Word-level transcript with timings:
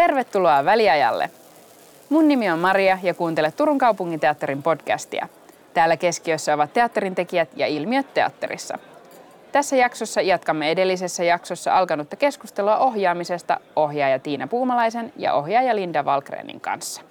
Tervetuloa 0.00 0.64
väliajalle. 0.64 1.30
Mun 2.08 2.28
nimi 2.28 2.50
on 2.50 2.58
Maria 2.58 2.98
ja 3.02 3.14
kuuntelet 3.14 3.56
Turun 3.56 3.78
kaupunginteatterin 3.78 4.62
podcastia. 4.62 5.28
Täällä 5.74 5.96
keskiössä 5.96 6.54
ovat 6.54 6.72
teatterin 6.72 7.14
tekijät 7.14 7.48
ja 7.56 7.66
ilmiöt 7.66 8.14
teatterissa. 8.14 8.78
Tässä 9.52 9.76
jaksossa 9.76 10.20
jatkamme 10.20 10.70
edellisessä 10.70 11.24
jaksossa 11.24 11.78
alkanutta 11.78 12.16
keskustelua 12.16 12.76
ohjaamisesta 12.76 13.60
ohjaaja 13.76 14.18
Tiina 14.18 14.46
Puumalaisen 14.46 15.12
ja 15.16 15.34
ohjaaja 15.34 15.76
Linda 15.76 16.04
Valkrenin 16.04 16.60
kanssa. 16.60 17.02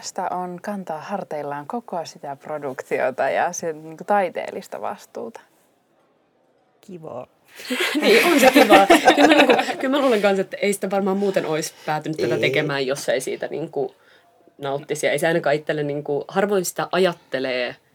Millaista 0.00 0.28
on 0.28 0.58
kantaa 0.62 1.00
harteillaan 1.00 1.66
koko 1.66 2.04
sitä 2.04 2.36
produktiota 2.36 3.30
ja 3.30 3.52
sen 3.52 3.82
niin 3.82 3.96
kuin 3.96 4.06
taiteellista 4.06 4.80
vastuuta? 4.80 5.40
Kivaa. 6.80 7.26
niin, 8.00 8.26
on 8.32 8.40
se 8.40 8.50
kivaa. 8.52 8.86
Kyllä 9.14 9.28
mä, 9.28 9.34
niin 9.34 9.46
kuin, 9.46 9.78
kyllä 9.78 9.96
mä 9.96 10.00
luulen 10.02 10.22
kanssa, 10.22 10.40
että 10.40 10.56
ei 10.56 10.72
sitä 10.72 10.90
varmaan 10.90 11.16
muuten 11.16 11.46
olisi 11.46 11.74
päätynyt 11.86 12.20
ei. 12.20 12.28
tätä 12.28 12.40
tekemään, 12.40 12.86
jos 12.86 13.08
ei 13.08 13.20
siitä 13.20 13.48
niin 13.48 13.70
kuin, 13.70 13.92
nauttisi. 14.58 15.06
Ja 15.06 15.12
ei 15.12 15.18
se 15.18 15.26
ainakaan 15.26 15.56
itselle, 15.56 15.82
niin 15.82 16.04
kuin, 16.04 16.24
harvoin 16.28 16.64
sitä 16.64 16.88
ajattelee– 16.92 17.76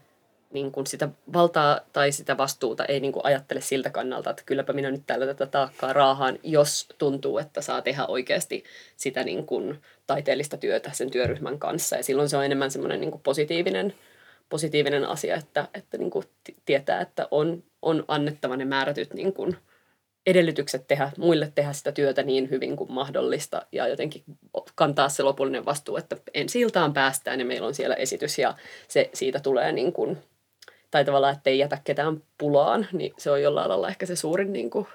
niin 0.52 0.72
kuin 0.72 0.86
sitä 0.86 1.08
valtaa 1.32 1.80
tai 1.92 2.12
sitä 2.12 2.36
vastuuta 2.36 2.84
ei 2.84 3.00
niin 3.00 3.12
kuin 3.12 3.24
ajattele 3.24 3.60
siltä 3.60 3.90
kannalta, 3.90 4.30
että 4.30 4.42
kylläpä 4.46 4.72
minä 4.72 4.90
nyt 4.90 5.02
täällä 5.06 5.26
tätä 5.26 5.46
taakkaa 5.46 5.92
raahaan, 5.92 6.38
jos 6.42 6.88
tuntuu, 6.98 7.38
että 7.38 7.60
saa 7.60 7.82
tehdä 7.82 8.06
oikeasti 8.06 8.64
sitä 8.96 9.24
niin 9.24 9.46
kuin 9.46 9.82
taiteellista 10.06 10.56
työtä 10.56 10.90
sen 10.92 11.10
työryhmän 11.10 11.58
kanssa. 11.58 11.96
Ja 11.96 12.02
silloin 12.02 12.28
se 12.28 12.36
on 12.36 12.44
enemmän 12.44 12.70
semmoinen 12.70 13.00
niin 13.00 13.20
positiivinen, 13.22 13.94
positiivinen 14.48 15.04
asia, 15.04 15.36
että, 15.36 15.68
että 15.74 15.98
niin 15.98 16.10
kuin 16.10 16.24
tietää, 16.64 17.00
että 17.00 17.28
on, 17.30 17.62
on 17.82 18.04
annettava 18.08 18.56
ne 18.56 18.64
määrätyt 18.64 19.14
niin 19.14 19.32
kuin 19.32 19.56
edellytykset 20.26 20.86
tehdä, 20.88 21.10
muille 21.18 21.52
tehdä 21.54 21.72
sitä 21.72 21.92
työtä 21.92 22.22
niin 22.22 22.50
hyvin 22.50 22.76
kuin 22.76 22.92
mahdollista 22.92 23.66
ja 23.72 23.88
jotenkin 23.88 24.24
kantaa 24.74 25.08
se 25.08 25.22
lopullinen 25.22 25.64
vastuu, 25.64 25.96
että 25.96 26.16
ensi 26.34 26.60
iltaan 26.60 26.92
päästään 26.92 27.40
ja 27.40 27.46
meillä 27.46 27.66
on 27.66 27.74
siellä 27.74 27.94
esitys 27.94 28.38
ja 28.38 28.54
se, 28.88 29.10
siitä 29.14 29.40
tulee 29.40 29.72
niin 29.72 29.92
kuin 29.92 30.18
tai 30.90 31.04
tavallaan, 31.04 31.34
että 31.34 31.50
ei 31.50 31.58
jätä 31.58 31.78
ketään 31.84 32.22
pulaan, 32.38 32.86
niin 32.92 33.12
se 33.18 33.30
on 33.30 33.42
jollain 33.42 33.68
lailla 33.68 33.88
ehkä 33.88 34.06
se 34.06 34.16
suurin, 34.16 34.52
niin 34.52 34.70
kuin, 34.70 34.86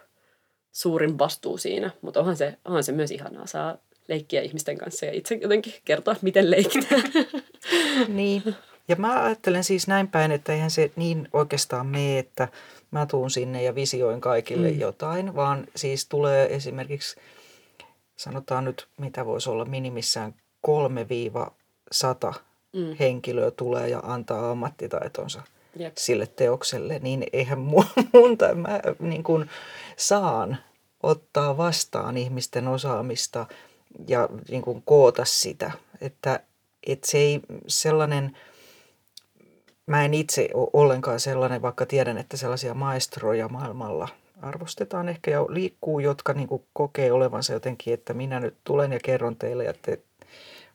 suurin 0.72 1.20
vastuu 1.20 1.58
siinä. 1.58 1.92
Mutta 2.02 2.20
onhan 2.20 2.38
se, 2.38 2.58
onhan 2.66 2.84
se 2.84 2.92
myös 2.92 3.12
ihanaa, 3.12 3.46
saa 3.46 3.78
leikkiä 4.08 4.42
ihmisten 4.42 4.78
kanssa 4.78 5.06
ja 5.06 5.12
itse 5.12 5.36
jotenkin 5.36 5.74
kertoa, 5.86 6.16
miten 6.22 6.52
leikitään. 6.52 7.04
niin. 8.08 8.56
Ja 8.88 8.96
mä 8.96 9.24
ajattelen 9.24 9.64
siis 9.64 9.88
näin 9.88 10.08
päin, 10.08 10.32
että 10.32 10.54
eihän 10.54 10.72
se 10.72 10.92
niin 10.96 11.28
oikeastaan 11.34 11.88
mene, 11.88 12.20
että 12.20 12.48
mä 12.92 13.06
tuun 13.06 13.32
sinne 13.32 13.64
ja 13.64 13.76
visioin 13.76 14.22
kaikille 14.22 14.72
mm. 14.72 14.80
jotain, 14.80 15.36
vaan 15.36 15.68
siis 15.76 16.08
tulee 16.08 16.56
esimerkiksi, 16.56 17.16
sanotaan 18.16 18.66
nyt, 18.66 18.88
mitä 18.98 19.26
voisi 19.26 19.50
olla 19.50 19.66
minimissään 19.66 20.34
3-100 20.68 20.72
mm. 22.74 22.96
henkilöä 23.00 23.52
tulee 23.52 23.90
ja 23.90 24.00
antaa 24.00 24.52
ammattitaitonsa– 24.52 25.42
Jep. 25.76 25.94
sille 25.98 26.28
teokselle, 26.28 27.00
niin 27.00 27.26
eihän 27.34 27.60
mun, 28.14 28.38
tai 28.38 28.56
mä 28.56 28.80
niin 29.00 29.24
kuin 29.24 29.50
saan 29.98 30.58
ottaa 31.04 31.58
vastaan 31.58 32.18
ihmisten 32.18 32.68
osaamista 32.68 33.46
ja 34.08 34.30
niin 34.50 34.62
kuin 34.62 34.84
koota 34.86 35.26
sitä. 35.26 35.72
Että, 36.02 36.40
että 36.88 37.08
se 37.08 37.18
ei 37.18 37.42
sellainen, 37.68 38.38
mä 39.86 40.06
en 40.06 40.14
itse 40.14 40.50
ole 40.54 40.70
ollenkaan 40.74 41.20
sellainen, 41.20 41.62
vaikka 41.62 41.86
tiedän, 41.86 42.18
että 42.18 42.38
sellaisia 42.38 42.74
maestroja 42.74 43.48
maailmalla 43.48 44.08
arvostetaan 44.42 45.10
ehkä 45.10 45.32
ja 45.32 45.46
liikkuu, 45.50 46.00
jotka 46.00 46.34
niin 46.34 46.48
kuin 46.48 46.64
kokee 46.74 47.12
olevansa 47.12 47.54
jotenkin, 47.54 47.94
että 47.94 48.14
minä 48.14 48.40
nyt 48.40 48.56
tulen 48.64 48.92
ja 48.92 49.00
kerron 49.04 49.36
teille 49.36 49.64
ja 49.64 49.74
te 49.82 50.00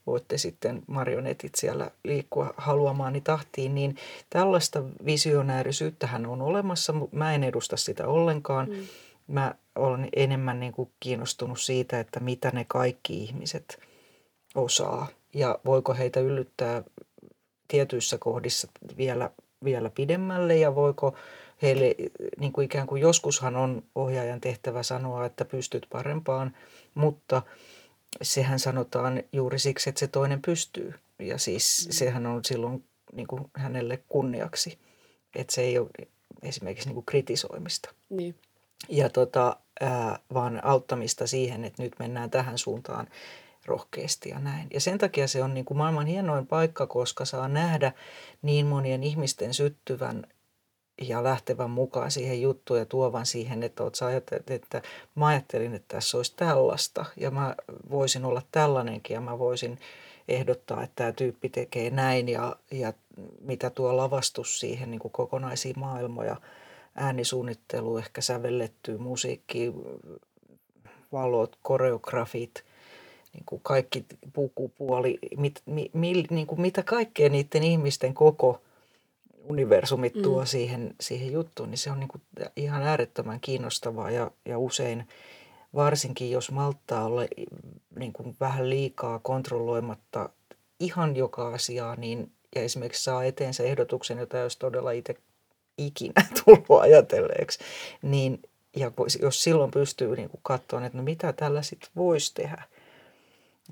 voitte 0.07 0.39
sitten 0.39 0.83
marionetit 0.87 1.55
siellä 1.55 1.91
liikkua 2.05 2.55
haluamaani 2.57 3.21
tahtiin, 3.21 3.75
niin 3.75 3.97
tällaista 4.31 4.83
visionäärisyyttähän 5.07 6.27
on 6.27 6.43
olemassa. 6.43 6.95
Mä 7.13 7.35
en 7.35 7.45
edusta 7.45 7.77
sitä 7.77 8.07
ollenkaan. 8.07 8.69
Mm. 8.69 8.77
Mä 9.27 9.55
olen 9.75 10.09
enemmän 10.17 10.61
niin 10.61 10.73
kuin 10.73 10.91
kiinnostunut 11.01 11.61
siitä, 11.61 12.01
että 12.01 12.21
mitä 12.21 12.51
ne 12.51 12.65
kaikki 12.69 13.23
ihmiset 13.23 13.81
osaa 14.55 15.07
ja 15.35 15.59
voiko 15.65 15.95
heitä 15.95 16.21
yllyttää 16.21 16.83
tietyissä 17.69 18.19
kohdissa 18.19 18.69
vielä, 18.97 19.31
vielä 19.65 19.91
pidemmälle 19.91 20.57
ja 20.57 20.75
voiko 20.75 21.15
heille 21.63 21.95
niin 22.39 22.53
kuin 22.53 22.65
ikään 22.65 22.87
kuin 22.87 23.03
joskushan 23.03 23.57
on 23.57 23.83
ohjaajan 23.95 24.41
tehtävä 24.41 24.83
sanoa, 24.83 25.27
että 25.27 25.45
pystyt 25.45 25.87
parempaan, 25.91 26.57
mutta– 26.95 27.43
sehän 28.23 28.59
sanotaan 28.59 29.23
juuri 29.33 29.59
siksi, 29.59 29.89
että 29.89 29.99
se 29.99 30.07
toinen 30.07 30.43
pystyy. 30.43 30.95
Ja 31.19 31.39
siis 31.39 31.87
mm. 31.87 31.93
sehän 31.93 32.27
on 32.27 32.45
silloin 32.45 32.85
niin 33.13 33.27
kuin 33.27 33.51
hänelle 33.55 34.03
kunniaksi, 34.09 34.79
että 35.35 35.55
se 35.55 35.63
ei 35.63 35.79
ole 35.79 35.91
esimerkiksi 36.43 36.89
niin 36.89 36.95
kuin 36.95 37.07
kritisoimista. 37.07 37.95
Niin. 38.11 38.35
Ja 38.89 39.09
tota, 39.09 39.57
ää, 39.81 40.19
vaan 40.35 40.65
auttamista 40.65 41.27
siihen, 41.27 41.65
että 41.65 41.83
nyt 41.83 41.93
mennään 41.99 42.31
tähän 42.31 42.59
suuntaan 42.59 43.09
rohkeasti 43.67 44.29
ja 44.29 44.39
näin. 44.39 44.69
Ja 44.73 44.81
sen 44.81 44.99
takia 44.99 45.29
se 45.29 45.43
on 45.43 45.55
niin 45.55 45.65
kuin 45.65 45.79
maailman 45.79 46.07
hienoin 46.07 46.47
paikka, 46.47 46.87
koska 46.87 47.25
saa 47.25 47.49
nähdä 47.49 47.93
niin 48.43 48.67
monien 48.67 49.03
ihmisten 49.03 49.55
syttyvän 49.55 50.27
ja 51.03 51.25
lähtevän 51.25 51.71
mukaan 51.71 52.11
siihen 52.11 52.43
juttuun 52.43 52.79
ja 52.79 52.87
tuovan 52.87 53.27
siihen, 53.27 53.63
että 53.63 53.83
oot 53.83 54.03
ajatellut, 54.03 54.51
että 54.51 54.83
mä 55.15 55.27
ajattelin, 55.27 55.75
että 55.75 55.95
tässä 55.97 56.17
olisi 56.17 56.33
tällaista 56.37 57.05
ja 57.17 57.31
mä 57.31 57.55
voisin 57.91 58.25
olla 58.25 58.43
tällainenkin 58.53 59.15
ja 59.15 59.21
mä 59.21 59.39
voisin 59.39 59.79
ehdottaa, 60.29 60.83
että 60.83 60.95
tämä 60.97 61.13
tyyppi 61.13 61.49
tekee 61.49 61.91
näin 61.91 62.29
ja, 62.29 62.57
ja 62.71 62.93
mitä 63.41 63.71
tuo 63.71 63.97
lavastus 63.97 64.61
siihen 64.61 64.91
niin 64.91 64.99
kuin 64.99 65.13
kokonaisia 65.13 65.75
maailmoja, 65.77 66.37
äänisuunnittelu, 66.95 67.99
ehkä 67.99 68.21
sävelletty 68.21 68.99
musiikki, 68.99 69.73
valot, 71.13 71.59
koreografit, 71.63 72.65
niin 73.33 73.45
kuin 73.47 73.61
kaikki 73.65 74.05
pukupuoli, 74.33 75.19
mit, 75.37 75.63
mi, 75.67 75.91
mi, 75.93 76.25
niin 76.31 76.47
kuin 76.47 76.61
mitä 76.61 76.83
kaikkea 76.83 77.29
niiden 77.29 77.63
ihmisten 77.63 78.15
koko– 78.15 78.61
universumit 79.49 80.15
mm. 80.15 80.23
tuo 80.23 80.45
siihen, 80.45 80.95
siihen 81.01 81.33
juttuun, 81.33 81.71
niin 81.71 81.79
se 81.79 81.91
on 81.91 82.01
niin 82.01 82.09
kuin 82.09 82.23
ihan 82.57 82.83
äärettömän 82.83 83.41
kiinnostavaa 83.41 84.11
ja, 84.11 84.31
ja 84.45 84.59
usein 84.59 85.09
varsinkin 85.75 86.31
jos 86.31 86.51
malttaa 86.51 87.05
olla 87.05 87.23
niin 87.99 88.13
kuin 88.13 88.37
vähän 88.41 88.71
liikaa 88.71 89.19
kontrolloimatta 89.19 90.29
ihan 90.81 91.17
joka 91.17 91.49
asiaa, 91.49 91.97
niin 91.97 92.33
ja 92.57 92.63
esimerkiksi 92.63 93.05
saa 93.05 93.25
eteensä 93.25 93.63
ehdotuksen, 93.63 94.19
jota 94.19 94.39
jos 94.39 94.57
todella 94.57 94.91
itse 94.91 95.15
ikinä 95.79 96.27
tullut 96.45 96.81
ajatelleeksi, 96.81 97.59
niin 98.03 98.43
ja 98.77 98.93
jos 99.23 99.43
silloin 99.43 99.71
pystyy 99.71 100.17
niin 100.17 100.31
kuin 100.31 100.41
katsomaan, 100.43 100.87
että 100.87 100.99
no 100.99 101.05
mitä 101.05 101.33
tällä 101.33 101.63
sitten 101.63 101.91
voisi 101.97 102.35
tehdä, 102.35 102.63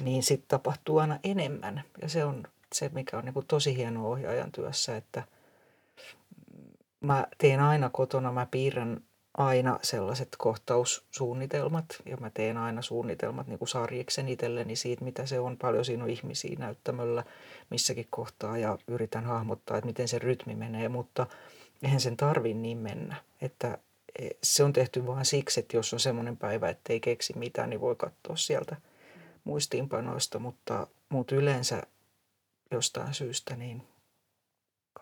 niin 0.02 0.22
sitten 0.22 0.48
tapahtuu 0.48 0.98
aina 0.98 1.18
enemmän. 1.24 1.82
Ja 2.02 2.08
se 2.08 2.24
on 2.24 2.44
se, 2.72 2.90
mikä 2.94 3.18
on 3.18 3.24
niin 3.24 3.34
kuin 3.34 3.46
tosi 3.46 3.76
hieno 3.76 4.10
ohjaajan 4.10 4.52
työssä, 4.52 4.96
että– 4.96 5.22
mä 7.04 7.26
teen 7.38 7.60
aina 7.60 7.90
kotona, 7.90 8.32
mä 8.32 8.46
piirrän 8.50 9.00
aina 9.38 9.78
sellaiset 9.82 10.28
kohtaussuunnitelmat 10.38 11.84
ja 12.06 12.16
mä 12.16 12.30
teen 12.30 12.56
aina 12.56 12.82
suunnitelmat 12.82 13.46
niin 13.46 13.58
kuin 13.58 13.68
sarjiksen 13.68 14.28
itselleni 14.28 14.76
siitä, 14.76 15.04
mitä 15.04 15.26
se 15.26 15.40
on. 15.40 15.56
Paljon 15.56 15.84
siinä 15.84 16.04
on 16.04 16.10
ihmisiä 16.10 16.56
näyttämöllä 16.58 17.24
missäkin 17.70 18.06
kohtaa 18.10 18.58
ja 18.58 18.78
yritän 18.88 19.24
hahmottaa, 19.24 19.76
että 19.76 19.86
miten 19.86 20.08
se 20.08 20.18
rytmi 20.18 20.54
menee, 20.54 20.88
mutta 20.88 21.26
eihän 21.82 22.00
sen 22.00 22.16
tarvi 22.16 22.54
niin 22.54 22.78
mennä. 22.78 23.16
Että 23.42 23.78
e, 24.18 24.28
se 24.42 24.64
on 24.64 24.72
tehty 24.72 25.06
vain 25.06 25.24
siksi, 25.24 25.60
että 25.60 25.76
jos 25.76 25.92
on 25.92 26.00
semmoinen 26.00 26.36
päivä, 26.36 26.68
että 26.68 26.92
ei 26.92 27.00
keksi 27.00 27.38
mitään, 27.38 27.70
niin 27.70 27.80
voi 27.80 27.96
katsoa 27.96 28.36
sieltä 28.36 28.76
muistiinpanoista, 29.44 30.38
mutta 30.38 30.86
muut 31.08 31.32
yleensä 31.32 31.82
jostain 32.70 33.14
syystä 33.14 33.56
niin 33.56 33.82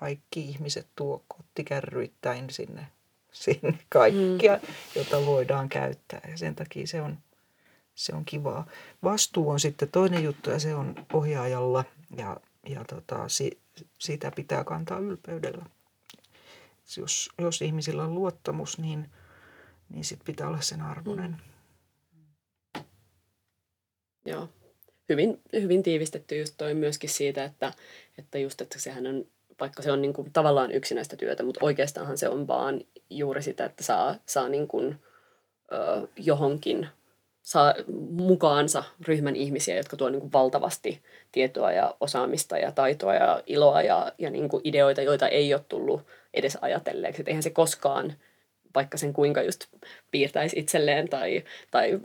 kaikki 0.02 0.40
ihmiset 0.40 0.86
tuo 0.96 1.24
kottikärryittäin 1.28 2.50
sinne, 2.50 2.86
sinne 3.32 3.78
kaikkia, 3.88 4.56
mm. 4.56 4.74
jota 4.94 5.26
voidaan 5.26 5.68
käyttää. 5.68 6.20
Ja 6.30 6.38
sen 6.38 6.54
takia 6.54 6.86
se 6.86 7.02
on, 7.02 7.18
se 7.94 8.14
on 8.14 8.24
kivaa. 8.24 8.66
Vastuu 9.02 9.50
on 9.50 9.60
sitten 9.60 9.88
toinen 9.88 10.24
juttu 10.24 10.50
ja 10.50 10.58
se 10.58 10.74
on 10.74 11.06
ohjaajalla 11.12 11.84
ja, 12.16 12.36
ja 12.68 12.84
tota, 12.84 13.28
si, 13.28 13.58
sitä 13.98 14.30
pitää 14.30 14.64
kantaa 14.64 14.98
ylpeydellä. 14.98 15.64
jos, 16.96 17.30
jos 17.38 17.62
ihmisillä 17.62 18.02
on 18.02 18.14
luottamus, 18.14 18.78
niin, 18.78 19.10
niin 19.88 20.04
sit 20.04 20.20
pitää 20.24 20.48
olla 20.48 20.60
sen 20.60 20.82
arvoinen. 20.82 21.36
Mm. 22.74 22.84
Joo. 24.24 24.48
Hyvin, 25.08 25.40
hyvin 25.52 25.82
tiivistetty 25.82 26.38
just 26.38 26.54
toi 26.56 26.74
myöskin 26.74 27.10
siitä, 27.10 27.44
että, 27.44 27.72
että 28.18 28.38
just, 28.38 28.60
että 28.60 28.78
sehän 28.78 29.06
on, 29.06 29.24
vaikka 29.60 29.82
se 29.82 29.92
on 29.92 30.02
niin 30.02 30.12
kuin 30.12 30.32
tavallaan 30.32 30.72
yksinäistä 30.72 31.16
työtä, 31.16 31.42
mutta 31.42 31.60
oikeastaanhan 31.62 32.18
se 32.18 32.28
on 32.28 32.46
vaan 32.48 32.80
juuri 33.10 33.42
sitä, 33.42 33.64
että 33.64 33.84
saa, 33.84 34.14
saa 34.26 34.48
niin 34.48 34.68
kuin, 34.68 34.96
ö, 35.72 36.08
johonkin 36.16 36.88
saa 37.42 37.74
mukaansa 38.10 38.84
ryhmän 39.08 39.36
ihmisiä, 39.36 39.76
jotka 39.76 39.96
tuo 39.96 40.08
niin 40.08 40.32
valtavasti 40.32 41.02
tietoa 41.32 41.72
ja 41.72 41.94
osaamista 42.00 42.58
ja 42.58 42.72
taitoa 42.72 43.14
ja 43.14 43.42
iloa 43.46 43.82
ja, 43.82 44.12
ja 44.18 44.30
niin 44.30 44.48
kuin 44.48 44.60
ideoita, 44.64 45.02
joita 45.02 45.28
ei 45.28 45.54
ole 45.54 45.64
tullut 45.68 46.02
edes 46.34 46.58
ajatelleeksi. 46.60 47.22
Että 47.22 47.30
eihän 47.30 47.42
se 47.42 47.50
koskaan, 47.50 48.12
vaikka 48.74 48.98
sen 48.98 49.12
kuinka 49.12 49.42
just 49.42 49.64
piirtäisi 50.10 50.58
itselleen 50.58 51.08
tai, 51.08 51.44
tai 51.70 52.00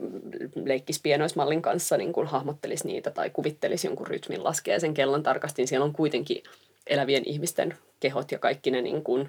leikkisi 0.64 1.00
pienoismallin 1.02 1.62
kanssa, 1.62 1.96
niin 1.96 2.12
kuin 2.12 2.26
hahmottelisi 2.26 2.86
niitä 2.86 3.10
tai 3.10 3.30
kuvittelisi 3.30 3.86
jonkun 3.86 4.06
rytmin, 4.06 4.44
laskee 4.44 4.80
sen 4.80 4.94
kellon 4.94 5.22
tarkasti, 5.22 5.62
niin 5.62 5.68
siellä 5.68 5.84
on 5.84 5.92
kuitenkin 5.92 6.42
elävien 6.88 7.22
ihmisten 7.26 7.74
kehot 8.00 8.32
ja 8.32 8.38
kaikki 8.38 8.70
ne 8.70 8.82
niin 8.82 9.04
kuin, 9.04 9.28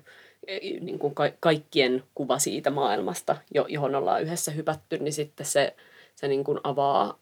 niin 0.82 1.00
kuin 1.00 1.16
ka- 1.16 1.32
kaikkien 1.40 2.04
kuva 2.16 2.40
siitä 2.40 2.70
maailmasta, 2.70 3.38
johon 3.68 3.96
ollaan 3.96 4.22
yhdessä 4.22 4.52
hypätty, 4.52 4.98
niin 4.98 5.14
sitten 5.14 5.46
se 5.46 5.76
se 6.20 6.28
niin 6.28 6.44
kuin 6.44 6.60
avaa, 6.64 7.20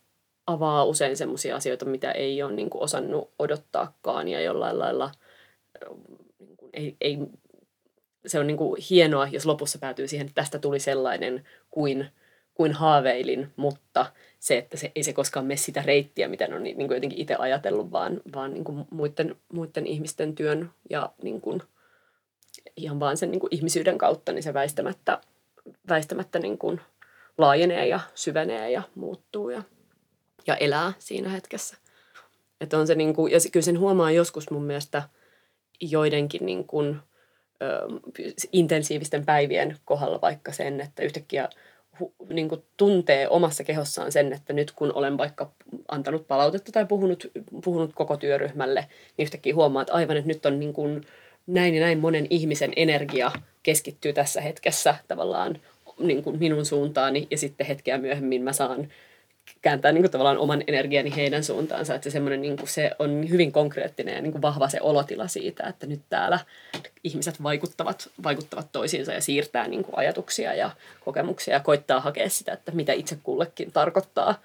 avaa 0.47 0.85
usein 0.85 1.17
sellaisia 1.17 1.55
asioita, 1.55 1.85
mitä 1.85 2.11
ei 2.11 2.43
ole 2.43 2.53
niin 2.53 2.69
kuin 2.69 2.83
osannut 2.83 3.31
odottaakaan 3.39 4.27
ja 4.27 4.41
jollain 4.41 4.79
lailla 4.79 5.11
niin 6.39 6.57
kuin 6.57 6.69
ei, 6.73 6.97
ei, 7.01 7.17
se 8.25 8.39
on 8.39 8.47
niin 8.47 8.57
kuin 8.57 8.81
hienoa, 8.89 9.27
jos 9.31 9.45
lopussa 9.45 9.79
päätyy 9.79 10.07
siihen, 10.07 10.27
että 10.27 10.41
tästä 10.41 10.59
tuli 10.59 10.79
sellainen 10.79 11.47
kuin, 11.69 12.09
kuin 12.53 12.73
haaveilin, 12.73 13.53
mutta 13.55 14.05
se, 14.39 14.57
että 14.57 14.77
se, 14.77 14.91
ei 14.95 15.03
se 15.03 15.13
koskaan 15.13 15.45
mene 15.45 15.57
sitä 15.57 15.81
reittiä, 15.81 16.27
mitä 16.27 16.47
on 16.55 16.63
niin, 16.63 16.75
kuin 16.75 16.95
jotenkin 16.95 17.19
itse 17.21 17.35
ajatellut, 17.35 17.91
vaan, 17.91 18.21
vaan 18.35 18.53
niin 18.53 18.63
kuin 18.63 18.85
muiden, 18.89 19.35
muiden 19.53 19.87
ihmisten 19.87 20.35
työn 20.35 20.71
ja 20.89 21.13
niin 21.23 21.41
kuin, 21.41 21.61
ihan 22.77 22.99
vaan 22.99 23.17
sen 23.17 23.31
niin 23.31 23.39
kuin 23.39 23.55
ihmisyyden 23.55 23.97
kautta, 23.97 24.31
niin 24.31 24.43
se 24.43 24.53
väistämättä, 24.53 25.21
väistämättä 25.89 26.39
niin 26.39 26.57
kuin 26.57 26.81
laajenee 27.37 27.87
ja 27.87 27.99
syvenee 28.15 28.71
ja 28.71 28.81
muuttuu 28.95 29.49
ja, 29.49 29.63
ja 30.47 30.55
elää 30.55 30.93
siinä 30.99 31.29
hetkessä. 31.29 31.77
Että 32.61 32.77
on 32.77 32.87
se 32.87 32.95
niin 32.95 33.13
kuin, 33.13 33.31
ja 33.31 33.39
kyllä 33.51 33.63
sen 33.63 33.79
huomaa 33.79 34.11
joskus 34.11 34.51
mun 34.51 34.63
mielestä 34.63 35.03
joidenkin 35.81 36.45
niin 36.45 36.67
kuin, 36.67 36.99
ö, 37.61 37.87
intensiivisten 38.51 39.25
päivien 39.25 39.77
kohdalla 39.85 40.21
vaikka 40.21 40.51
sen, 40.51 40.81
että 40.81 41.03
yhtäkkiä 41.03 41.49
niin 42.29 42.49
kuin 42.49 42.63
tuntee 42.77 43.29
omassa 43.29 43.63
kehossaan 43.63 44.11
sen, 44.11 44.33
että 44.33 44.53
nyt 44.53 44.71
kun 44.71 44.93
olen 44.93 45.17
vaikka 45.17 45.51
antanut 45.87 46.27
palautetta 46.27 46.71
tai 46.71 46.85
puhunut, 46.85 47.31
puhunut 47.63 47.93
koko 47.93 48.17
työryhmälle, 48.17 48.79
niin 49.17 49.25
yhtäkkiä 49.25 49.55
huomaa, 49.55 49.81
että 49.81 49.93
aivan, 49.93 50.17
että 50.17 50.27
nyt 50.27 50.45
on 50.45 50.59
niin 50.59 50.73
kuin 50.73 51.01
näin 51.47 51.75
ja 51.75 51.81
näin 51.81 51.99
monen 51.99 52.27
ihmisen 52.29 52.73
energia 52.75 53.31
keskittyy 53.63 54.13
tässä 54.13 54.41
hetkessä 54.41 54.95
tavallaan 55.07 55.59
niin 55.99 56.23
kuin 56.23 56.39
minun 56.39 56.65
suuntaani 56.65 57.27
ja 57.31 57.37
sitten 57.37 57.67
hetkeä 57.67 57.97
myöhemmin 57.97 58.41
mä 58.41 58.53
saan 58.53 58.87
kääntää 59.61 59.91
niin 59.91 60.03
kuin 60.03 60.11
tavallaan 60.11 60.37
oman 60.37 60.63
energiani 60.67 61.15
heidän 61.15 61.43
suuntaansa. 61.43 61.95
Että 61.95 62.09
se, 62.09 62.19
niin 62.19 62.57
kuin, 62.57 62.69
se 62.69 62.91
on 62.99 63.29
hyvin 63.29 63.51
konkreettinen 63.51 64.15
ja 64.15 64.21
niin 64.21 64.31
kuin 64.31 64.41
vahva 64.41 64.69
se 64.69 64.81
olotila 64.81 65.27
siitä, 65.27 65.67
että 65.67 65.87
nyt 65.87 66.01
täällä 66.09 66.39
ihmiset 67.03 67.43
vaikuttavat, 67.43 68.09
vaikuttavat 68.23 68.71
toisiinsa 68.71 69.13
ja 69.13 69.21
siirtää 69.21 69.67
niin 69.67 69.83
kuin 69.83 69.97
ajatuksia 69.97 70.53
ja 70.53 70.71
kokemuksia 71.05 71.53
ja 71.53 71.59
koittaa 71.59 71.99
hakea 71.99 72.29
sitä, 72.29 72.53
että 72.53 72.71
mitä 72.71 72.93
itse 72.93 73.17
kullekin 73.23 73.71
tarkoittaa. 73.71 74.41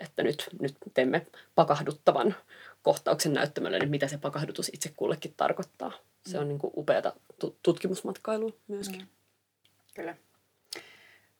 Että 0.00 0.22
nyt, 0.22 0.48
nyt 0.60 0.76
teemme 0.94 1.26
pakahduttavan 1.54 2.34
kohtauksen 2.82 3.32
näyttämölle, 3.32 3.78
niin 3.78 3.90
mitä 3.90 4.08
se 4.08 4.18
pakahdutus 4.18 4.68
itse 4.68 4.92
kullekin 4.96 5.34
tarkoittaa. 5.36 5.92
Se 6.26 6.38
on 6.38 6.48
niin 6.48 6.58
kuin 6.58 6.72
upeata 6.76 7.12
tutkimusmatkailua 7.62 8.52
myöskin. 8.68 9.00
Mm. 9.00 9.06
Kyllä 9.94 10.16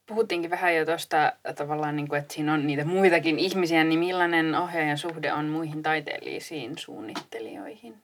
puhuttiinkin 0.07 0.51
vähän 0.51 0.77
jo 0.77 0.87
tuosta 0.87 1.33
tavallaan, 1.57 1.97
niin 1.97 2.09
kuin, 2.09 2.21
että 2.21 2.35
siinä 2.35 2.55
on 2.55 2.67
niitä 2.67 2.85
muitakin 2.85 3.39
ihmisiä, 3.39 3.85
niin 3.85 3.99
millainen 3.99 4.55
ohjaajan 4.55 4.99
suhde 4.99 5.33
on 5.33 5.45
muihin 5.45 5.83
taiteellisiin 5.83 6.79
suunnittelijoihin? 6.79 7.95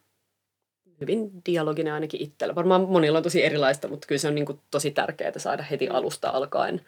Hyvin 1.01 1.31
dialoginen 1.47 1.93
ainakin 1.93 2.23
itsellä. 2.23 2.55
Varmaan 2.55 2.81
monilla 2.89 3.19
on 3.19 3.23
tosi 3.23 3.45
erilaista, 3.45 3.89
mutta 3.89 4.07
kyllä 4.07 4.19
se 4.19 4.29
on 4.29 4.35
niin 4.35 4.47
kuin 4.47 4.61
tosi 4.71 4.91
tärkeää 4.91 5.39
saada 5.39 5.63
heti 5.63 5.89
alusta 5.89 6.31
alkaen 6.31 6.81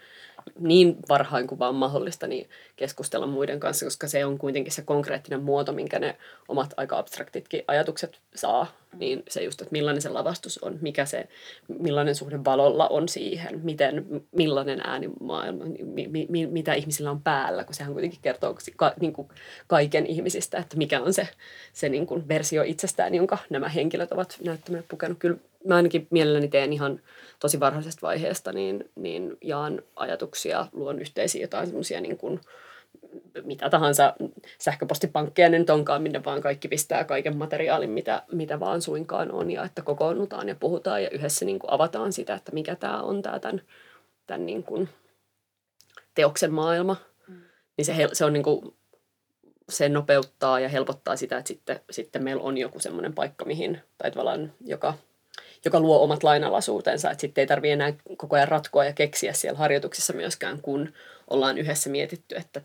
niin 0.58 0.96
varhain 1.08 1.46
kuin 1.46 1.58
vaan 1.58 1.74
mahdollista 1.74 2.26
niin 2.26 2.48
keskustella 2.76 3.26
muiden 3.26 3.60
kanssa, 3.60 3.86
koska 3.86 4.08
se 4.08 4.24
on 4.24 4.38
kuitenkin 4.38 4.72
se 4.72 4.82
konkreettinen 4.82 5.42
muoto, 5.42 5.72
minkä 5.72 5.98
ne 5.98 6.16
omat 6.48 6.74
aika 6.76 6.98
abstraktitkin 6.98 7.64
ajatukset 7.68 8.20
saa. 8.34 8.66
Niin 8.98 9.22
se 9.28 9.42
just, 9.42 9.60
että 9.60 9.72
millainen 9.72 10.02
se 10.02 10.08
lavastus 10.08 10.58
on, 10.58 10.78
mikä 10.80 11.04
se, 11.04 11.28
millainen 11.78 12.14
suhde 12.14 12.44
valolla 12.44 12.88
on 12.88 13.08
siihen, 13.08 13.60
miten, 13.64 14.06
millainen 14.36 14.80
äänimaailma, 14.84 15.64
mi, 15.84 16.08
mi, 16.08 16.26
mi, 16.28 16.46
mitä 16.46 16.74
ihmisillä 16.74 17.10
on 17.10 17.22
päällä, 17.22 17.64
kun 17.64 17.74
sehän 17.74 17.92
kuitenkin 17.92 18.20
kertoo 18.22 18.56
ka, 18.76 18.94
niin 19.00 19.12
kuin 19.12 19.28
kaiken 19.66 20.06
ihmisistä, 20.06 20.58
että 20.58 20.76
mikä 20.76 21.00
on 21.00 21.14
se, 21.14 21.28
se 21.72 21.88
niin 21.88 22.06
kuin 22.06 22.28
versio 22.28 22.62
itsestään, 22.62 23.14
jonka 23.14 23.38
nämä 23.50 23.68
henkilöt 23.68 24.12
ovat 24.12 24.38
näyttämään 24.44 24.84
pukenut. 24.88 25.18
Kyllä 25.18 25.36
mä 25.64 25.76
ainakin 25.76 26.06
mielelläni 26.10 26.48
teen 26.48 26.72
ihan 26.72 27.00
tosi 27.40 27.60
varhaisesta 27.60 28.06
vaiheesta, 28.06 28.52
niin, 28.52 28.90
niin 28.94 29.36
jaan 29.40 29.82
ajatuksia, 29.96 30.66
luon 30.72 30.98
yhteisiä 30.98 31.42
jotain 31.42 31.66
semmoisia 31.66 32.00
niin 32.00 32.16
kuin, 32.16 32.40
mitä 33.44 33.70
tahansa 33.70 34.14
sähköpostipankkeja 34.58 35.48
nyt 35.48 35.70
onkaan, 35.70 36.02
minne 36.02 36.24
vaan 36.24 36.40
kaikki 36.40 36.68
pistää 36.68 37.04
kaiken 37.04 37.36
materiaalin, 37.36 37.90
mitä, 37.90 38.22
mitä 38.32 38.60
vaan 38.60 38.82
suinkaan 38.82 39.32
on, 39.32 39.50
ja 39.50 39.64
että 39.64 39.82
kokoonnutaan 39.82 40.48
ja 40.48 40.54
puhutaan 40.54 41.02
ja 41.02 41.10
yhdessä 41.10 41.44
niin 41.44 41.58
kuin 41.58 41.72
avataan 41.72 42.12
sitä, 42.12 42.34
että 42.34 42.52
mikä 42.52 42.76
tämä 42.76 43.02
on 43.02 43.22
tämä 43.22 43.38
tämän, 43.38 43.62
tämän 44.26 44.46
niin 44.46 44.62
kuin 44.62 44.88
teoksen 46.14 46.52
maailma. 46.52 46.96
Mm. 47.28 47.40
Niin 47.76 47.84
se, 47.84 48.08
se 48.12 48.24
on 48.24 48.32
niin 48.32 48.42
kuin, 48.42 48.74
se 49.68 49.88
nopeuttaa 49.88 50.60
ja 50.60 50.68
helpottaa 50.68 51.16
sitä, 51.16 51.38
että 51.38 51.48
sitten, 51.48 51.80
sitten 51.90 52.24
meillä 52.24 52.42
on 52.42 52.58
joku 52.58 52.78
semmoinen 52.78 53.14
paikka, 53.14 53.44
mihin, 53.44 53.80
tai 53.98 54.10
tavallaan 54.10 54.52
joka 54.60 54.94
joka 55.64 55.80
luo 55.80 56.02
omat 56.02 56.22
lainalaisuutensa, 56.22 57.10
että 57.10 57.20
sitten 57.20 57.42
ei 57.42 57.46
tarvitse 57.46 57.72
enää 57.72 57.92
koko 58.16 58.36
ajan 58.36 58.48
ratkoa 58.48 58.84
ja 58.84 58.92
keksiä 58.92 59.32
siellä 59.32 59.58
harjoituksissa 59.58 60.12
myöskään, 60.12 60.60
kun 60.62 60.92
ollaan 61.30 61.58
yhdessä 61.58 61.90
mietitty, 61.90 62.36
että 62.36 62.60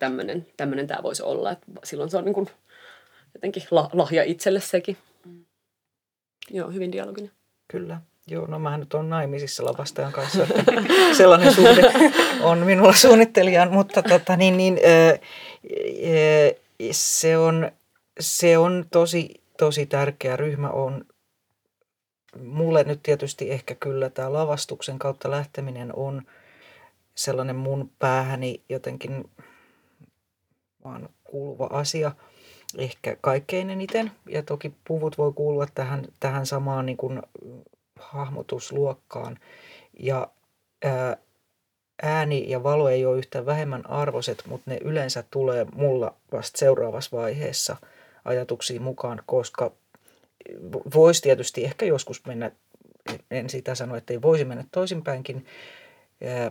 tämmöinen 0.57 0.87
tämä 0.87 1.03
voisi 1.03 1.23
olla. 1.23 1.51
Että 1.51 1.65
silloin 1.83 2.09
se 2.09 2.17
on 2.17 2.25
niin 2.25 2.33
kuin 2.33 2.49
jotenkin 3.33 3.63
lahja 3.93 4.23
itselle 4.23 4.59
sekin. 4.59 4.97
Mm. 5.25 5.45
Joo, 6.49 6.69
hyvin 6.71 6.91
dialoginen. 6.91 7.31
Kyllä. 7.67 8.01
Joo, 8.27 8.47
no 8.47 8.59
mä 8.59 8.77
nyt 8.77 8.93
on 8.93 9.09
naimisissa 9.09 9.65
lavastajan 9.65 10.11
kanssa, 10.11 10.47
sellainen 11.17 11.53
suhde 11.53 11.91
on 12.41 12.57
minulla 12.57 12.93
suunnittelijan, 12.93 13.73
mutta 13.73 14.03
tota, 14.03 14.35
niin, 14.35 14.57
niin, 14.57 14.79
ö, 14.85 15.19
ö, 16.07 16.55
se, 16.91 17.37
on, 17.37 17.71
se 18.19 18.57
on 18.57 18.85
tosi, 18.91 19.41
tosi 19.57 19.85
tärkeä 19.85 20.35
ryhmä 20.35 20.69
on 20.69 21.05
mulle 22.43 22.83
nyt 22.83 23.03
tietysti 23.03 23.51
ehkä 23.51 23.75
kyllä 23.75 24.09
tämä 24.09 24.33
lavastuksen 24.33 24.99
kautta 24.99 25.31
lähteminen 25.31 25.95
on 25.95 26.21
sellainen 27.15 27.55
mun 27.55 27.91
päähäni 27.99 28.61
jotenkin 28.69 29.29
vaan 30.83 31.09
kuuluva 31.23 31.65
asia 31.65 32.11
ehkä 32.77 33.17
kaikkein 33.21 33.69
eniten. 33.69 34.11
Ja 34.29 34.43
toki 34.43 34.73
puvut 34.87 35.17
voi 35.17 35.33
kuulua 35.33 35.67
tähän, 35.75 36.05
tähän 36.19 36.45
samaan 36.45 36.85
niin 36.85 36.97
kuin 36.97 37.21
hahmotusluokkaan. 37.99 39.37
Ja 39.99 40.27
ää, 40.83 41.17
ääni 42.01 42.49
ja 42.49 42.63
valo 42.63 42.89
ei 42.89 43.05
ole 43.05 43.17
yhtä 43.17 43.45
vähemmän 43.45 43.89
arvoiset, 43.89 44.43
mutta 44.47 44.71
ne 44.71 44.77
yleensä 44.81 45.23
tulee 45.31 45.65
mulla 45.75 46.13
vasta 46.31 46.57
seuraavassa 46.57 47.17
vaiheessa 47.17 47.77
ajatuksiin 48.25 48.81
mukaan, 48.81 49.23
koska 49.25 49.71
voisi 50.95 51.21
tietysti 51.21 51.65
ehkä 51.65 51.85
joskus 51.85 52.25
mennä, 52.25 52.51
en 53.31 53.49
sitä 53.49 53.75
sano, 53.75 53.95
että 53.95 54.13
ei 54.13 54.21
voisi 54.21 54.45
mennä 54.45 54.63
toisinpäinkin, 54.71 55.45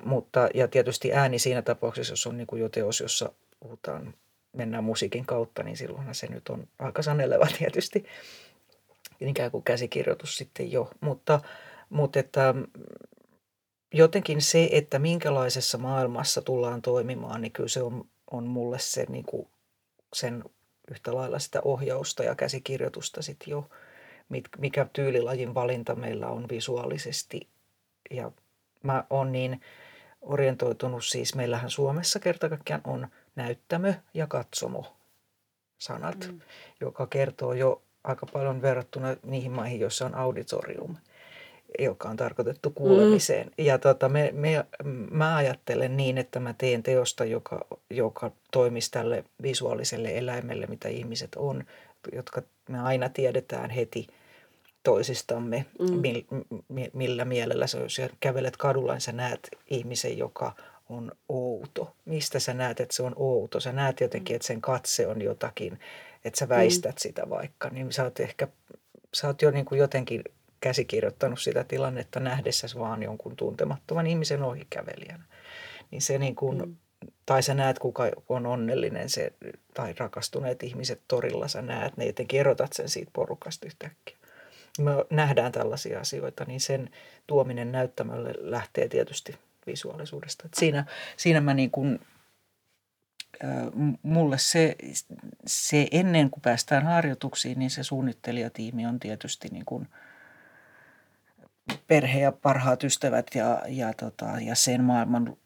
mutta 0.05 0.49
ja 0.55 0.69
tietysti 0.69 1.13
ääni 1.13 1.39
siinä 1.39 1.63
tapauksessa, 1.63 2.13
jos 2.13 2.27
on 2.27 2.37
niin 2.37 2.47
kuin 2.47 2.61
jo 2.63 2.69
teos, 2.69 3.01
jossa 3.01 3.33
puhutaan, 3.61 4.15
mennään 4.53 4.85
musiikin 4.85 5.27
kautta, 5.27 5.63
niin 5.63 5.77
silloinhan 5.77 6.15
se 6.15 6.27
nyt 6.27 6.49
on 6.49 6.69
aika 6.79 7.03
saneleva 7.03 7.47
tietysti, 7.59 8.05
ikään 9.21 9.51
kuin 9.51 9.65
käsikirjoitus 9.65 10.37
sitten 10.37 10.73
jo, 10.73 10.91
mutta, 11.01 11.41
mutta 11.91 12.19
että 12.19 12.55
jotenkin 13.95 14.43
se, 14.43 14.69
että 14.73 14.99
minkälaisessa 14.99 15.79
maailmassa 15.79 16.43
tullaan 16.43 16.83
toimimaan, 16.83 17.41
niin 17.41 17.53
kyllä 17.53 17.69
se 17.69 17.83
on, 17.83 18.05
on 18.31 18.47
mulle 18.47 18.79
se 18.79 19.07
niin 19.09 19.25
kuin 19.25 19.49
sen 20.15 20.45
yhtä 20.91 21.15
lailla 21.15 21.39
sitä 21.39 21.61
ohjausta 21.65 22.25
ja 22.25 22.35
käsikirjoitusta 22.35 23.23
sitten 23.23 23.51
jo, 23.51 23.71
mikä 24.59 24.87
tyylilajin 24.93 25.55
valinta 25.55 25.95
meillä 25.95 26.29
on 26.29 26.49
visuaalisesti 26.49 27.49
ja 28.11 28.33
mä 28.83 29.05
oon 29.11 29.33
niin 29.33 29.61
orientoitunut, 30.23 31.05
siis 31.05 31.35
meillähän 31.35 31.71
Suomessa 31.71 32.19
kertakaikkiaan 32.19 32.83
on 32.85 33.09
näyttämö 33.37 33.95
ja 34.15 34.27
katsomo 34.27 34.97
sanat, 35.79 36.29
mm. 36.33 36.41
joka 36.81 37.07
kertoo 37.07 37.53
jo 37.53 37.83
aika 38.05 38.27
paljon 38.33 38.63
verrattuna 38.63 39.17
niihin 39.23 39.53
maihin, 39.53 39.81
joissa 39.81 40.07
on 40.07 40.15
auditorium, 40.15 40.97
joka 41.79 42.09
on 42.09 42.17
tarkoitettu 42.17 42.71
kuulemiseen. 42.71 43.47
Mm. 43.47 43.65
Ja 43.65 43.79
tota, 43.79 44.09
me, 44.09 44.31
me, 44.33 44.65
mä 45.11 45.37
ajattelen 45.37 45.97
niin, 45.97 46.19
että 46.19 46.41
mä 46.41 46.55
teen 46.59 46.83
teosta, 46.83 47.25
joka, 47.25 47.67
joka 47.91 48.31
toimisi 48.53 48.91
tälle 48.91 49.25
visuaaliselle 49.43 50.19
eläimelle, 50.19 50.67
mitä 50.67 50.89
ihmiset 50.89 51.31
on, 51.37 51.65
jotka 52.13 52.43
me 52.69 52.81
aina 52.81 53.09
tiedetään 53.09 53.71
heti 53.71 54.07
toisistamme, 54.83 55.67
mm. 55.79 56.03
millä 56.93 57.25
mielellä 57.25 57.67
on. 57.75 57.83
Jos 57.83 58.01
kävelet 58.21 58.57
kadulla, 58.57 58.93
niin 58.93 59.01
sä 59.01 59.13
näet 59.13 59.49
ihmisen, 59.67 60.19
joka 60.19 60.55
on 60.89 61.13
outo. 61.29 61.97
Mistä 62.05 62.39
sä 62.39 62.55
näet, 62.55 62.81
että 62.81 62.97
se 62.97 63.03
on 63.03 63.13
outo? 63.17 63.61
Sä 63.61 63.73
näet 63.73 64.01
jotenkin, 64.01 64.37
että 64.37 64.47
sen 64.47 64.61
katse 64.61 65.07
on 65.07 65.23
jotakin, 65.23 65.81
että 66.25 66.39
sä 66.39 66.49
väistät 66.49 66.95
mm. 66.95 66.99
sitä 66.99 67.31
vaikka. 67.31 67.69
Niin 67.69 67.93
sä 67.93 68.05
oot 68.05 68.21
ehkä, 68.21 68.49
sä 69.15 69.27
oot 69.27 69.43
jo 69.43 69.51
niin 69.51 69.65
kuin 69.65 69.79
jotenkin 69.79 70.25
käsikirjoittanut 70.61 71.41
sitä 71.41 71.65
tilannetta 71.65 72.21
nähdessäsi 72.21 72.79
vaan 72.79 73.03
jonkun 73.03 73.37
tuntemattoman 73.37 74.07
ihmisen 74.07 74.43
ohikävelijänä. 74.43 75.25
Niin 75.91 76.03
se 76.03 76.19
niin 76.19 76.35
kuin, 76.35 76.59
mm. 76.59 76.77
tai 77.27 77.43
sä 77.43 77.55
näet, 77.55 77.79
kuka 77.79 78.05
on 78.29 78.47
onnellinen 78.47 79.11
se, 79.11 79.33
tai 79.75 79.95
rakastuneet 79.99 80.63
ihmiset 80.63 81.01
torilla, 81.09 81.49
sä 81.49 81.63
näet 81.63 81.97
ne 81.97 82.07
jotenkin 82.07 82.41
erotat 82.41 82.73
sen 82.73 82.89
siitä 82.89 83.11
porukasta 83.15 83.67
yhtäkkiä. 83.67 84.19
Me 84.79 84.91
nähdään 85.11 85.53
tällaisia 85.53 86.01
asioita, 86.01 86.45
niin 86.45 86.61
sen 86.61 86.91
tuominen 87.27 87.73
näyttämölle 87.73 88.35
lähtee 88.39 88.89
tietysti 88.89 89.39
visuaalisuudesta. 89.67 90.43
Et 90.47 90.55
siinä, 90.55 90.85
siinä 91.17 91.41
mä 91.41 91.55
niin 91.55 91.71
kuin, 91.71 92.01
mulle 94.03 94.39
se, 94.39 94.77
se 95.47 95.89
ennen 95.91 96.31
kuin 96.31 96.43
päästään 96.43 96.85
harjoituksiin, 96.85 97.59
niin 97.59 97.71
se 97.71 97.83
suunnittelijatiimi 97.83 98.87
on 98.87 99.01
tietysti 99.01 99.49
niin 99.49 99.65
kuin 99.65 99.89
perhe 101.87 102.21
ja 102.21 102.33
parhaat 102.33 102.85
ystävät 102.85 103.27
ja, 103.35 103.63
ja, 103.69 103.93
tota, 103.93 104.27
ja 104.41 104.55
sen 104.55 104.85
maailman 104.85 105.37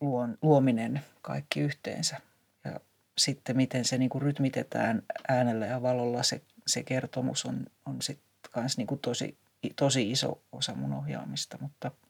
luominen 0.43 1.01
kaikki 1.23 1.61
yhteensä. 1.61 2.17
Ja 2.65 2.81
sitten 3.19 3.57
miten 3.57 3.85
se 3.85 3.99
niin 3.99 4.11
kuin 4.11 4.23
rytmitetään 4.23 5.03
äänellä 5.29 5.67
ja 5.67 5.83
valolla 5.83 6.23
se, 6.23 6.41
se 6.67 6.83
kertomus 6.83 7.45
on, 7.45 7.67
on 7.87 8.03
sitten 8.03 8.32
kanssa 8.53 8.81
niin 8.81 8.87
kuin 8.87 9.01
tosi, 9.01 9.39
tosi 9.77 10.11
iso 10.11 10.43
osa 10.53 10.75
mun 10.75 10.93
ohjaamista, 10.93 11.59
mutta– 11.61 11.91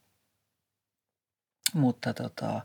mutta 1.75 2.15
tota, 2.15 2.61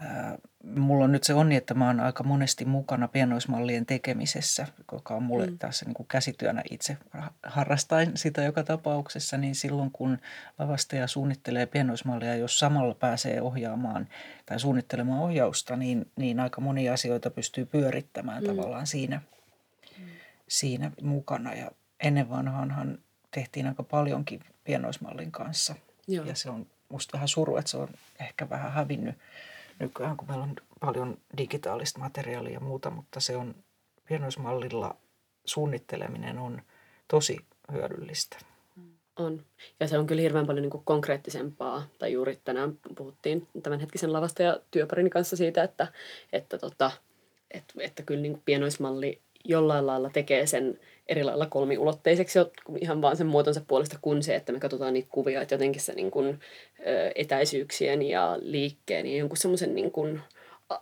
ää, 0.00 0.38
mulla 0.64 1.04
on 1.04 1.12
nyt 1.12 1.24
se 1.24 1.34
onni, 1.34 1.56
että 1.56 1.74
mä 1.74 1.86
oon 1.86 2.00
aika 2.00 2.24
monesti 2.24 2.64
mukana 2.64 3.08
pienoismallien 3.08 3.86
tekemisessä, 3.86 4.66
joka 4.92 5.14
on 5.14 5.22
mulle 5.22 5.46
mm. 5.46 5.58
tässä 5.58 5.84
niin 5.84 5.94
kuin 5.94 6.06
käsityönä 6.06 6.62
itse 6.70 6.96
harrastain 7.42 8.16
sitä 8.16 8.42
joka 8.42 8.62
tapauksessa, 8.62 9.36
niin 9.36 9.54
silloin 9.54 9.90
kun 9.90 10.18
lavastaja 10.58 11.06
suunnittelee 11.06 11.66
pienoismallia, 11.66 12.36
jos 12.36 12.58
samalla 12.58 12.94
pääsee 12.94 13.42
ohjaamaan 13.42 14.08
tai 14.46 14.60
suunnittelemaan 14.60 15.20
ohjausta, 15.20 15.76
niin, 15.76 16.10
niin 16.16 16.40
aika 16.40 16.60
monia 16.60 16.92
asioita 16.92 17.30
pystyy 17.30 17.66
pyörittämään 17.66 18.42
mm. 18.42 18.48
tavallaan 18.48 18.86
siinä, 18.86 19.20
mm. 19.98 20.04
siinä 20.48 20.90
mukana. 21.02 21.54
Ja 21.54 21.70
ennen 22.02 22.30
vanhaanhan 22.30 22.98
tehtiin 23.30 23.66
aika 23.66 23.82
paljonkin 23.82 24.40
pienoismallin 24.64 25.32
kanssa. 25.32 25.74
Joo. 26.08 26.24
Ja 26.24 26.34
se 26.34 26.50
on 26.50 26.66
musta 26.88 27.12
vähän 27.12 27.28
suru, 27.28 27.56
että 27.56 27.70
se 27.70 27.76
on 27.76 27.88
ehkä 28.20 28.50
vähän 28.50 28.72
hävinnyt 28.72 29.14
nykyään, 29.78 30.16
kun 30.16 30.28
meillä 30.28 30.44
on 30.44 30.56
paljon 30.80 31.18
digitaalista 31.38 31.98
materiaalia 31.98 32.52
ja 32.52 32.60
muuta, 32.60 32.90
mutta 32.90 33.20
se 33.20 33.36
on 33.36 33.54
pienoismallilla 34.08 34.96
suunnitteleminen 35.44 36.38
on 36.38 36.62
tosi 37.08 37.38
hyödyllistä. 37.72 38.36
On. 39.16 39.42
Ja 39.80 39.88
se 39.88 39.98
on 39.98 40.06
kyllä 40.06 40.22
hirveän 40.22 40.46
paljon 40.46 40.62
niin 40.62 40.70
kuin 40.70 40.84
konkreettisempaa. 40.84 41.86
Tai 41.98 42.12
juuri 42.12 42.40
tänään 42.44 42.78
puhuttiin 42.96 43.48
tämänhetkisen 43.62 44.12
lavasta 44.12 44.42
ja 44.42 44.60
työparini 44.70 45.10
kanssa 45.10 45.36
siitä, 45.36 45.62
että, 45.62 45.92
että, 46.32 46.58
tota, 46.58 46.90
että, 47.50 47.74
että 47.80 48.02
kyllä 48.02 48.20
niin 48.20 48.32
kuin 48.32 48.42
pienoismalli 48.44 49.20
jollain 49.44 49.86
lailla 49.86 50.10
tekee 50.10 50.46
sen 50.46 50.78
eri 51.08 51.24
lailla 51.24 51.46
kolmiulotteiseksi 51.46 52.38
ihan 52.80 53.02
vaan 53.02 53.16
sen 53.16 53.26
muotonsa 53.26 53.62
puolesta 53.68 53.98
kuin 54.02 54.22
se, 54.22 54.34
että 54.34 54.52
me 54.52 54.60
katsotaan 54.60 54.92
niitä 54.92 55.08
kuvia, 55.12 55.42
että 55.42 55.54
jotenkin 55.54 55.82
se 55.82 55.92
niin 55.92 56.10
kuin, 56.10 56.40
etäisyyksien 57.14 58.02
ja 58.02 58.38
liikkeen 58.40 59.06
ja 59.06 59.16
jonkun 59.16 59.36
semmoisen 59.36 59.74
niin 59.74 59.90
kuin 59.90 60.20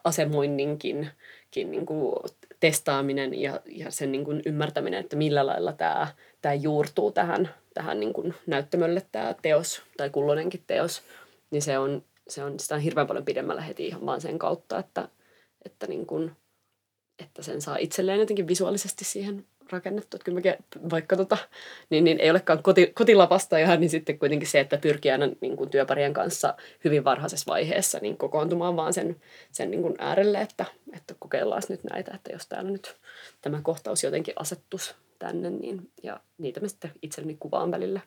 asemoinninkin 0.04 1.08
niin 1.56 1.86
kuin 1.86 2.14
testaaminen 2.60 3.40
ja, 3.40 3.60
ja 3.66 3.90
sen 3.90 4.12
niin 4.12 4.24
kuin 4.24 4.42
ymmärtäminen, 4.46 5.00
että 5.00 5.16
millä 5.16 5.46
lailla 5.46 5.72
tämä, 5.72 6.06
tämä 6.42 6.54
juurtuu 6.54 7.12
tähän, 7.12 7.48
tähän 7.74 8.00
niin 8.00 8.12
kuin 8.12 8.34
näyttämölle 8.46 9.02
tämä 9.12 9.34
teos 9.42 9.82
tai 9.96 10.10
kulloinenkin 10.10 10.62
teos, 10.66 11.02
niin 11.50 11.62
se 11.62 11.78
on, 11.78 12.02
se 12.28 12.44
on, 12.44 12.60
sitä 12.60 12.74
on 12.74 12.80
hirveän 12.80 13.06
paljon 13.06 13.24
pidemmällä 13.24 13.62
heti 13.62 13.86
ihan 13.86 14.06
vaan 14.06 14.20
sen 14.20 14.38
kautta, 14.38 14.78
että, 14.78 15.08
että, 15.64 15.86
niin 15.86 16.06
kuin, 16.06 16.32
että 17.18 17.42
sen 17.42 17.62
saa 17.62 17.76
itselleen 17.76 18.20
jotenkin 18.20 18.48
visuaalisesti 18.48 19.04
siihen 19.04 19.46
rakennettu. 19.70 20.16
Että 20.16 20.24
kyllä 20.24 20.36
mäkin, 20.36 20.54
vaikka 20.90 21.16
tota, 21.16 21.38
niin, 21.90 22.04
niin 22.04 22.20
ei 22.20 22.30
olekaan 22.30 22.62
koti, 22.62 22.86
kotilapasta 22.86 23.58
ihan, 23.58 23.80
niin 23.80 23.90
sitten 23.90 24.18
kuitenkin 24.18 24.48
se, 24.48 24.60
että 24.60 24.78
pyrkii 24.78 25.10
aina 25.10 25.28
niin 25.40 25.56
kuin 25.56 25.70
työparien 25.70 26.12
kanssa 26.12 26.54
hyvin 26.84 27.04
varhaisessa 27.04 27.50
vaiheessa 27.52 27.98
niin 28.02 28.16
kokoontumaan 28.16 28.76
vaan 28.76 28.94
sen, 28.94 29.16
sen 29.52 29.70
niin 29.70 29.82
kuin 29.82 29.94
äärelle, 29.98 30.40
että, 30.40 30.64
että 30.92 31.14
kokeillaan 31.18 31.62
nyt 31.68 31.84
näitä, 31.84 32.14
että 32.14 32.32
jos 32.32 32.46
täällä 32.46 32.70
nyt 32.70 32.96
tämä 33.40 33.60
kohtaus 33.62 34.04
jotenkin 34.04 34.34
asettus 34.36 34.94
tänne, 35.18 35.50
niin 35.50 35.90
ja 36.02 36.20
niitä 36.38 36.60
mä 36.60 36.68
sitten 36.68 36.92
itselleni 37.02 37.36
kuvaan 37.40 37.70
välillä 37.70 38.00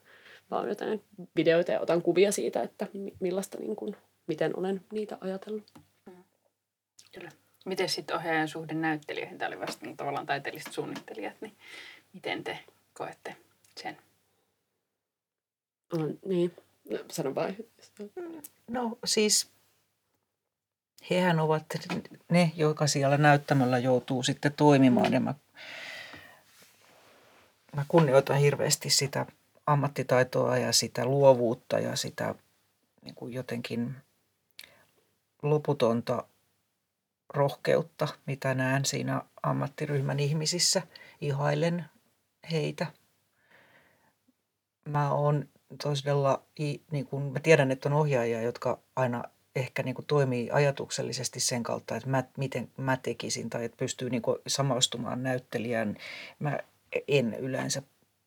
vaan 0.52 0.70
jotain 0.70 1.04
videoita 1.36 1.72
ja 1.72 1.80
otan 1.80 2.02
kuvia 2.02 2.32
siitä, 2.32 2.62
että 2.62 2.88
millaista, 3.20 3.58
niin 3.60 3.76
kuin, 3.76 3.96
miten 4.28 4.60
olen 4.60 4.82
niitä 4.92 5.18
ajatellut. 5.22 5.64
Kyllä. 7.14 7.45
Miten 7.65 7.89
sitten 7.89 8.15
ohjaajan 8.15 8.48
suhde 8.48 8.74
näyttelijöihin? 8.74 9.38
Tämä 9.38 9.48
oli 9.48 9.60
vasta 9.60 9.86
tavallaan 9.98 10.25
taiteelliset 10.25 10.74
suunnittelijat, 10.74 11.41
niin 11.41 11.57
miten 12.13 12.43
te 12.43 12.60
koette 12.93 13.36
sen? 13.77 13.98
On, 15.93 16.19
niin, 16.25 16.55
no, 16.89 17.00
sano 17.12 17.36
vaan. 17.36 17.55
No 18.67 18.98
siis 19.05 19.50
hehän 21.10 21.39
ovat 21.39 21.65
ne, 22.29 22.51
jotka 22.55 22.88
siellä 22.88 23.17
näyttämällä 23.17 23.77
joutuu 23.77 24.24
sitten 24.24 24.53
toimimaan. 24.53 25.13
Ja 25.13 25.19
mä, 25.19 25.34
mä 27.75 27.86
kunnioitan 27.88 28.38
hirveästi 28.38 28.89
sitä 28.89 29.25
ammattitaitoa 29.65 30.57
ja 30.57 30.72
sitä 30.72 31.05
luovuutta 31.05 31.79
ja 31.79 31.95
sitä 31.95 32.36
niin 33.01 33.15
kuin 33.15 33.34
jotenkin 33.34 33.95
loputonta 35.41 36.24
rohkeutta, 37.36 38.08
mitä 38.25 38.54
näen 38.54 38.86
siinä 38.86 39.22
ammattiryhmän 39.44 40.20
ihmisissä. 40.20 40.82
Ihailen 41.22 41.86
heitä. 42.51 42.88
Mä 44.89 45.13
oon 45.13 45.50
todella, 45.84 46.44
niin 46.92 47.06
kun 47.06 47.32
mä 47.32 47.39
tiedän, 47.39 47.72
että 47.72 47.89
on 47.89 47.94
ohjaajia, 47.94 48.42
jotka 48.42 48.80
aina 48.96 49.24
ehkä 49.56 49.84
niin 49.84 49.96
kuin 49.96 50.06
toimii 50.06 50.51
ajatuksellisesti 50.51 51.39
sen 51.39 51.63
kautta, 51.63 51.96
että 51.96 52.10
mä, 52.10 52.24
miten 52.38 52.72
mä 52.77 52.98
tekisin 52.98 53.50
tai 53.50 53.65
että 53.65 53.77
pystyy 53.77 54.10
niin 54.10 54.22
kuin 54.22 54.38
samaistumaan 54.48 55.24
näyttelijään. 55.24 55.98
Mä 56.39 56.60
en 57.08 57.34
yleensä 57.34 57.82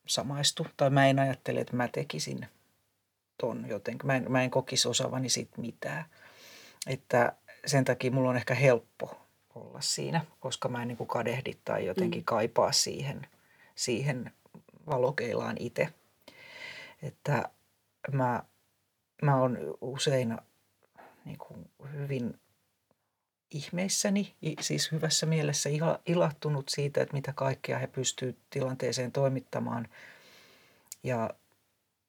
samaistu 0.07 0.67
tai 0.77 0.89
mä 0.89 1.07
en 1.07 1.19
ajattele, 1.19 1.59
että 1.59 1.75
mä 1.75 1.87
tekisin 1.87 2.47
ton 3.41 3.65
jotenkin. 3.67 4.07
Mä 4.07 4.15
en, 4.15 4.31
mä 4.31 4.43
en 4.43 4.51
kokisi 4.51 4.87
osaavani 4.87 5.29
siitä 5.29 5.61
mitään. 5.61 6.05
Että 6.87 7.33
sen 7.65 7.85
takia 7.85 8.11
mulla 8.11 8.29
on 8.29 8.35
ehkä 8.35 8.55
helppo 8.55 9.27
olla 9.55 9.81
siinä, 9.81 10.25
koska 10.39 10.69
mä 10.69 10.81
en 10.81 10.87
niin 10.87 10.97
kuin 10.97 11.07
kadehdi 11.07 11.53
tai 11.65 11.85
jotenkin 11.85 12.21
mm. 12.21 12.25
kaipaa 12.25 12.71
siihen, 12.71 13.27
siihen 13.75 14.31
valokeilaan 14.87 15.55
itse. 15.59 15.89
Että 17.01 17.49
mä, 18.11 18.43
mä 19.21 19.41
oon 19.41 19.57
usein 19.81 20.37
niin 21.25 21.37
kuin 21.37 21.69
hyvin 21.93 22.39
ihmeissäni, 23.51 24.35
siis 24.61 24.91
hyvässä 24.91 25.25
mielessä 25.25 25.69
ilahtunut 26.05 26.69
siitä, 26.69 27.01
että 27.01 27.15
mitä 27.15 27.33
kaikkea 27.33 27.79
he 27.79 27.87
pystyvät 27.87 28.35
tilanteeseen 28.49 29.11
toimittamaan. 29.11 29.87
Ja 31.03 31.29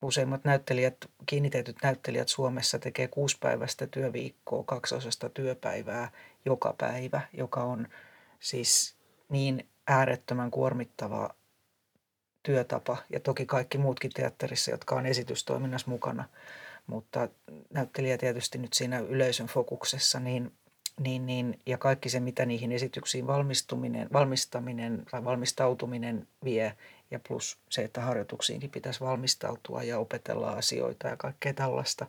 useimmat 0.02 0.44
näyttelijät, 0.44 0.96
kiinnitetyt 1.26 1.76
näyttelijät 1.82 2.28
Suomessa 2.28 2.78
tekee 2.78 3.08
kuuspäiväistä 3.08 3.86
työviikkoa, 3.86 4.64
kaksosasta 4.64 5.28
työpäivää 5.28 6.10
joka 6.44 6.74
päivä, 6.78 7.20
joka 7.32 7.62
on 7.62 7.88
siis 8.40 8.96
niin 9.28 9.68
äärettömän 9.86 10.50
kuormittava 10.50 11.30
työtapa. 12.42 12.96
Ja 13.10 13.20
toki 13.20 13.46
kaikki 13.46 13.78
muutkin 13.78 14.10
teatterissa, 14.14 14.70
jotka 14.70 14.94
on 14.94 15.06
esitystoiminnassa 15.06 15.90
mukana. 15.90 16.24
mutta 16.86 17.28
näyttelijä 17.70 18.18
tietysti 18.18 18.58
nyt 18.58 18.72
siinä 18.72 18.98
yleisön 18.98 19.46
fokuksessa, 19.46 20.20
niin, 20.20 20.52
niin, 21.00 21.26
niin, 21.26 21.58
ja 21.66 21.78
kaikki 21.78 22.08
se, 22.08 22.20
mitä 22.20 22.46
niihin 22.46 22.72
esityksiin 22.72 23.26
valmistuminen, 23.26 24.08
valmistaminen 24.12 25.02
tai 25.10 25.24
valmistautuminen 25.24 26.28
vie, 26.44 26.76
ja 27.10 27.20
plus 27.28 27.58
se, 27.68 27.82
että 27.82 28.00
harjoituksiinkin 28.00 28.70
pitäisi 28.70 29.00
valmistautua 29.00 29.82
ja 29.82 29.98
opetella 29.98 30.50
asioita 30.50 31.08
ja 31.08 31.16
kaikkea 31.16 31.54
tällaista, 31.54 32.06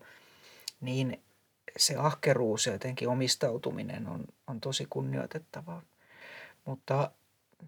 niin 0.81 1.22
se 1.77 1.96
ahkeruus 1.96 2.65
ja 2.65 2.74
jotenkin 2.74 3.08
omistautuminen 3.08 4.08
on, 4.08 4.25
on 4.48 4.62
tosi 4.62 4.88
kunnioitettavaa. 4.89 5.81
Mutta 6.65 7.12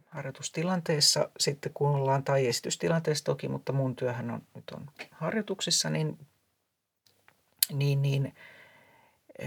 harjoitustilanteessa 0.09 1.29
sitten 1.39 1.71
kun 1.73 1.89
ollaan, 1.89 2.23
tai 2.23 2.47
esitystilanteessa 2.47 3.23
toki, 3.23 3.47
mutta 3.47 3.73
mun 3.73 3.95
työhän 3.95 4.31
on, 4.31 4.41
nyt 4.55 4.69
on 4.69 4.85
harjoituksissa, 5.11 5.89
niin, 5.89 6.17
niin, 7.71 8.01
niin 8.01 8.35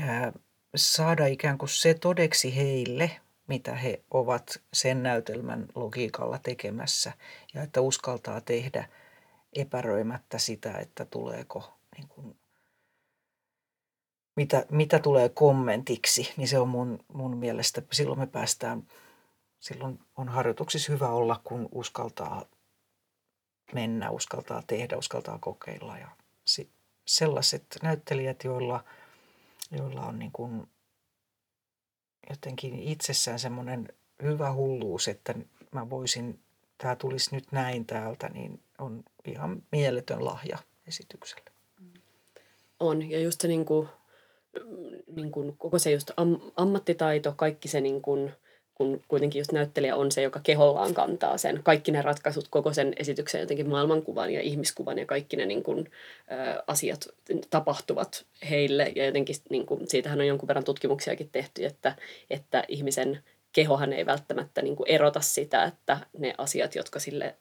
ää, 0.00 0.33
saada 0.76 1.26
ikään 1.26 1.59
kuin 1.59 1.69
se 1.69 1.95
todeksi 1.95 2.57
heille, 2.57 3.21
mitä 3.47 3.75
he 3.75 4.05
ovat 4.11 4.62
sen 4.73 5.03
näytelmän 5.03 5.67
logiikalla 5.75 6.38
tekemässä 6.38 7.12
ja 7.55 7.62
että 7.62 7.81
uskaltaa 7.81 8.41
tehdä 8.41 8.88
epäröimättä 9.53 10.38
sitä, 10.38 10.79
että 10.79 11.05
tuleeko 11.05 11.79
niin 11.97 12.09
kuin, 12.09 12.37
mitä, 14.37 14.67
mitä 14.71 14.99
tulee 14.99 15.29
kommentiksi, 15.29 16.33
niin 16.37 16.49
se 16.49 16.59
on 16.59 16.69
mun, 16.69 16.99
mun 17.12 17.37
mielestä, 17.37 17.83
silloin 17.93 18.19
me 18.19 18.26
päästään 18.26 18.83
silloin 19.61 19.99
on 20.17 20.29
harjoituksissa 20.29 20.93
hyvä 20.93 21.09
olla, 21.09 21.41
kun 21.45 21.69
uskaltaa 21.73 22.45
mennä, 23.73 24.11
uskaltaa 24.11 24.62
tehdä, 24.67 24.97
uskaltaa 24.97 25.38
kokeilla. 25.38 25.99
Ja 25.99 26.09
sellaiset 27.07 27.67
näyttelijät, 27.83 28.45
joilla, 28.45 28.85
joilla 29.71 30.07
on 30.07 30.19
niin 30.19 30.33
kuin 30.33 30.69
jotenkin 32.30 32.78
itsessään 32.78 33.38
semmoinen 33.38 33.88
hyvä 34.23 34.52
hulluus, 34.52 35.09
että 35.09 35.35
mä 35.71 35.90
voisin, 35.90 36.40
tämä 36.78 36.97
tulisi 36.97 37.35
nyt 37.35 37.52
näin 37.52 37.87
täältä, 37.87 38.28
niin 38.28 38.61
on 38.78 39.04
ihan 39.25 39.62
mieletön 39.73 40.25
lahja 40.25 40.59
esitykselle. 40.87 41.50
On, 42.80 43.11
ja 43.11 43.21
just 43.21 43.40
se 43.40 43.49
niin 43.49 43.64
kuin, 43.64 43.88
niin 45.16 45.30
kuin 45.33 45.56
koko 45.56 45.78
se 45.78 45.90
just 45.90 46.11
am, 46.16 46.40
ammattitaito, 46.56 47.35
kaikki 47.37 47.68
se 47.68 47.80
niin 47.80 48.02
kuin, 48.02 48.33
kun 48.76 49.02
kuitenkin 49.09 49.40
just 49.40 49.52
näyttelijä 49.52 49.97
on 49.97 50.12
se, 50.12 50.23
joka 50.23 50.40
kehollaan 50.42 50.95
kantaa 50.95 51.38
sen. 51.38 51.61
Kaikki 51.62 51.92
ne 51.92 52.02
ratkaisut, 52.02 52.49
koko 52.49 52.73
sen 52.73 52.92
esityksen 52.97 53.40
jotenkin 53.40 53.68
maailmankuvan 53.68 54.30
ja 54.30 54.40
ihmiskuvan 54.40 54.99
ja 54.99 55.06
kaikki 55.06 55.37
ne 55.37 55.47
niin 55.47 55.62
kuin, 55.62 55.90
ä, 56.30 56.62
asiat 56.66 57.09
tapahtuvat 57.50 58.25
heille. 58.50 58.92
Ja 58.95 59.06
jotenkin 59.06 59.37
niin 59.50 59.66
kuin, 59.66 59.88
siitähän 59.88 60.21
on 60.21 60.26
jonkun 60.26 60.49
verran 60.49 60.64
tutkimuksiakin 60.64 61.28
tehty, 61.33 61.64
että, 61.64 61.97
että 62.30 62.64
ihmisen 62.68 63.23
kehohan 63.52 63.92
ei 63.92 64.06
välttämättä 64.06 64.62
niin 64.62 64.76
kuin 64.76 64.90
erota 64.90 65.21
sitä, 65.21 65.64
että 65.64 65.99
ne 66.18 66.35
asiat, 66.38 66.75
jotka 66.75 66.99
sille 66.99 67.35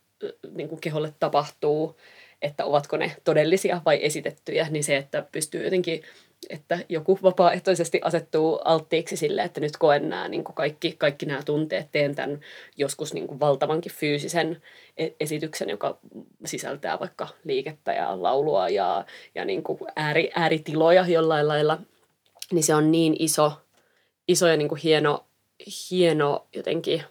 niin 0.55 0.69
kuin 0.69 0.81
keholle 0.81 1.13
tapahtuu, 1.19 1.97
että 2.41 2.65
ovatko 2.65 2.97
ne 2.97 3.15
todellisia 3.23 3.81
vai 3.85 4.05
esitettyjä, 4.05 4.67
niin 4.69 4.83
se, 4.83 4.97
että 4.97 5.25
pystyy 5.31 5.63
jotenkin 5.63 6.03
että 6.49 6.79
joku 6.89 7.19
vapaaehtoisesti 7.23 7.99
asettuu 8.03 8.59
alttiiksi 8.65 9.17
sille, 9.17 9.41
että 9.41 9.61
nyt 9.61 9.77
koen 9.77 10.09
nämä 10.09 10.27
niin 10.27 10.43
kuin 10.43 10.55
kaikki, 10.55 10.95
kaikki 10.97 11.25
nämä 11.25 11.43
tunteet, 11.43 11.91
teen 11.91 12.15
tämän 12.15 12.39
joskus 12.77 13.13
niin 13.13 13.27
kuin 13.27 13.39
valtavankin 13.39 13.91
fyysisen 13.91 14.61
e-, 14.97 15.09
esityksen, 15.19 15.69
joka 15.69 15.97
sisältää 16.45 16.99
vaikka 16.99 17.27
liikettä 17.43 17.93
ja 17.93 18.23
laulua 18.23 18.69
ja, 18.69 19.05
ja 19.35 19.45
niin 19.45 19.63
kuin 19.63 19.79
ääri, 19.95 20.31
ääritiloja 20.35 21.07
jollain 21.07 21.47
lailla, 21.47 21.77
niin 22.51 22.63
se 22.63 22.75
on 22.75 22.91
niin 22.91 23.15
iso, 23.19 23.51
iso 24.27 24.47
ja 24.47 24.57
niin 24.57 24.69
kuin 24.69 24.81
hieno, 24.81 25.25
hieno 25.91 26.47
jotenkin 26.55 27.03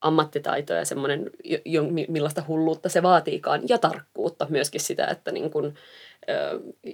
ammattitaito 0.00 0.74
ja 0.74 0.84
semmoinen, 0.84 1.30
jo, 1.64 1.82
millaista 2.08 2.44
hulluutta 2.48 2.88
se 2.88 3.02
vaatiikaan, 3.02 3.62
ja 3.68 3.78
tarkkuutta 3.78 4.46
myöskin 4.50 4.80
sitä, 4.80 5.06
että 5.06 5.32
niin 5.32 5.50
kuin, 5.50 5.74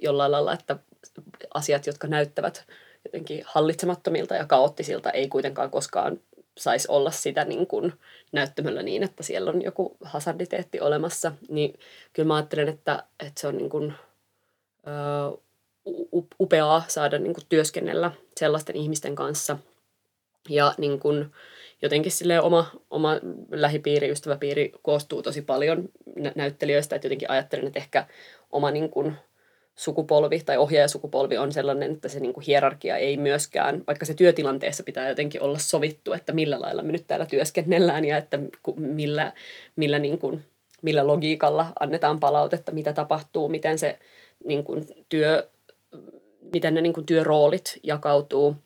jollain 0.02 0.32
lailla, 0.32 0.52
että 0.52 0.76
asiat, 1.54 1.86
jotka 1.86 2.06
näyttävät 2.06 2.64
jotenkin 3.04 3.42
hallitsemattomilta 3.46 4.34
ja 4.34 4.46
kaoottisilta, 4.46 5.10
ei 5.10 5.28
kuitenkaan 5.28 5.70
koskaan 5.70 6.20
saisi 6.58 6.88
olla 6.90 7.10
sitä 7.10 7.44
niin 7.44 7.66
kuin 7.66 7.92
näyttämöllä 8.32 8.82
niin, 8.82 9.02
että 9.02 9.22
siellä 9.22 9.50
on 9.50 9.62
joku 9.62 9.96
hasarditeetti 10.00 10.80
olemassa. 10.80 11.32
Niin 11.48 11.78
kyllä 12.12 12.26
mä 12.26 12.36
ajattelen, 12.36 12.68
että, 12.68 13.02
että 13.20 13.40
se 13.40 13.46
on 13.48 13.56
niin 13.56 13.70
kuin, 13.70 13.94
ö, 14.86 15.38
upeaa 16.40 16.84
saada 16.88 17.18
niin 17.18 17.34
kuin 17.34 17.44
työskennellä 17.48 18.10
sellaisten 18.36 18.76
ihmisten 18.76 19.14
kanssa. 19.14 19.58
Ja 20.48 20.74
niin 20.78 21.00
kuin, 21.00 21.32
jotenkin 21.84 22.12
sille 22.12 22.40
oma, 22.40 22.70
oma 22.90 23.16
lähipiiri, 23.50 24.10
ystäväpiiri 24.10 24.72
koostuu 24.82 25.22
tosi 25.22 25.42
paljon 25.42 25.88
näyttelijöistä, 26.34 26.96
että 26.96 27.06
jotenkin 27.06 27.30
ajattelen, 27.30 27.66
että 27.66 27.78
ehkä 27.78 28.06
oma 28.52 28.70
niin 28.70 28.90
kuin, 28.90 29.16
sukupolvi 29.76 30.40
tai 30.46 30.56
ohjaajasukupolvi 30.56 31.38
on 31.38 31.52
sellainen, 31.52 31.92
että 31.92 32.08
se 32.08 32.20
niin 32.20 32.32
kuin 32.32 32.44
hierarkia 32.46 32.96
ei 32.96 33.16
myöskään, 33.16 33.82
vaikka 33.86 34.06
se 34.06 34.14
työtilanteessa 34.14 34.82
pitää 34.82 35.08
jotenkin 35.08 35.42
olla 35.42 35.58
sovittu, 35.58 36.12
että 36.12 36.32
millä 36.32 36.60
lailla 36.60 36.82
me 36.82 36.92
nyt 36.92 37.06
täällä 37.06 37.26
työskennellään 37.26 38.04
ja 38.04 38.16
että 38.16 38.38
millä, 38.76 39.32
millä, 39.76 39.98
niin 39.98 40.18
kuin, 40.18 40.44
millä 40.82 41.06
logiikalla 41.06 41.66
annetaan 41.80 42.20
palautetta, 42.20 42.72
mitä 42.72 42.92
tapahtuu, 42.92 43.48
miten 43.48 43.78
se 43.78 43.98
niin 44.44 44.64
kuin 44.64 44.86
työ, 45.08 45.48
miten 46.52 46.74
ne 46.74 46.80
niin 46.80 46.92
kuin 46.92 47.06
työroolit 47.06 47.80
jakautuu, 47.82 48.56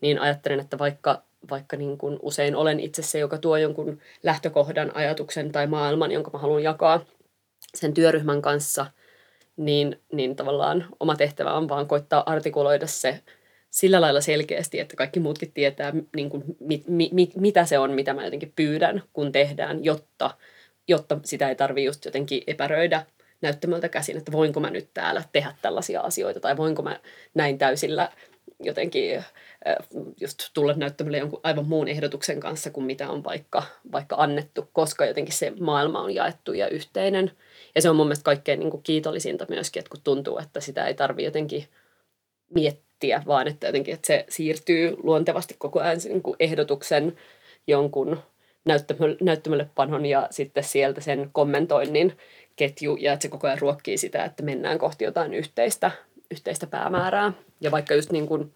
niin 0.00 0.18
ajattelen, 0.18 0.60
että 0.60 0.78
vaikka, 0.78 1.22
vaikka 1.50 1.76
niin 1.76 1.98
kuin 1.98 2.18
usein 2.22 2.56
olen 2.56 2.80
itse 2.80 3.02
se, 3.02 3.18
joka 3.18 3.38
tuo 3.38 3.56
jonkun 3.56 3.98
lähtökohdan, 4.22 4.96
ajatuksen 4.96 5.52
tai 5.52 5.66
maailman, 5.66 6.12
jonka 6.12 6.30
mä 6.32 6.38
haluan 6.38 6.62
jakaa 6.62 7.04
sen 7.74 7.94
työryhmän 7.94 8.42
kanssa– 8.42 8.86
niin, 9.60 10.00
niin 10.12 10.36
tavallaan 10.36 10.86
oma 11.00 11.16
tehtävä 11.16 11.52
on 11.52 11.68
vaan 11.68 11.86
koittaa 11.86 12.22
artikuloida 12.26 12.86
se 12.86 13.20
sillä 13.70 14.00
lailla 14.00 14.20
selkeästi, 14.20 14.80
että 14.80 14.96
kaikki 14.96 15.20
muutkin 15.20 15.52
tietää, 15.52 15.92
niin 16.16 16.30
kuin, 16.30 16.44
mit, 16.60 16.88
mit, 16.88 17.12
mit, 17.12 17.36
mitä 17.36 17.64
se 17.64 17.78
on, 17.78 17.92
mitä 17.92 18.14
mä 18.14 18.24
jotenkin 18.24 18.52
pyydän, 18.56 19.02
kun 19.12 19.32
tehdään, 19.32 19.84
jotta, 19.84 20.30
jotta 20.88 21.18
sitä 21.24 21.48
ei 21.48 21.54
tarvitse 21.54 21.86
just 21.86 22.04
jotenkin 22.04 22.42
epäröidä 22.46 23.06
näyttämältä 23.42 23.88
käsin, 23.88 24.16
että 24.16 24.32
voinko 24.32 24.60
mä 24.60 24.70
nyt 24.70 24.88
täällä 24.94 25.24
tehdä 25.32 25.54
tällaisia 25.62 26.00
asioita, 26.00 26.40
tai 26.40 26.56
voinko 26.56 26.82
mä 26.82 27.00
näin 27.34 27.58
täysillä 27.58 28.12
jotenkin 28.62 29.16
äh, 29.16 29.24
just 30.20 30.38
tulla 30.54 30.72
näyttämälle 30.72 31.18
jonkun 31.18 31.40
aivan 31.42 31.68
muun 31.68 31.88
ehdotuksen 31.88 32.40
kanssa 32.40 32.70
kuin 32.70 32.84
mitä 32.84 33.10
on 33.10 33.24
vaikka, 33.24 33.62
vaikka 33.92 34.16
annettu, 34.18 34.68
koska 34.72 35.06
jotenkin 35.06 35.34
se 35.34 35.52
maailma 35.60 36.00
on 36.00 36.14
jaettu 36.14 36.52
ja 36.52 36.68
yhteinen– 36.68 37.30
ja 37.74 37.82
se 37.82 37.90
on 37.90 37.96
mun 37.96 38.06
mielestä 38.06 38.24
kaikkein 38.24 38.60
niin 38.60 38.70
kuin 38.70 38.82
kiitollisinta 38.82 39.46
myöskin, 39.48 39.80
että 39.80 39.90
kun 39.90 40.00
tuntuu, 40.04 40.38
että 40.38 40.60
sitä 40.60 40.86
ei 40.86 40.94
tarvitse 40.94 41.26
jotenkin 41.26 41.64
miettiä, 42.54 43.22
vaan 43.26 43.48
että 43.48 43.66
jotenkin 43.66 43.94
että 43.94 44.06
se 44.06 44.24
siirtyy 44.28 44.96
luontevasti 45.02 45.54
koko 45.58 45.80
ajan 45.80 45.98
niin 46.04 46.22
kuin 46.22 46.36
ehdotuksen 46.40 47.16
jonkun 47.66 48.18
näyttämölle 49.20 49.70
panon 49.74 50.06
ja 50.06 50.28
sitten 50.30 50.64
sieltä 50.64 51.00
sen 51.00 51.30
kommentoinnin 51.32 52.18
ketju 52.56 52.96
ja 52.96 53.12
että 53.12 53.22
se 53.22 53.28
koko 53.28 53.46
ajan 53.46 53.58
ruokkii 53.58 53.98
sitä, 53.98 54.24
että 54.24 54.42
mennään 54.42 54.78
kohti 54.78 55.04
jotain 55.04 55.34
yhteistä, 55.34 55.90
yhteistä 56.30 56.66
päämäärää. 56.66 57.32
Ja 57.60 57.70
vaikka 57.70 57.94
just 57.94 58.12
niin 58.12 58.26
kuin 58.26 58.54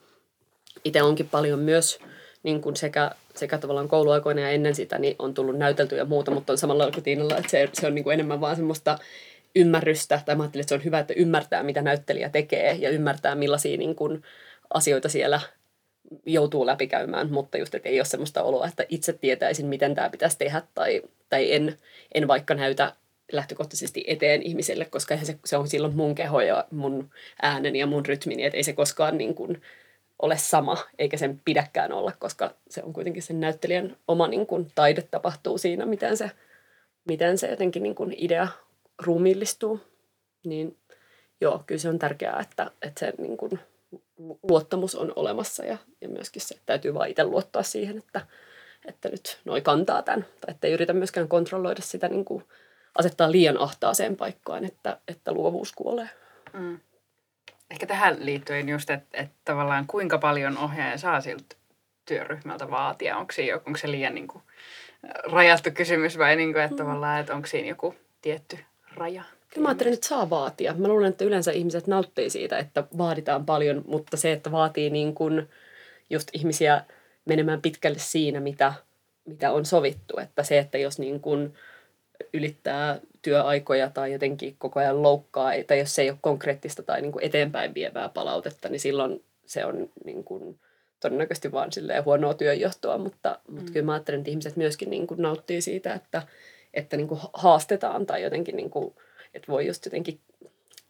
itse 0.84 1.02
onkin 1.02 1.28
paljon 1.28 1.58
myös 1.58 1.98
niin 2.42 2.60
kuin 2.60 2.76
sekä, 2.76 3.10
sekä 3.34 3.58
tavallaan 3.58 3.88
kouluaikoina 3.88 4.40
ja 4.40 4.50
ennen 4.50 4.74
sitä 4.74 4.98
niin 4.98 5.16
on 5.18 5.34
tullut 5.34 5.58
näytelty 5.58 5.96
ja 5.96 6.04
muuta, 6.04 6.30
mutta 6.30 6.52
on 6.52 6.58
samalla 6.58 6.90
kuin 6.90 7.04
Tiinalla, 7.04 7.36
että 7.36 7.50
se, 7.50 7.68
se 7.72 7.86
on 7.86 7.94
niin 7.94 8.04
kuin 8.04 8.14
enemmän 8.14 8.40
vaan 8.40 8.56
semmoista 8.56 8.98
ymmärrystä, 9.56 10.20
tai 10.26 10.36
mä 10.36 10.42
ajattelin, 10.42 10.62
että 10.62 10.68
se 10.68 10.74
on 10.74 10.84
hyvä, 10.84 10.98
että 10.98 11.14
ymmärtää, 11.16 11.62
mitä 11.62 11.82
näyttelijä 11.82 12.28
tekee 12.28 12.72
ja 12.72 12.90
ymmärtää, 12.90 13.34
millaisia 13.34 13.78
niin 13.78 13.94
kuin 13.94 14.22
asioita 14.74 15.08
siellä 15.08 15.40
joutuu 16.26 16.66
läpikäymään, 16.66 17.32
mutta 17.32 17.58
just, 17.58 17.74
että 17.74 17.88
ei 17.88 17.98
ole 17.98 18.04
semmoista 18.04 18.42
oloa, 18.42 18.66
että 18.66 18.84
itse 18.88 19.12
tietäisin, 19.12 19.66
miten 19.66 19.94
tämä 19.94 20.10
pitäisi 20.10 20.38
tehdä, 20.38 20.62
tai, 20.74 21.02
tai 21.28 21.52
en, 21.52 21.78
en 22.14 22.28
vaikka 22.28 22.54
näytä 22.54 22.92
lähtökohtaisesti 23.32 24.04
eteen 24.06 24.42
ihmiselle, 24.42 24.84
koska 24.84 25.16
se, 25.16 25.38
se 25.44 25.56
on 25.56 25.68
silloin 25.68 25.96
mun 25.96 26.14
keho 26.14 26.40
ja 26.40 26.64
mun 26.70 27.10
äänen 27.42 27.76
ja 27.76 27.86
mun 27.86 28.06
rytmini, 28.06 28.44
että 28.44 28.56
ei 28.56 28.62
se 28.62 28.72
koskaan 28.72 29.18
niin 29.18 29.34
kuin 29.34 29.62
ole 30.18 30.36
sama, 30.36 30.76
eikä 30.98 31.16
sen 31.16 31.40
pidäkään 31.44 31.92
olla, 31.92 32.12
koska 32.18 32.54
se 32.70 32.82
on 32.82 32.92
kuitenkin 32.92 33.22
sen 33.22 33.40
näyttelijän 33.40 33.96
oma 34.08 34.28
niin 34.28 34.46
kuin, 34.46 34.72
taide 34.74 35.02
tapahtuu 35.02 35.58
siinä, 35.58 35.86
miten 35.86 36.16
se, 36.16 36.30
miten 37.04 37.38
se 37.38 37.50
jotenkin 37.50 37.82
niin 37.82 37.94
kuin, 37.94 38.14
idea 38.16 38.48
ruumiillistuu. 39.02 39.80
Niin 40.44 40.76
joo, 41.40 41.62
kyllä 41.66 41.78
se 41.78 41.88
on 41.88 41.98
tärkeää, 41.98 42.40
että, 42.40 42.70
että 42.82 43.00
se 43.00 43.12
niin 43.18 43.36
kuin, 43.36 43.58
luottamus 44.42 44.94
on 44.94 45.12
olemassa 45.16 45.64
ja, 45.64 45.78
ja 46.00 46.08
myöskin 46.08 46.42
se 46.42 46.58
täytyy 46.66 46.94
vaan 46.94 47.10
itse 47.10 47.24
luottaa 47.24 47.62
siihen, 47.62 47.98
että, 47.98 48.26
että 48.84 49.08
nyt 49.08 49.40
noi 49.44 49.60
kantaa 49.60 50.02
tämän. 50.02 50.26
Tai 50.40 50.50
että 50.50 50.66
ei 50.66 50.72
yritä 50.72 50.92
myöskään 50.92 51.28
kontrolloida 51.28 51.82
sitä, 51.82 52.08
niin 52.08 52.24
kuin, 52.24 52.44
asettaa 52.98 53.32
liian 53.32 53.60
ahtaaseen 53.60 54.16
paikkaan, 54.16 54.64
että, 54.64 54.98
että 55.08 55.32
luovuus 55.32 55.72
kuolee. 55.72 56.10
Mm. 56.52 56.80
ehkä 57.70 57.86
tähän 57.86 58.16
liittyen 58.18 58.68
just, 58.68 58.90
että, 58.90 59.18
että 59.18 59.36
tavallaan 59.44 59.86
kuinka 59.86 60.18
paljon 60.18 60.58
ohjaaja 60.58 60.98
saa 60.98 61.20
siltä 61.20 61.56
työryhmältä 62.04 62.70
vaatia? 62.70 63.16
Onko, 63.16 63.32
siinä, 63.32 63.60
onko 63.66 63.76
se 63.76 63.90
liian 63.90 64.14
niin 64.14 64.28
kuin, 64.28 64.42
rajattu 65.32 65.70
kysymys 65.74 66.18
vai 66.18 66.36
niin 66.36 66.52
kuin, 66.52 66.62
että 66.62 66.74
mm. 66.74 66.88
tavallaan, 66.88 67.20
että 67.20 67.34
onko 67.34 67.46
siinä 67.46 67.68
joku 67.68 67.94
tietty 68.22 68.58
raja? 68.96 69.22
Mä 69.58 69.68
ajattelen, 69.68 69.94
että 69.94 70.08
saa 70.08 70.30
vaatia. 70.30 70.74
Mä 70.74 70.88
luulen, 70.88 71.08
että 71.08 71.24
yleensä 71.24 71.52
ihmiset 71.52 71.86
nauttii 71.86 72.30
siitä, 72.30 72.58
että 72.58 72.84
vaaditaan 72.98 73.46
paljon, 73.46 73.84
mutta 73.86 74.16
se, 74.16 74.32
että 74.32 74.52
vaatii 74.52 74.90
niin 74.90 75.14
kuin 75.14 75.48
just 76.10 76.28
ihmisiä 76.32 76.84
menemään 77.24 77.62
pitkälle 77.62 77.98
siinä, 77.98 78.40
mitä, 78.40 78.74
mitä 79.24 79.52
on 79.52 79.64
sovittu. 79.64 80.18
Että 80.18 80.42
se, 80.42 80.58
että 80.58 80.78
jos 80.78 80.98
niin 80.98 81.20
kuin 81.20 81.54
ylittää 82.34 83.00
työaikoja 83.22 83.90
tai 83.90 84.12
jotenkin 84.12 84.56
koko 84.58 84.80
ajan 84.80 85.02
loukkaa, 85.02 85.50
tai 85.66 85.78
jos 85.78 85.94
se 85.94 86.02
ei 86.02 86.10
ole 86.10 86.18
konkreettista 86.20 86.82
tai 86.82 87.02
niin 87.02 87.12
kuin 87.12 87.24
eteenpäin 87.24 87.74
vievää 87.74 88.08
palautetta, 88.08 88.68
niin 88.68 88.80
silloin 88.80 89.24
se 89.46 89.64
on 89.64 89.90
niin 90.04 90.24
kuin 90.24 90.58
todennäköisesti 91.00 91.52
vaan 91.52 91.70
huonoa 92.04 92.34
työnjohtoa, 92.34 92.98
mutta, 92.98 93.38
mm. 93.48 93.54
mutta 93.54 93.72
kyllä 93.72 93.86
mä 93.86 93.92
ajattelen, 93.92 94.20
että 94.20 94.30
ihmiset 94.30 94.56
myöskin 94.56 94.90
niin 94.90 95.06
kuin 95.06 95.22
nauttii 95.22 95.60
siitä, 95.60 95.94
että, 95.94 96.22
että 96.74 96.96
niin 96.96 97.08
kuin 97.08 97.20
haastetaan 97.32 98.06
tai 98.06 98.22
jotenkin, 98.22 98.56
niin 98.56 98.70
kuin, 98.70 98.94
että 99.34 99.52
voi 99.52 99.66
just 99.66 99.84
jotenkin 99.84 100.20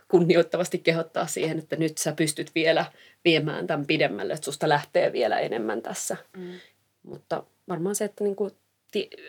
kunnioittavasti 0.08 0.78
kehottaa 0.78 1.26
siihen, 1.26 1.58
että 1.58 1.76
nyt 1.76 1.98
sä 1.98 2.12
pystyt 2.12 2.50
vielä 2.54 2.84
viemään 3.24 3.66
tämän 3.66 3.86
pidemmälle, 3.86 4.32
että 4.32 4.44
susta 4.44 4.68
lähtee 4.68 5.12
vielä 5.12 5.38
enemmän 5.38 5.82
tässä. 5.82 6.16
Mm. 6.36 6.52
Mutta 7.02 7.44
varmaan 7.68 7.94
se, 7.94 8.04
että 8.04 8.24
niin 8.24 8.36
kuin 8.36 8.50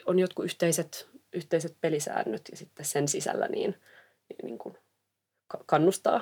on 0.05 0.19
jotkut 0.19 0.45
yhteiset, 0.45 1.07
yhteiset 1.35 1.75
pelisäännöt 1.81 2.41
ja 2.51 2.57
sitten 2.57 2.85
sen 2.85 3.07
sisällä 3.07 3.47
niin, 3.47 3.75
niin, 4.29 4.45
niin 4.45 4.57
kuin 4.57 4.77
kannustaa 5.65 6.21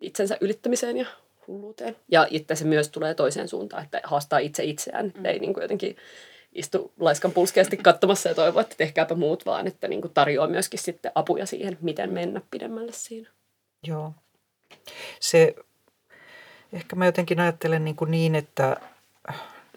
itsensä 0.00 0.36
ylittämiseen 0.40 0.96
ja 0.96 1.06
hulluuteen. 1.46 1.96
Ja 2.08 2.26
itse 2.30 2.54
se 2.54 2.64
myös 2.64 2.88
tulee 2.88 3.14
toiseen 3.14 3.48
suuntaan, 3.48 3.84
että 3.84 4.00
haastaa 4.04 4.38
itse 4.38 4.64
itseään. 4.64 5.12
Mm. 5.16 5.24
Ei 5.24 5.38
niin 5.38 5.54
kuin 5.54 5.62
jotenkin 5.62 5.96
istu 6.52 6.92
laiskan 7.00 7.32
pulskeasti 7.32 7.76
katsomassa 7.76 8.28
ja 8.28 8.34
toivoa, 8.34 8.60
että 8.60 8.76
tehkääpä 8.76 9.14
muut, 9.14 9.46
vaan 9.46 9.66
että 9.66 9.88
niin 9.88 10.00
kuin 10.00 10.14
tarjoaa 10.14 10.48
myöskin 10.48 10.80
sitten 10.80 11.12
apuja 11.14 11.46
siihen, 11.46 11.78
miten 11.80 12.12
mennä 12.12 12.40
pidemmälle 12.50 12.92
siinä. 12.92 13.30
Joo. 13.82 14.12
Se, 15.20 15.54
ehkä 16.72 16.96
mä 16.96 17.06
jotenkin 17.06 17.40
ajattelen 17.40 17.84
niin, 17.84 17.96
kuin 17.96 18.10
niin 18.10 18.34
että 18.34 18.76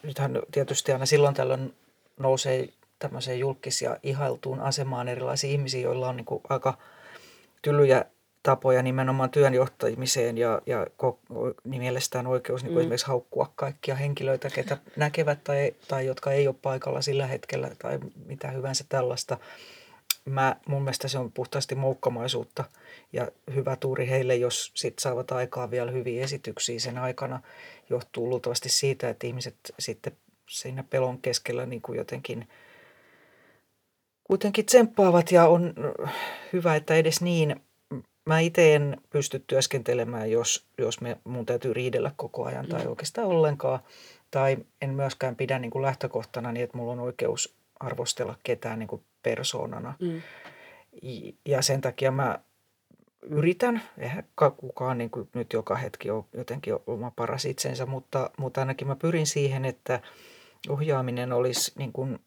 nythän 0.03 0.41
tietysti 0.51 0.91
aina 0.91 1.05
silloin 1.05 1.35
tällöin 1.35 1.73
nousee 2.19 2.69
tämmöiseen 3.09 3.39
julkis- 3.39 3.81
ja 3.81 3.97
ihailtuun 4.03 4.59
asemaan 4.59 5.07
erilaisia 5.07 5.49
ihmisiä, 5.49 5.81
joilla 5.81 6.09
on 6.09 6.17
niin 6.17 6.25
kuin 6.25 6.41
aika 6.49 6.77
tylyjä 7.61 8.05
tapoja 8.43 8.83
nimenomaan 8.83 9.29
työn 9.29 9.53
johtamiseen 9.53 10.37
ja, 10.37 10.61
ja 10.65 10.87
niin 11.63 11.81
mielestään 11.81 12.27
oikeus 12.27 12.63
niin 12.63 12.73
kuin 12.73 12.77
mm. 12.77 12.81
esimerkiksi 12.81 13.07
haukkua 13.07 13.51
kaikkia 13.55 13.95
henkilöitä, 13.95 14.49
ketä 14.49 14.77
näkevät 14.95 15.43
tai, 15.43 15.75
tai 15.87 16.05
jotka 16.05 16.31
ei 16.31 16.47
ole 16.47 16.55
paikalla 16.61 17.01
sillä 17.01 17.27
hetkellä 17.27 17.71
tai 17.79 17.99
mitä 18.25 18.51
hyvänsä 18.51 18.85
tällaista. 18.89 19.37
Mä, 20.25 20.55
mun 20.67 20.81
mielestä 20.81 21.07
se 21.07 21.17
on 21.17 21.31
puhtaasti 21.31 21.75
moukkamaisuutta 21.75 22.63
ja 23.13 23.27
hyvä 23.55 23.75
tuuri 23.75 24.09
heille, 24.09 24.35
jos 24.35 24.71
sit 24.75 24.99
saavat 24.99 25.31
aikaa 25.31 25.71
vielä 25.71 25.91
hyviä 25.91 26.23
esityksiä 26.23 26.79
sen 26.79 26.97
aikana. 26.97 27.41
Johtuu 27.89 28.29
luultavasti 28.29 28.69
siitä, 28.69 29.09
että 29.09 29.27
ihmiset 29.27 29.55
sitten 29.79 30.13
siinä 30.49 30.83
pelon 30.83 31.17
keskellä 31.17 31.65
niin 31.65 31.81
kuin 31.81 31.97
jotenkin 31.97 32.47
kuitenkin 34.27 34.65
tsemppaavat 34.65 35.31
ja 35.31 35.47
on 35.47 35.73
hyvä, 36.53 36.75
että 36.75 36.95
edes 36.95 37.21
niin 37.21 37.61
mä 38.25 38.39
itse 38.39 38.75
en 38.75 38.97
pysty 39.09 39.43
työskentelemään, 39.47 40.31
jos, 40.31 40.65
jos 40.77 41.01
me, 41.01 41.17
mun 41.23 41.45
täytyy 41.45 41.73
riidellä 41.73 42.11
koko 42.15 42.45
ajan 42.45 42.67
tai 42.67 42.83
mm. 42.83 42.89
oikeastaan 42.89 43.27
ollenkaan. 43.27 43.79
Tai 44.31 44.57
en 44.81 44.89
myöskään 44.89 45.35
pidä 45.35 45.59
niin 45.59 45.71
kuin 45.71 45.81
lähtökohtana 45.81 46.51
niin, 46.51 46.63
että 46.63 46.77
mulla 46.77 46.91
on 46.91 46.99
oikeus 46.99 47.55
arvostella 47.79 48.35
ketään 48.43 48.79
niin 48.79 48.87
kuin 48.87 49.03
persoonana. 49.23 49.93
Mm. 50.01 50.21
Ja 51.45 51.61
sen 51.61 51.81
takia 51.81 52.11
mä 52.11 52.39
yritän, 53.21 53.81
eihän 53.97 54.23
kukaan 54.57 54.97
niin 54.97 55.09
kuin 55.09 55.29
nyt 55.33 55.53
joka 55.53 55.75
hetki 55.75 56.09
ole 56.09 56.25
jotenkin 56.33 56.73
oma 56.87 57.11
paras 57.15 57.45
itsensä, 57.45 57.85
mutta, 57.85 58.29
mutta 58.37 58.61
ainakin 58.61 58.87
mä 58.87 58.95
pyrin 58.95 59.27
siihen, 59.27 59.65
että 59.65 59.99
ohjaaminen 60.69 61.33
olisi 61.33 61.71
niin 61.75 61.93
kuin 61.93 62.19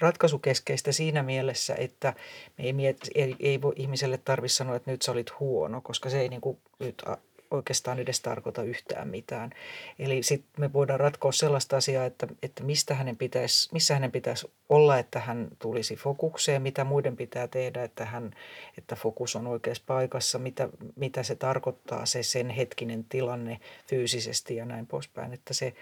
ratkaisukeskeistä 0.00 0.92
siinä 0.92 1.22
mielessä, 1.22 1.74
että 1.78 2.14
me 2.58 2.64
ei, 2.64 2.72
miet, 2.72 3.10
ei, 3.14 3.36
ei 3.40 3.62
voi 3.62 3.72
ihmiselle 3.76 4.18
tarvitse 4.18 4.56
sanoa, 4.56 4.76
että 4.76 4.90
nyt 4.90 5.02
sä 5.02 5.12
olit 5.12 5.40
huono, 5.40 5.80
koska 5.80 6.10
se 6.10 6.20
ei 6.20 6.28
niin 6.28 6.40
kuin 6.40 6.58
nyt 6.78 7.02
oikeastaan 7.50 7.98
edes 7.98 8.20
tarkoita 8.20 8.62
yhtään 8.62 9.08
mitään. 9.08 9.50
Eli 9.98 10.22
sitten 10.22 10.60
me 10.60 10.72
voidaan 10.72 11.00
ratkoa 11.00 11.32
sellaista 11.32 11.76
asiaa, 11.76 12.04
että, 12.04 12.26
että 12.42 12.64
mistä 12.64 12.94
hänen 12.94 13.16
pitäisi, 13.16 13.68
missä 13.72 13.94
hänen 13.94 14.12
pitäisi 14.12 14.50
olla, 14.68 14.98
että 14.98 15.20
hän 15.20 15.48
tulisi 15.58 15.96
fokukseen, 15.96 16.62
mitä 16.62 16.84
muiden 16.84 17.16
pitää 17.16 17.48
tehdä, 17.48 17.84
että, 17.84 18.04
hän, 18.04 18.34
että 18.78 18.96
fokus 18.96 19.36
on 19.36 19.46
oikeassa 19.46 19.82
paikassa, 19.86 20.38
mitä, 20.38 20.68
mitä 20.96 21.22
se 21.22 21.34
tarkoittaa, 21.34 22.06
se 22.06 22.22
sen 22.22 22.50
hetkinen 22.50 23.04
tilanne 23.04 23.60
fyysisesti 23.86 24.56
ja 24.56 24.64
näin 24.64 24.86
poispäin. 24.86 25.32
Että 25.32 25.54
se, 25.54 25.74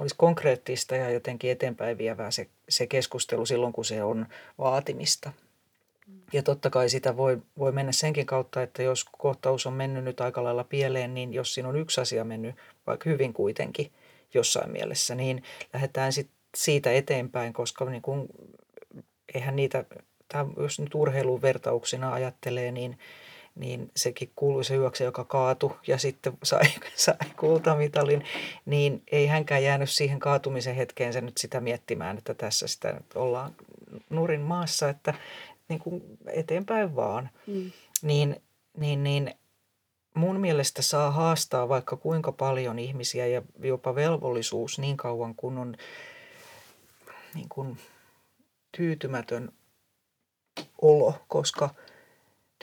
olisi 0.00 0.14
konkreettista 0.18 0.96
ja 0.96 1.10
jotenkin 1.10 1.50
eteenpäin 1.50 1.98
vievää 1.98 2.30
se, 2.30 2.48
se 2.68 2.86
keskustelu 2.86 3.46
silloin, 3.46 3.72
kun 3.72 3.84
se 3.84 4.02
on 4.02 4.26
vaatimista. 4.58 5.32
Ja 6.32 6.42
totta 6.42 6.70
kai 6.70 6.88
sitä 6.88 7.16
voi, 7.16 7.38
voi 7.58 7.72
mennä 7.72 7.92
senkin 7.92 8.26
kautta, 8.26 8.62
että 8.62 8.82
jos 8.82 9.04
kohtaus 9.04 9.66
on 9.66 9.72
mennyt 9.72 10.04
nyt 10.04 10.20
aika 10.20 10.44
lailla 10.44 10.64
pieleen, 10.64 11.14
niin 11.14 11.34
jos 11.34 11.54
siinä 11.54 11.68
on 11.68 11.76
yksi 11.76 12.00
asia 12.00 12.24
mennyt 12.24 12.54
vaikka 12.86 13.10
hyvin 13.10 13.32
kuitenkin 13.32 13.92
jossain 14.34 14.70
mielessä, 14.70 15.14
niin 15.14 15.42
lähdetään 15.72 16.12
sit 16.12 16.28
siitä 16.56 16.92
eteenpäin, 16.92 17.52
koska 17.52 17.84
niin 17.84 18.02
kun, 18.02 18.28
eihän 19.34 19.56
niitä, 19.56 19.84
jos 20.56 20.80
nyt 20.80 20.94
urheilun 20.94 21.42
vertauksina 21.42 22.12
ajattelee, 22.12 22.72
niin– 22.72 22.98
niin 23.54 23.90
sekin 23.96 24.30
kuuluisa 24.36 24.74
juokse, 24.74 25.04
joka 25.04 25.24
kaatui 25.24 25.76
ja 25.86 25.98
sitten 25.98 26.38
sai, 26.42 26.62
sai 26.96 27.16
kultamitalin, 27.36 28.24
niin 28.66 29.02
ei 29.12 29.26
hänkään 29.26 29.62
jäänyt 29.62 29.90
siihen 29.90 30.18
kaatumisen 30.18 30.74
hetkeensä 30.74 31.20
nyt 31.20 31.36
sitä 31.36 31.60
miettimään, 31.60 32.18
että 32.18 32.34
tässä 32.34 32.68
sitä 32.68 32.92
nyt 32.92 33.14
ollaan 33.14 33.54
nurin 34.10 34.40
maassa, 34.40 34.88
että 34.88 35.14
niin 35.68 35.80
kuin 35.80 36.02
eteenpäin 36.26 36.96
vaan. 36.96 37.30
Mm. 37.46 37.72
Niin, 38.02 38.42
niin, 38.76 39.04
niin 39.04 39.34
mun 40.14 40.40
mielestä 40.40 40.82
saa 40.82 41.10
haastaa 41.10 41.68
vaikka 41.68 41.96
kuinka 41.96 42.32
paljon 42.32 42.78
ihmisiä 42.78 43.26
ja 43.26 43.42
jopa 43.62 43.94
velvollisuus 43.94 44.78
niin 44.78 44.96
kauan 44.96 45.34
kun 45.34 45.58
on 45.58 45.76
niin 47.34 47.48
kuin 47.48 47.78
tyytymätön 48.76 49.52
olo, 50.82 51.14
koska– 51.28 51.70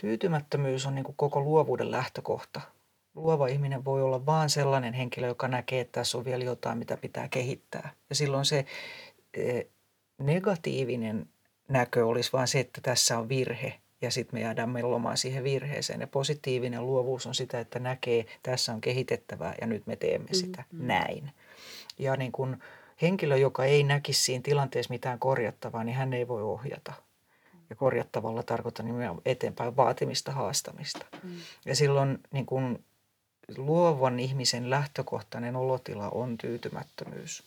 Tyytymättömyys 0.02 0.86
on 0.86 0.94
niin 0.94 1.04
kuin 1.04 1.16
koko 1.16 1.40
luovuuden 1.40 1.90
lähtökohta. 1.90 2.60
Luova 3.14 3.46
ihminen 3.46 3.84
voi 3.84 4.02
olla 4.02 4.26
vain 4.26 4.50
sellainen 4.50 4.94
henkilö, 4.94 5.26
joka 5.26 5.48
näkee, 5.48 5.80
että 5.80 6.00
tässä 6.00 6.18
on 6.18 6.24
vielä 6.24 6.44
jotain, 6.44 6.78
mitä 6.78 6.96
pitää 6.96 7.28
kehittää. 7.28 7.92
Ja 8.10 8.14
silloin 8.14 8.44
se 8.44 8.66
e, 9.34 9.62
negatiivinen 10.18 11.28
näkö 11.68 12.06
olisi 12.06 12.32
vain 12.32 12.48
se, 12.48 12.60
että 12.60 12.80
tässä 12.80 13.18
on 13.18 13.28
virhe 13.28 13.74
ja 14.00 14.10
sitten 14.10 14.36
me 14.36 14.42
jäädään 14.42 14.70
mellomaan 14.70 15.16
siihen 15.16 15.44
virheeseen. 15.44 16.00
Ja 16.00 16.06
positiivinen 16.06 16.86
luovuus 16.86 17.26
on 17.26 17.34
sitä, 17.34 17.60
että 17.60 17.78
näkee, 17.78 18.26
tässä 18.42 18.72
on 18.72 18.80
kehitettävää 18.80 19.54
ja 19.60 19.66
nyt 19.66 19.86
me 19.86 19.96
teemme 19.96 20.28
sitä 20.32 20.64
mm-hmm. 20.72 20.86
näin. 20.86 21.30
Ja 21.98 22.16
niin 22.16 22.32
kun 22.32 22.58
henkilö, 23.02 23.36
joka 23.36 23.64
ei 23.64 23.84
näkisi 23.84 24.22
siinä 24.22 24.42
tilanteessa 24.42 24.92
mitään 24.92 25.18
korjattavaa, 25.18 25.84
niin 25.84 25.96
hän 25.96 26.12
ei 26.12 26.28
voi 26.28 26.42
ohjata– 26.42 26.92
ja 27.72 27.76
korjattavalla 27.76 28.42
tarkoitan 28.42 28.86
nimenomaan 28.86 29.22
eteenpäin 29.24 29.76
vaatimista, 29.76 30.32
haastamista. 30.32 31.06
Mm. 31.22 31.30
Ja 31.64 31.76
silloin 31.76 32.18
niin 32.30 32.46
kuin 32.46 32.84
luovan 33.56 34.20
ihmisen 34.20 34.70
lähtökohtainen 34.70 35.56
olotila 35.56 36.08
on 36.10 36.38
tyytymättömyys. 36.38 37.42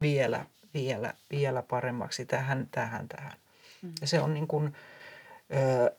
Vielä, 0.00 0.46
vielä, 0.74 1.14
vielä 1.30 1.62
paremmaksi 1.62 2.26
tähän, 2.26 2.68
tähän, 2.70 3.08
tähän. 3.08 3.32
Mm. 3.82 3.92
Ja 4.00 4.06
se 4.06 4.20
on 4.20 4.34
niin 4.34 4.46
kuin, 4.46 4.74
ö, 5.54 5.96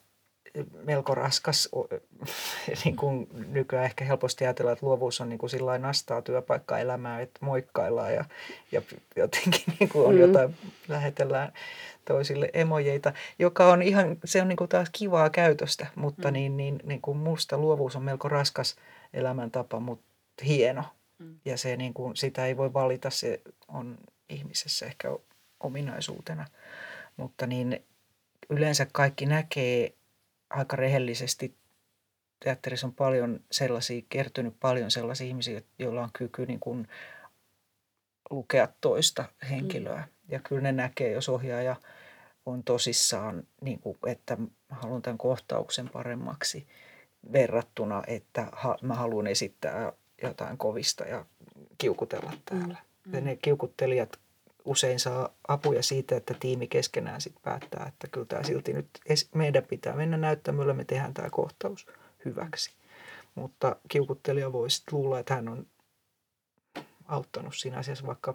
melko 0.83 1.15
raskas, 1.15 1.69
niin 2.85 2.95
kuin 2.95 3.29
nykyään 3.47 3.85
ehkä 3.85 4.05
helposti 4.05 4.45
ajatellaan, 4.45 4.73
että 4.73 4.85
luovuus 4.85 5.21
on 5.21 5.29
niin 5.29 5.39
kuin 5.39 5.49
sillä 5.49 5.77
nastaa 5.77 6.21
työpaikkaelämää, 6.21 7.21
että 7.21 7.39
moikkaillaan 7.41 8.13
ja, 8.13 8.25
ja 8.71 8.81
jotenkin 9.15 9.63
niin 9.79 9.89
kuin 9.89 10.07
on 10.07 10.15
mm. 10.15 10.21
jotain, 10.21 10.55
lähetellään 10.87 11.53
toisille 12.05 12.49
emojeita, 12.53 13.13
joka 13.39 13.71
on 13.71 13.81
ihan, 13.81 14.17
se 14.25 14.41
on 14.41 14.47
niin 14.47 14.57
kuin 14.57 14.69
taas 14.69 14.89
kivaa 14.91 15.29
käytöstä, 15.29 15.87
mutta 15.95 16.27
mm. 16.27 16.33
niin, 16.33 16.57
niin, 16.57 16.79
niin 16.83 17.01
kuin 17.01 17.17
musta 17.17 17.57
luovuus 17.57 17.95
on 17.95 18.03
melko 18.03 18.29
raskas 18.29 18.75
elämäntapa, 19.13 19.79
mutta 19.79 20.05
hieno. 20.45 20.83
Mm. 21.19 21.35
Ja 21.45 21.57
se 21.57 21.77
niin 21.77 21.93
kuin, 21.93 22.15
sitä 22.15 22.45
ei 22.45 22.57
voi 22.57 22.73
valita, 22.73 23.09
se 23.09 23.41
on 23.67 23.97
ihmisessä 24.29 24.85
ehkä 24.85 25.17
ominaisuutena. 25.59 26.45
Mutta 27.17 27.47
niin 27.47 27.83
yleensä 28.49 28.87
kaikki 28.91 29.25
näkee 29.25 29.93
aika 30.53 30.75
rehellisesti 30.75 31.55
teatterissa 32.43 32.87
on 32.87 32.93
paljon 32.93 33.39
sellaisia, 33.51 34.01
kertynyt 34.09 34.55
paljon 34.59 34.91
sellaisia 34.91 35.27
ihmisiä, 35.27 35.61
joilla 35.79 36.03
on 36.03 36.09
kyky 36.13 36.45
niin 36.45 36.59
kuin 36.59 36.87
lukea 38.29 38.67
toista 38.81 39.25
henkilöä. 39.49 40.01
Mm. 40.01 40.07
Ja 40.29 40.39
kyllä 40.39 40.61
ne 40.61 40.71
näkee, 40.71 41.11
jos 41.11 41.29
ohjaaja 41.29 41.75
on 42.45 42.63
tosissaan, 42.63 43.43
niin 43.61 43.79
kuin, 43.79 43.97
että 44.05 44.35
mä 44.35 44.47
haluan 44.69 45.01
tämän 45.01 45.17
kohtauksen 45.17 45.89
paremmaksi 45.89 46.67
verrattuna, 47.31 48.03
että 48.07 48.47
ha, 48.51 48.77
mä 48.81 48.95
haluan 48.95 49.27
esittää 49.27 49.93
jotain 50.21 50.57
kovista 50.57 51.03
ja 51.03 51.25
kiukutella 51.77 52.33
täällä. 52.45 52.77
Mm. 53.05 53.13
Ja 53.13 53.21
ne 53.21 53.35
kiukuttelijat 53.35 54.19
usein 54.65 54.99
saa 54.99 55.29
apuja 55.47 55.83
siitä, 55.83 56.15
että 56.15 56.33
tiimi 56.39 56.67
keskenään 56.67 57.21
sit 57.21 57.35
päättää, 57.41 57.85
että 57.87 58.07
kyllä 58.07 58.25
tämä 58.25 58.43
silti 58.43 58.73
nyt 58.73 58.89
meidän 59.35 59.63
pitää 59.63 59.95
mennä 59.95 60.17
näyttämölle, 60.17 60.73
me 60.73 60.85
tehdään 60.85 61.13
tämä 61.13 61.29
kohtaus 61.29 61.87
hyväksi. 62.25 62.71
Mutta 63.35 63.75
kiukuttelija 63.87 64.51
voi 64.51 64.69
sitten 64.69 64.99
luulla, 64.99 65.19
että 65.19 65.35
hän 65.35 65.47
on 65.47 65.67
auttanut 67.05 67.55
siinä 67.55 67.77
asiassa, 67.77 68.07
vaikka 68.07 68.33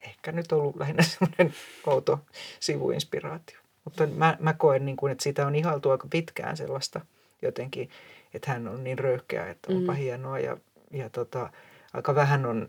ehkä 0.00 0.32
nyt 0.32 0.52
ollut 0.52 0.76
lähinnä 0.76 1.02
semmoinen 1.18 1.54
outo 1.86 2.20
sivuinspiraatio. 2.60 3.58
Mutta 3.84 4.06
mä, 4.06 4.36
mä 4.40 4.52
koen, 4.52 4.86
niin 4.86 4.96
kuin, 4.96 5.12
että 5.12 5.24
sitä 5.24 5.46
on 5.46 5.54
ihailtu 5.54 5.90
aika 5.90 6.08
pitkään 6.10 6.56
sellaista 6.56 7.00
jotenkin, 7.42 7.90
että 8.34 8.50
hän 8.50 8.68
on 8.68 8.84
niin 8.84 8.98
röyhkeä, 8.98 9.50
että 9.50 9.72
onpa 9.72 9.92
mm. 9.92 9.98
hienoa. 9.98 10.38
Ja, 10.38 10.56
ja 10.90 11.10
tota, 11.10 11.52
aika 11.92 12.14
vähän 12.14 12.46
on 12.46 12.68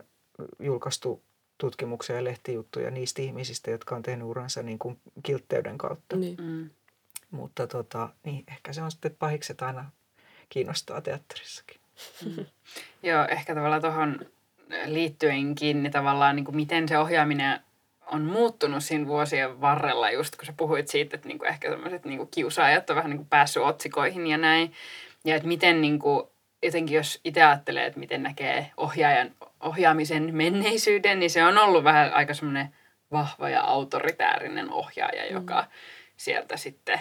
julkaistu 0.60 1.24
tutkimuksia 1.58 2.15
ja 2.15 2.24
lehtijuttuja 2.24 2.91
niistä 2.91 3.22
ihmisistä, 3.22 3.72
jotka 3.72 3.96
on 3.96 4.04
tehnyt 4.04 4.28
uransa 4.28 4.63
niin 4.63 4.80
kuin 4.80 5.00
kiltteyden 5.24 5.78
kautta. 5.78 6.15
Niin. 6.15 6.38
Mm. 6.41 6.70
Mutta 7.32 7.67
tota, 7.67 8.10
niin 8.24 8.43
ehkä 8.48 8.74
se 8.74 8.82
on 8.82 8.91
sitten, 8.91 9.12
että 9.12 9.20
pahikset 9.20 9.62
aina 9.62 9.86
kiinnostaa 10.50 11.02
teatterissakin. 11.02 11.82
Mm. 12.26 12.46
Joo, 13.10 13.26
ehkä 13.30 13.56
tavallaan 13.56 13.82
tuohon 13.82 14.20
liittyenkin, 14.86 15.84
niin 15.84 15.91
tavallaan 15.91 16.36
niin 16.36 16.46
kuin 16.46 16.56
miten 16.56 16.88
se 16.88 16.98
ohjaaminen 16.98 17.60
on 18.12 18.22
muuttunut 18.22 18.84
siinä 18.84 19.08
vuosien 19.08 19.62
varrella, 19.62 20.12
just 20.12 20.36
kun 20.36 20.46
sä 20.46 20.54
puhuit 20.58 20.88
siitä, 20.88 21.15
että 21.15 21.28
niin 21.28 21.39
kuin 21.39 21.50
ehkä 21.50 21.70
tämmöiset 21.70 22.06
niin 22.06 22.17
kuin 22.17 22.30
kiusaajat 22.32 22.89
on 22.89 22.96
vähän 22.96 23.10
niin 23.10 23.17
kuin 23.17 23.28
päässyt 23.28 23.63
otsikoihin 23.63 24.28
ja 24.28 24.38
näin. 24.38 24.74
Ja 25.26 25.36
että 25.36 25.48
miten 25.48 25.82
niin 25.82 26.00
kuin, 26.00 26.28
jotenkin 26.63 26.96
jos 26.96 27.20
itse 27.24 27.43
ajattelee, 27.43 27.86
että 27.86 28.00
miten 28.00 28.24
näkee 28.24 28.72
ohjaajan 28.78 29.32
ohjaamisen 29.60 30.36
menneisyyden, 30.36 31.20
niin 31.20 31.30
se 31.30 31.43
on 31.43 31.58
ollut 31.58 31.84
vähän 31.84 32.13
aika 32.13 32.34
semmoinen 32.34 32.76
vahva 33.12 33.50
ja 33.50 33.62
autoritäärinen 33.62 34.72
ohjaaja, 34.72 35.24
mm. 35.30 35.36
joka 35.36 35.65
sieltä 36.17 36.58
sitten 36.58 37.00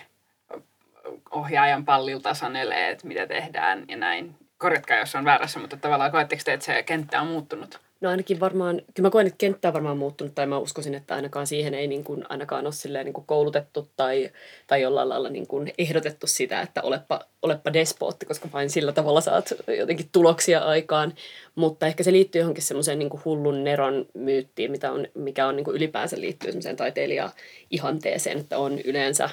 ohjaajan 1.30 1.84
pallilta 1.84 2.34
sanelee, 2.34 2.90
että 2.90 3.06
mitä 3.06 3.26
tehdään 3.26 3.84
ja 3.88 3.96
näin. 3.96 4.34
Korjatkaa, 4.58 4.96
jos 4.96 5.14
on 5.14 5.24
väärässä, 5.24 5.60
mutta 5.60 5.76
tavallaan 5.76 6.10
koetteko 6.10 6.42
te, 6.44 6.52
että 6.52 6.66
se 6.66 6.82
kenttä 6.82 7.20
on 7.20 7.26
muuttunut? 7.26 7.80
No 8.00 8.10
ainakin 8.10 8.40
varmaan, 8.40 8.82
kyllä 8.94 9.06
mä 9.06 9.10
koen, 9.10 9.26
että 9.26 9.38
kenttä 9.38 9.68
on 9.68 9.74
varmaan 9.74 9.98
muuttunut, 9.98 10.34
tai 10.34 10.46
mä 10.46 10.58
uskoisin, 10.58 10.94
että 10.94 11.14
ainakaan 11.14 11.46
siihen 11.46 11.74
ei 11.74 11.86
niin 11.86 12.04
kuin, 12.04 12.24
ainakaan 12.28 12.66
ole 12.66 12.72
silleen 12.72 13.04
niin 13.04 13.12
kuin 13.12 13.26
koulutettu 13.26 13.88
tai, 13.96 14.30
tai 14.66 14.82
jollain 14.82 15.08
lailla 15.08 15.28
niin 15.28 15.46
kuin 15.46 15.72
ehdotettu 15.78 16.26
sitä, 16.26 16.60
että 16.60 16.82
olepa, 16.82 17.20
olepa 17.42 17.72
despootti, 17.72 18.26
koska 18.26 18.48
vain 18.52 18.70
sillä 18.70 18.92
tavalla 18.92 19.20
saat 19.20 19.54
jotenkin 19.78 20.08
tuloksia 20.12 20.60
aikaan. 20.60 21.14
Mutta 21.54 21.86
ehkä 21.86 22.02
se 22.02 22.12
liittyy 22.12 22.40
johonkin 22.40 22.62
semmoiseen 22.62 22.98
niin 22.98 23.24
hullun 23.24 23.64
neron 23.64 24.06
myyttiin, 24.14 24.70
mitä 24.70 24.92
on, 24.92 25.06
mikä 25.14 25.46
on 25.46 25.56
niin 25.56 25.64
kuin 25.64 25.76
ylipäänsä 25.76 26.20
liittyy 26.20 26.52
semmoiseen 26.52 26.76
taiteilija-ihanteeseen, 26.76 28.38
että 28.38 28.58
on 28.58 28.78
yleensä 28.78 29.30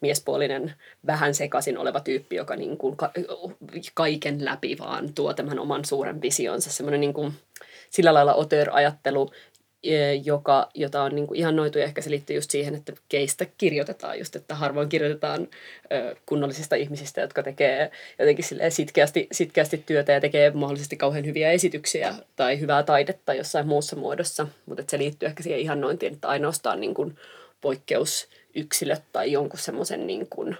miespuolinen, 0.00 0.74
vähän 1.06 1.34
sekaisin 1.34 1.78
oleva 1.78 2.00
tyyppi, 2.00 2.36
joka 2.36 2.56
niin 2.56 2.76
kuin 2.76 2.96
ka- 2.96 3.12
kaiken 3.94 4.44
läpi 4.44 4.76
vaan 4.78 5.14
tuo 5.14 5.34
tämän 5.34 5.58
oman 5.58 5.84
suuren 5.84 6.22
visionsa. 6.22 6.70
Semmoinen 6.70 7.00
niin 7.00 7.12
kuin, 7.12 7.32
sillä 7.92 8.14
lailla 8.14 8.34
otör-ajattelu, 8.34 9.30
e, 9.82 10.14
joka, 10.14 10.68
jota 10.74 11.02
on 11.02 11.14
niin 11.14 11.26
kuin 11.26 11.38
ihannoitu. 11.38 11.78
Ja 11.78 11.84
ehkä 11.84 12.02
se 12.02 12.10
liittyy 12.10 12.36
just 12.36 12.50
siihen, 12.50 12.74
että 12.74 12.92
keistä 13.08 13.46
kirjoitetaan 13.58 14.18
just, 14.18 14.36
että 14.36 14.54
harvoin 14.54 14.88
kirjoitetaan 14.88 15.48
ö, 15.92 16.16
kunnollisista 16.26 16.76
ihmisistä, 16.76 17.20
jotka 17.20 17.42
tekee 17.42 17.90
jotenkin 18.18 18.44
sitkeästi, 18.68 19.26
sitkeästi 19.32 19.82
työtä 19.86 20.12
ja 20.12 20.20
tekee 20.20 20.50
mahdollisesti 20.50 20.96
kauhean 20.96 21.26
hyviä 21.26 21.50
esityksiä 21.50 22.14
tai 22.36 22.60
hyvää 22.60 22.82
taidetta 22.82 23.34
jossain 23.34 23.66
muussa 23.66 23.96
muodossa, 23.96 24.46
mutta 24.66 24.84
se 24.88 24.98
liittyy 24.98 25.26
ehkä 25.26 25.42
siihen 25.42 25.60
ihannointiin, 25.60 26.14
että 26.14 26.28
ainoastaan 26.28 26.80
niin 26.80 26.94
kuin 26.94 27.16
poikkeusyksilöt 27.60 29.02
tai 29.12 29.32
jonkun 29.32 29.60
semmoisen 29.60 30.06
niin 30.06 30.26
kuin, 30.30 30.56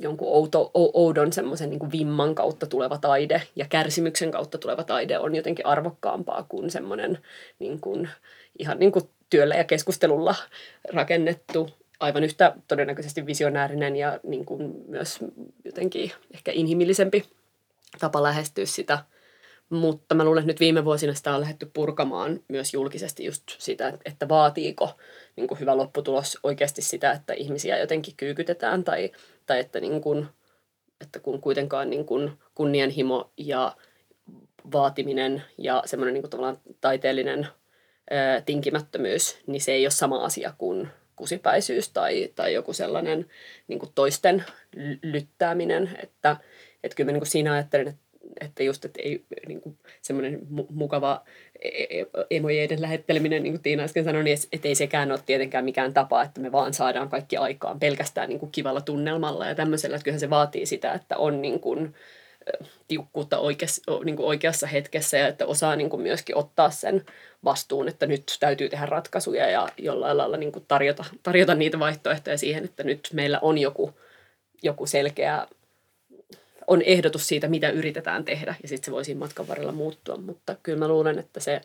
jonkun 0.00 0.28
outo, 0.28 0.70
oudon 0.74 1.32
semmoisen 1.32 1.70
niin 1.70 1.92
vimman 1.92 2.34
kautta 2.34 2.66
tuleva 2.66 2.98
taide 2.98 3.42
ja 3.56 3.66
kärsimyksen 3.68 4.30
kautta 4.30 4.58
tuleva 4.58 4.84
taide 4.84 5.18
on 5.18 5.34
jotenkin 5.34 5.66
arvokkaampaa 5.66 6.46
kuin 6.48 6.70
semmoinen 6.70 7.18
niin 7.58 7.80
kuin, 7.80 8.08
ihan 8.58 8.78
niin 8.78 8.92
kuin 8.92 9.08
työllä 9.30 9.54
ja 9.54 9.64
keskustelulla 9.64 10.34
rakennettu 10.92 11.70
aivan 12.00 12.24
yhtä 12.24 12.54
todennäköisesti 12.68 13.26
visionäärinen 13.26 13.96
ja 13.96 14.20
niin 14.22 14.44
kuin 14.44 14.74
myös 14.88 15.18
jotenkin 15.64 16.12
ehkä 16.34 16.52
inhimillisempi 16.52 17.24
tapa 18.00 18.22
lähestyä 18.22 18.66
sitä– 18.66 18.98
mutta 19.70 20.14
mä 20.14 20.24
luulen, 20.24 20.40
että 20.40 20.52
nyt 20.52 20.60
viime 20.60 20.84
vuosina 20.84 21.14
sitä 21.14 21.34
on 21.34 21.40
lähdetty 21.40 21.70
purkamaan 21.72 22.40
myös 22.48 22.74
julkisesti 22.74 23.24
just 23.24 23.42
sitä, 23.58 23.98
että 24.04 24.28
vaatiiko 24.28 24.90
niin 25.36 25.48
kuin 25.48 25.60
hyvä 25.60 25.76
lopputulos 25.76 26.38
oikeasti 26.42 26.82
sitä, 26.82 27.12
että 27.12 27.32
ihmisiä 27.32 27.78
jotenkin 27.78 28.14
kyykytetään 28.16 28.84
tai, 28.84 29.12
tai 29.50 29.60
että, 29.60 29.80
niin 29.80 30.00
kuin, 30.00 30.26
että 31.00 31.20
kun 31.20 31.40
kuitenkaan 31.40 31.90
niin 31.90 32.06
kuin 32.06 32.32
kunnianhimo 32.54 33.32
ja 33.36 33.76
vaatiminen 34.72 35.42
ja 35.58 35.82
semmoinen 35.86 36.14
niin 36.14 36.22
kuin 36.22 36.30
tavallaan 36.30 36.58
taiteellinen 36.80 37.46
tinkimättömyys, 38.46 39.38
niin 39.46 39.60
se 39.60 39.72
ei 39.72 39.84
ole 39.84 39.90
sama 39.90 40.24
asia 40.24 40.54
kuin 40.58 40.88
kusipäisyys 41.16 41.88
tai, 41.88 42.32
tai 42.34 42.54
joku 42.54 42.72
sellainen 42.72 43.26
niin 43.68 43.78
kuin 43.78 43.92
toisten 43.94 44.44
lyttääminen. 45.02 45.98
Että, 46.02 46.36
että 46.84 46.96
kyllä 46.96 47.08
mä 47.08 47.12
niin 47.12 47.20
kuin 47.20 47.30
siinä 47.30 47.52
ajattelen, 47.52 47.88
että 47.88 48.10
että 48.40 48.62
just, 48.62 48.84
että 48.84 49.02
ei 49.02 49.24
niin 49.48 49.60
kuin 49.60 49.78
semmoinen 50.02 50.40
mu- 50.40 50.66
mukava 50.70 51.24
emojeiden 52.30 52.82
lähetteleminen, 52.82 53.42
niin 53.42 53.52
kuin 53.52 53.62
Tiina 53.62 53.82
äsken 53.82 54.04
sanoi, 54.04 54.24
niin 54.24 54.38
että 54.52 54.68
ei 54.68 54.74
sekään 54.74 55.12
ole 55.12 55.20
tietenkään 55.26 55.64
mikään 55.64 55.94
tapa, 55.94 56.22
että 56.22 56.40
me 56.40 56.52
vaan 56.52 56.74
saadaan 56.74 57.08
kaikki 57.08 57.36
aikaan 57.36 57.80
pelkästään 57.80 58.28
niin 58.28 58.40
kuin 58.40 58.52
kivalla 58.52 58.80
tunnelmalla 58.80 59.46
ja 59.46 59.54
tämmöisellä, 59.54 59.96
että 59.96 60.04
kyllähän 60.04 60.20
se 60.20 60.30
vaatii 60.30 60.66
sitä, 60.66 60.92
että 60.92 61.16
on 61.16 61.42
niin 61.42 61.60
kuin, 61.60 61.94
tiukkuutta 62.88 63.38
oikeassa, 63.38 63.82
niin 64.04 64.16
kuin 64.16 64.26
oikeassa 64.26 64.66
hetkessä 64.66 65.18
ja 65.18 65.28
että 65.28 65.46
osaa 65.46 65.76
niin 65.76 65.90
kuin 65.90 66.02
myöskin 66.02 66.36
ottaa 66.36 66.70
sen 66.70 67.04
vastuun, 67.44 67.88
että 67.88 68.06
nyt 68.06 68.36
täytyy 68.40 68.68
tehdä 68.68 68.86
ratkaisuja 68.86 69.50
ja 69.50 69.68
jollain 69.78 70.16
lailla 70.16 70.36
niin 70.36 70.52
kuin 70.52 70.64
tarjota, 70.68 71.04
tarjota 71.22 71.54
niitä 71.54 71.78
vaihtoehtoja 71.78 72.38
siihen, 72.38 72.64
että 72.64 72.82
nyt 72.82 73.08
meillä 73.12 73.38
on 73.42 73.58
joku, 73.58 73.94
joku 74.62 74.86
selkeä 74.86 75.46
on 76.70 76.82
ehdotus 76.82 77.28
siitä, 77.28 77.48
mitä 77.48 77.70
yritetään 77.70 78.24
tehdä, 78.24 78.54
ja 78.62 78.68
sitten 78.68 78.84
se 78.84 78.92
voi 78.92 79.04
siinä 79.04 79.18
matkan 79.18 79.48
varrella 79.48 79.72
muuttua. 79.72 80.16
Mutta 80.16 80.56
kyllä 80.62 80.78
mä 80.78 80.88
luulen, 80.88 81.18
että 81.18 81.40
se, 81.40 81.60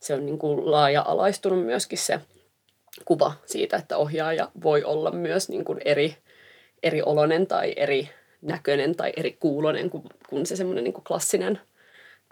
se 0.00 0.14
on 0.14 0.26
niin 0.26 0.38
kuin 0.38 0.70
laaja-alaistunut 0.70 1.66
myöskin 1.66 1.98
se 1.98 2.20
kuva 3.04 3.32
siitä, 3.46 3.76
että 3.76 3.96
ohjaaja 3.96 4.50
voi 4.62 4.84
olla 4.84 5.10
myös 5.10 5.48
niin 5.48 5.64
kuin 5.64 5.78
eri, 5.84 6.16
eri 6.82 7.02
olonen 7.02 7.46
tai 7.46 7.72
eri 7.76 8.10
näköinen 8.42 8.96
tai 8.96 9.12
eri 9.16 9.36
kuulonen 9.40 9.90
kuin, 9.90 10.04
kuin 10.28 10.46
se 10.46 10.56
semmoinen 10.56 10.84
niin 10.84 10.94
klassinen, 10.94 11.60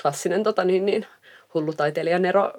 klassinen 0.02 0.42
tota 0.42 0.64
niin, 0.64 0.86
niin, 0.86 1.06
hullutaiteilija 1.54 2.18
Nero 2.18 2.52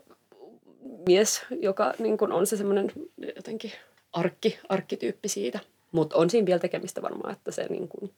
mies, 1.07 1.41
joka 1.61 1.93
niin 1.99 2.17
kuin 2.17 2.31
on 2.31 2.47
se 2.47 2.57
semmoinen 2.57 2.91
jotenkin 3.35 3.71
arkki, 4.13 4.59
arkkityyppi 4.69 5.27
siitä. 5.27 5.59
Mutta 5.91 6.15
on 6.17 6.29
siinä 6.29 6.45
vielä 6.45 6.59
tekemistä 6.59 7.01
varmaan, 7.01 7.33
että 7.33 7.51
se 7.51 7.67
niin 7.69 7.87
kuin, 7.87 8.11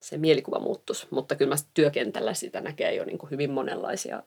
se 0.00 0.18
mielikuva 0.18 0.58
muuttuisi. 0.58 1.06
Mutta 1.10 1.36
kyllä 1.36 1.54
mä 1.54 1.62
työkentällä 1.74 2.34
sitä 2.34 2.60
näkee 2.60 2.94
jo 2.94 3.04
niin 3.04 3.18
kuin 3.18 3.30
hyvin 3.30 3.50
monenlaisia 3.50 4.22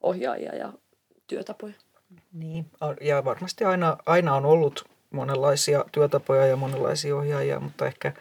ohjaajia 0.00 0.54
ja 0.54 0.72
työtapoja. 1.26 1.74
Niin, 2.32 2.66
ja 3.00 3.24
varmasti 3.24 3.64
aina, 3.64 3.96
aina 4.06 4.34
on 4.34 4.44
ollut 4.44 4.88
monenlaisia 5.10 5.84
työtapoja 5.92 6.46
ja 6.46 6.56
monenlaisia 6.56 7.16
ohjaajia, 7.16 7.60
mutta 7.60 7.86
ehkä 7.86 8.12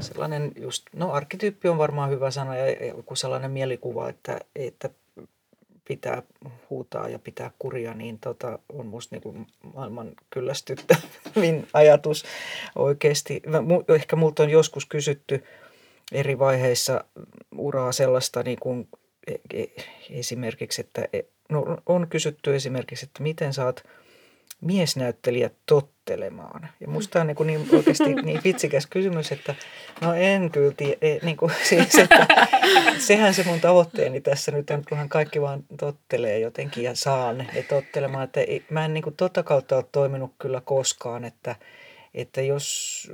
sellainen 0.00 0.52
just, 0.56 0.86
no 0.92 1.12
arkkityyppi 1.12 1.68
on 1.68 1.78
varmaan 1.78 2.10
hyvä 2.10 2.30
sana 2.30 2.56
ja 2.56 2.86
joku 2.86 3.16
sellainen 3.16 3.50
mielikuva, 3.50 4.08
että, 4.08 4.40
että 4.56 4.90
pitää 5.88 6.22
huutaa 6.70 7.08
ja 7.08 7.18
pitää 7.18 7.50
kuria, 7.58 7.94
niin 7.94 8.18
tota, 8.18 8.58
on 8.72 8.86
musta 8.86 9.16
niin 9.16 9.46
maailman 9.74 10.12
kyllästyttävin 10.30 11.68
ajatus 11.72 12.24
oikeasti. 12.76 13.42
Ehkä 13.94 14.16
multa 14.16 14.42
on 14.42 14.50
joskus 14.50 14.86
kysytty, 14.86 15.44
eri 16.12 16.38
vaiheissa 16.38 17.04
uraa 17.56 17.92
sellaista 17.92 18.42
niin 18.42 18.58
kuin 18.60 18.88
e, 19.26 19.34
e, 19.54 19.66
esimerkiksi, 20.10 20.80
että 20.80 21.08
e, 21.12 21.20
no, 21.50 21.76
on 21.86 22.08
kysytty 22.08 22.56
esimerkiksi, 22.56 23.06
että 23.06 23.22
miten 23.22 23.52
saat 23.52 23.84
miesnäyttelijät 24.60 25.52
tottelemaan. 25.66 26.68
Ja 26.80 26.88
musta 26.88 27.20
on 27.20 27.26
niin, 27.26 27.36
kuin 27.36 27.46
niin 27.46 27.68
oikeasti 27.72 28.14
niin 28.22 28.40
vitsikäs 28.44 28.86
kysymys, 28.86 29.32
että 29.32 29.54
no 30.00 30.14
en 30.14 30.50
kyllä 30.50 30.72
tiedä, 30.76 31.20
niin 31.22 31.36
kuin 31.36 31.52
siis, 31.68 31.98
että 31.98 32.26
sehän 32.98 33.34
se 33.34 33.44
mun 33.44 33.60
tavoitteeni 33.60 34.20
tässä 34.20 34.52
nyt 34.52 34.70
on, 34.70 34.82
kunhan 34.88 35.08
kaikki 35.08 35.40
vaan 35.40 35.64
tottelee 35.78 36.38
jotenkin 36.38 36.84
ja 36.84 36.94
saan 36.94 37.38
ne 37.38 37.62
tottelemaan. 37.68 38.24
Että 38.24 38.40
mä 38.70 38.84
en 38.84 38.94
niin 38.94 39.04
kuin 39.04 39.16
tota 39.16 39.42
kautta 39.42 39.76
ole 39.76 39.84
toiminut 39.92 40.32
kyllä 40.38 40.60
koskaan, 40.64 41.24
että– 41.24 41.56
että 42.16 42.42
jos 42.42 43.08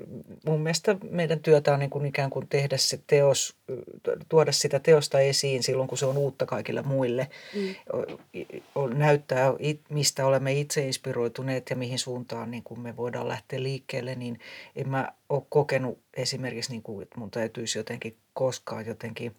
mun 0.47 0.61
mielestä 0.61 0.97
meidän 1.11 1.41
työtä 1.41 1.73
on 1.73 1.79
niin 1.79 1.91
kuin 1.91 2.07
ikään 2.07 2.31
kuin 2.31 2.49
tehdä 2.49 2.77
se 2.77 3.01
teos, 3.07 3.57
tuoda 4.29 4.53
sitä 4.53 4.79
teosta 4.79 5.21
esiin 5.21 5.63
silloin, 5.63 5.89
kun 5.89 5.99
se 5.99 6.07
on 6.07 6.17
uutta 6.17 6.47
kaikille 6.47 6.83
muille. 6.83 7.29
Mm. 7.55 7.75
Näyttää, 8.99 9.53
mistä 9.89 10.27
olemme 10.27 10.53
itse 10.53 10.87
inspiroituneet 10.87 11.71
ja 11.71 11.77
mihin 11.77 11.99
suuntaan 11.99 12.51
niin 12.51 12.63
kuin 12.63 12.81
me 12.81 12.97
voidaan 12.97 13.29
lähteä 13.29 13.63
liikkeelle, 13.63 14.15
niin 14.15 14.41
en 14.77 14.89
mä 14.89 15.13
ole 15.29 15.43
kokenut 15.49 15.99
esimerkiksi, 16.15 16.71
niin 16.71 16.83
kuin, 16.83 17.03
että 17.03 17.21
mun 17.21 17.31
täytyisi 17.31 17.79
jotenkin 17.79 18.17
koskaan 18.35 18.87
jotenkin 18.87 19.37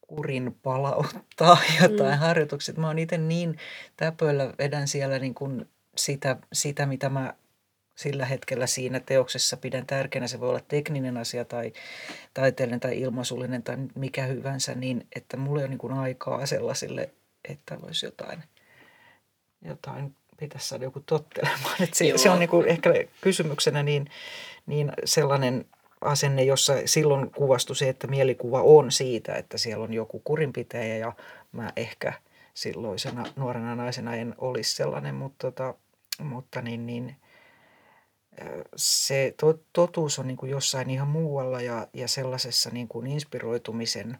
kurin 0.00 0.56
palauttaa 0.62 1.58
jotain 1.82 2.14
mm. 2.14 2.18
harjoitukset. 2.18 2.76
Mä 2.76 2.86
oon 2.86 2.98
itse 2.98 3.18
niin 3.18 3.56
täpöillä 3.96 4.54
vedän 4.58 4.88
siellä 4.88 5.18
niin 5.18 5.34
kuin 5.34 5.68
sitä, 5.96 6.36
sitä, 6.52 6.86
mitä 6.86 7.08
mä 7.08 7.34
sillä 8.00 8.26
hetkellä 8.26 8.66
siinä 8.66 9.00
teoksessa 9.00 9.56
pidän 9.56 9.86
tärkeänä, 9.86 10.26
se 10.26 10.40
voi 10.40 10.48
olla 10.48 10.60
tekninen 10.68 11.16
asia 11.16 11.44
tai 11.44 11.72
taiteellinen 12.34 12.80
tai 12.80 13.00
ilmaisullinen 13.00 13.62
tai 13.62 13.76
mikä 13.94 14.24
hyvänsä, 14.24 14.74
niin 14.74 15.06
että 15.16 15.36
mulla 15.36 15.60
ei 15.60 15.64
ole 15.64 15.68
niin 15.68 15.78
kuin 15.78 15.92
aikaa 15.92 16.46
sellaisille, 16.46 17.10
että 17.48 17.80
voisi 17.80 18.06
jotain, 18.06 18.42
jotain 19.62 20.16
pitäisi 20.36 20.68
saada 20.68 20.84
joku 20.84 21.00
tottelemaan. 21.00 21.82
Että 21.82 21.98
se, 21.98 22.12
se 22.16 22.30
on 22.30 22.38
niin 22.38 22.48
kuin 22.48 22.66
ehkä 22.66 22.90
kysymyksenä 23.20 23.82
niin, 23.82 24.10
niin 24.66 24.92
sellainen 25.04 25.64
asenne, 26.00 26.44
jossa 26.44 26.74
silloin 26.84 27.30
kuvastui 27.30 27.76
se, 27.76 27.88
että 27.88 28.06
mielikuva 28.06 28.62
on 28.62 28.92
siitä, 28.92 29.34
että 29.34 29.58
siellä 29.58 29.84
on 29.84 29.94
joku 29.94 30.20
kurinpitäjä 30.24 30.96
ja 30.96 31.12
mä 31.52 31.72
ehkä 31.76 32.12
silloisena 32.54 33.24
nuorena 33.36 33.74
naisena 33.74 34.16
en 34.16 34.34
olisi 34.38 34.76
sellainen, 34.76 35.14
mutta, 35.14 35.50
tota, 35.50 35.74
mutta 36.18 36.62
niin, 36.62 36.86
niin– 36.86 37.16
se 38.76 39.34
totuus 39.72 40.18
on 40.18 40.26
niin 40.26 40.36
kuin 40.36 40.50
jossain 40.50 40.90
ihan 40.90 41.08
muualla 41.08 41.60
ja, 41.60 41.88
ja 41.92 42.08
sellaisessa 42.08 42.70
niin 42.70 42.88
kuin 42.88 43.06
inspiroitumisen 43.06 44.18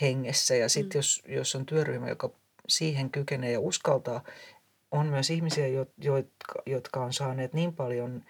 hengessä. 0.00 0.54
Ja 0.54 0.68
sitten 0.68 0.98
mm. 0.98 0.98
jos, 0.98 1.22
jos 1.28 1.54
on 1.54 1.66
työryhmä, 1.66 2.08
joka 2.08 2.30
siihen 2.68 3.10
kykenee 3.10 3.52
ja 3.52 3.60
uskaltaa, 3.60 4.22
on 4.90 5.06
myös 5.06 5.30
ihmisiä, 5.30 5.66
jotka, 5.98 6.62
jotka 6.66 7.04
on 7.04 7.12
saaneet 7.12 7.52
niin 7.52 7.72
paljon 7.72 8.24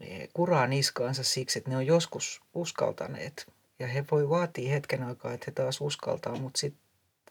e, 0.00 0.26
kuraa 0.34 0.66
niskaansa 0.66 1.24
siksi, 1.24 1.58
että 1.58 1.70
ne 1.70 1.76
on 1.76 1.86
joskus 1.86 2.40
uskaltaneet. 2.54 3.46
Ja 3.78 3.86
he 3.86 4.04
voi 4.10 4.28
vaatia 4.28 4.72
hetken 4.72 5.02
aikaa, 5.02 5.32
että 5.32 5.44
he 5.48 5.52
taas 5.52 5.80
uskaltaa, 5.80 6.36
mutta 6.36 6.58
sitten 6.58 6.82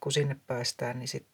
kun 0.01 0.12
sinne 0.12 0.36
päästään, 0.47 0.99
niin 0.99 1.08
sitten 1.08 1.32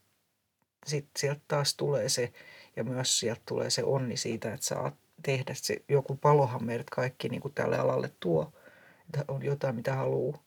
sit 0.85 1.07
sieltä 1.17 1.41
taas 1.47 1.75
tulee 1.75 2.09
se, 2.09 2.33
ja 2.75 2.83
myös 2.83 3.19
sieltä 3.19 3.41
tulee 3.45 3.69
se 3.69 3.83
onni 3.83 4.17
siitä, 4.17 4.53
että 4.53 4.65
sä 4.65 4.79
tehdä 5.23 5.53
se, 5.53 5.81
joku 5.89 6.15
palohan 6.15 6.63
meidät 6.63 6.89
kaikki 6.89 7.29
niin 7.29 7.41
kuin 7.41 7.53
tälle 7.53 7.77
alalle 7.77 8.11
tuo. 8.19 8.53
Että 9.05 9.25
on 9.27 9.43
jotain, 9.43 9.75
mitä 9.75 9.95
haluaa 9.95 10.43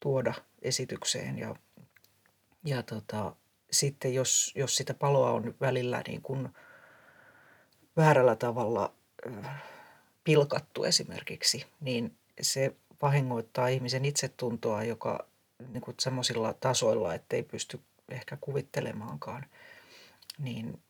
tuoda 0.00 0.34
esitykseen 0.62 1.38
ja, 1.38 1.56
ja 2.64 2.82
tota, 2.82 3.36
sitten 3.70 4.14
jos, 4.14 4.52
jos 4.56 4.76
sitä 4.76 4.94
paloa 4.94 5.30
on 5.30 5.54
välillä 5.60 6.02
niin 6.06 6.22
kuin 6.22 6.48
väärällä 7.96 8.36
tavalla 8.36 8.92
pilkattu 10.24 10.84
esimerkiksi, 10.84 11.66
niin 11.80 12.16
se 12.40 12.76
vahingoittaa 13.02 13.68
ihmisen 13.68 14.04
itsetuntoa, 14.04 14.84
joka 14.84 15.26
niin 15.68 15.80
kuin 15.80 15.94
semmoisilla 16.00 16.52
tasoilla, 16.52 17.14
ettei 17.14 17.42
pysty 17.42 17.80
ehkä 18.08 18.38
kuvittelemaankaan, 18.40 19.46
niin 20.38 20.80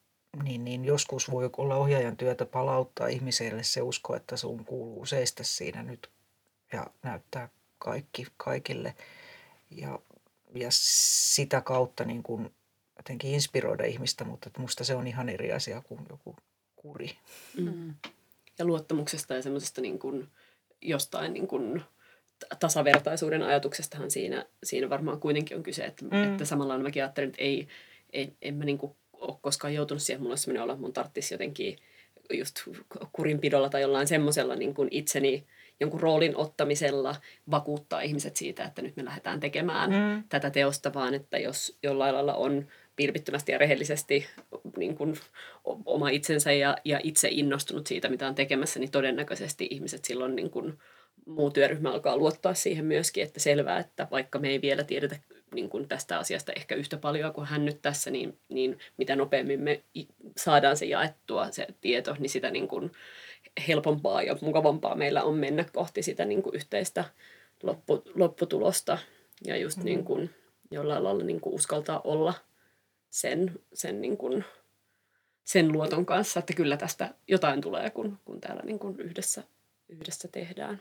niin, 0.45 0.65
niin 0.65 0.85
joskus 0.85 1.31
voi 1.31 1.51
olla 1.57 1.77
ohjaajan 1.77 2.17
työtä 2.17 2.47
palauttaa 2.47 3.07
ihmiselle 3.07 3.63
se 3.63 3.83
usko, 3.83 4.17
että 4.17 4.37
sun 4.37 4.65
kuuluu 4.65 5.07
seistä 5.07 5.45
siinä 5.45 5.83
nyt 5.83 6.11
ja 6.73 6.87
näyttää 7.03 7.49
kaikki 7.79 8.27
kaikille. 8.37 8.95
Ja, 9.71 9.99
ja 10.55 10.69
sitä 10.71 11.61
kautta 11.61 12.05
niin 12.05 12.23
kuin 12.23 12.55
jotenkin 12.97 13.31
inspiroida 13.31 13.85
ihmistä, 13.85 14.25
mutta 14.25 14.51
musta 14.59 14.85
se 14.85 14.95
on 14.95 15.07
ihan 15.07 15.29
eri 15.29 15.53
asia 15.53 15.81
kuin 15.81 16.01
joku 16.11 16.37
kuri. 16.77 17.11
Mm. 17.57 17.95
Ja 18.59 18.65
luottamuksesta 18.65 19.35
ja 19.35 19.43
semmoisesta 19.43 19.81
niin 19.81 19.99
kuin 19.99 20.29
jostain 20.81 21.33
niin 21.33 21.49
kuin 21.49 21.83
tasavertaisuuden 22.61 23.43
ajatuksestahan 23.43 24.11
siinä, 24.11 24.47
siinä 24.65 24.91
varmaan 24.91 25.21
kuitenkin 25.21 25.57
on 25.57 25.63
kyse, 25.63 25.85
että, 25.85 26.05
mm. 26.05 26.23
että 26.23 26.45
samalla 26.45 26.79
mäkin 26.79 27.03
ajattelin, 27.03 27.29
että 27.29 27.43
ei, 27.43 27.69
ei, 28.13 28.37
en 28.43 28.55
mä 28.55 28.65
niin 28.65 28.79
kuin 28.79 28.97
ole 29.29 29.37
koskaan 29.41 29.75
joutunut 29.75 30.03
siihen. 30.03 30.23
Mulla 30.23 30.33
on 30.33 30.39
sellainen 30.39 30.63
olo, 30.63 30.73
että 30.73 30.81
mun 30.81 30.93
tarvitsisi 30.93 31.35
jotenkin 31.35 31.77
just 32.33 32.57
kurinpidolla 33.13 33.69
tai 33.69 33.81
jollain 33.81 34.07
semmoisella 34.07 34.57
niin 34.57 34.75
kuin 34.75 34.89
itseni 34.91 35.47
jonkun 35.81 36.01
roolin 36.01 36.37
ottamisella 36.37 37.17
vakuuttaa 37.51 38.01
ihmiset 38.01 38.37
siitä, 38.37 38.65
että 38.65 38.83
nyt 38.83 38.97
me 38.97 39.05
lähdetään 39.05 39.41
tekemään 39.41 39.91
mm. 39.91 40.25
tätä 40.29 40.51
teosta, 40.51 40.95
vaan 40.95 41.15
että 41.15 41.39
jos 41.39 41.79
jollain 41.83 42.15
lailla 42.15 42.35
on 42.35 42.67
vilpittömästi 42.99 43.53
ja 43.53 43.59
rehellisesti 43.59 44.27
niin 44.77 44.97
kuin 44.97 45.15
oma 45.85 46.09
itsensä 46.09 46.53
ja, 46.53 46.77
ja 46.85 47.01
itse 47.03 47.29
innostunut 47.31 47.87
siitä, 47.87 48.09
mitä 48.09 48.29
on 48.29 48.35
tekemässä, 48.35 48.81
niin 48.81 48.91
todennäköisesti 48.91 49.69
ihmiset 49.71 50.05
silloin 50.05 50.37
niin 50.37 50.51
kuin 50.51 50.79
muu 51.27 51.51
työryhmä 51.51 51.93
alkaa 51.93 52.17
luottaa 52.17 52.55
siihen 52.55 52.85
myöskin, 52.85 53.25
että 53.25 53.41
selvää, 53.41 53.79
että 53.79 54.09
vaikka 54.11 54.39
me 54.39 54.49
ei 54.49 54.61
vielä 54.63 54.85
tiedetä 54.85 55.17
niin 55.55 55.69
kuin 55.69 55.89
tästä 55.89 56.19
asiasta 56.19 56.53
ehkä 56.53 56.75
yhtä 56.75 56.97
paljon 56.97 57.33
kuin 57.33 57.47
hän 57.47 57.65
nyt 57.65 57.83
tässä, 57.83 58.11
niin, 58.11 58.39
niin 58.49 58.79
mitä 58.97 59.17
nopeammin 59.17 59.61
me 59.61 59.83
saadaan 60.37 60.77
se 60.77 60.87
jaettua, 60.87 61.51
se 61.51 61.67
tieto, 61.81 62.17
niin 62.19 62.31
sitä 62.31 62.51
niin 62.51 62.69
kuin 62.69 62.93
helpompaa 63.69 64.23
ja 64.23 64.37
mukavampaa 64.41 64.95
meillä 64.95 65.23
on 65.23 65.35
mennä 65.35 65.65
kohti 65.73 66.03
sitä 66.03 66.25
niin 66.25 66.43
kuin 66.43 66.55
yhteistä 66.55 67.05
loppu, 67.63 68.03
lopputulosta. 68.15 68.99
Ja 69.45 69.57
just 69.57 69.77
mm-hmm. 69.77 69.87
niin 69.87 70.05
kuin 70.05 70.31
jollain 70.71 71.05
lailla 71.05 71.25
niin 71.25 71.41
kuin 71.41 71.55
uskaltaa 71.55 72.01
olla 72.05 72.35
sen, 73.11 73.61
sen, 73.73 74.01
niin 74.01 74.17
kuin, 74.17 74.45
sen 75.45 75.73
luoton 75.73 76.07
kanssa, 76.07 76.41
että 76.41 76.55
kyllä 76.55 76.77
tästä 76.77 77.15
jotain 77.29 77.61
tulee, 77.61 77.91
kun, 77.91 78.19
kun 78.25 78.41
täällä 78.41 78.63
niin 78.65 78.79
kuin 78.79 79.01
yhdessä, 79.01 79.43
yhdessä 79.89 80.29
tehdään. 80.29 80.81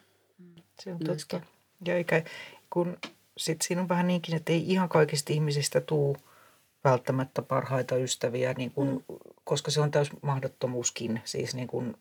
Se 0.79 0.93
on 0.93 0.99
totta. 0.99 1.41
Ja 1.85 1.95
eikä, 1.95 2.23
kun 2.69 2.97
sitten 3.37 3.67
siinä 3.67 3.81
on 3.81 3.89
vähän 3.89 4.07
niinkin, 4.07 4.35
että 4.35 4.53
ei 4.53 4.71
ihan 4.71 4.89
kaikista 4.89 5.33
ihmisistä 5.33 5.81
tuu 5.81 6.17
välttämättä 6.83 7.41
parhaita 7.41 7.95
ystäviä, 7.95 8.53
niin 8.53 8.71
kun, 8.71 8.87
mm. 8.87 9.17
koska 9.43 9.71
se 9.71 9.81
on 9.81 9.91
täys 9.91 10.09
mahdottomuuskin. 10.21 11.21
Siis 11.23 11.55
niin 11.55 11.67
kun, 11.67 11.97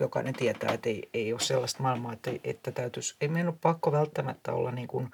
jokainen 0.00 0.34
tietää, 0.34 0.72
että 0.72 0.88
ei, 0.88 1.08
ei 1.14 1.32
ole 1.32 1.40
sellaista 1.40 1.82
maailmaa, 1.82 2.12
että, 2.12 2.30
että 2.44 2.70
täytyisi, 2.70 3.16
ei 3.20 3.28
meidän 3.28 3.48
ole 3.48 3.58
pakko 3.60 3.92
välttämättä 3.92 4.52
olla 4.52 4.72
niin 4.72 4.88
kun 4.88 5.10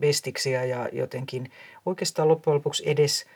bestiksiä 0.00 0.64
ja 0.64 0.88
jotenkin 0.92 1.50
oikeastaan 1.86 2.28
loppujen 2.28 2.54
lopuksi 2.54 2.90
edes 2.90 3.26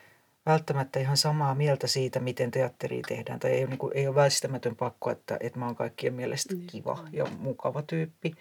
välttämättä 0.47 1.01
ihan 1.01 1.17
samaa 1.17 1.55
mieltä 1.55 1.87
siitä, 1.87 2.21
miten 2.21 2.51
teatteri 2.51 3.03
tehdään. 3.09 3.41
Tai 3.41 3.51
ei, 3.51 3.67
niin 3.67 3.79
kuin, 3.79 3.93
ei 3.97 4.07
ole 4.07 4.15
väistämätön 4.15 4.77
pakko, 4.77 5.11
että, 5.11 5.37
että 5.41 5.59
mä 5.59 5.67
oon 5.67 5.77
kaikkien 5.77 6.15
mielestä 6.15 6.55
mm. 6.55 6.67
kiva 6.67 7.09
ja 7.13 7.27
mukava 7.39 7.83
tyyppi, 7.83 8.35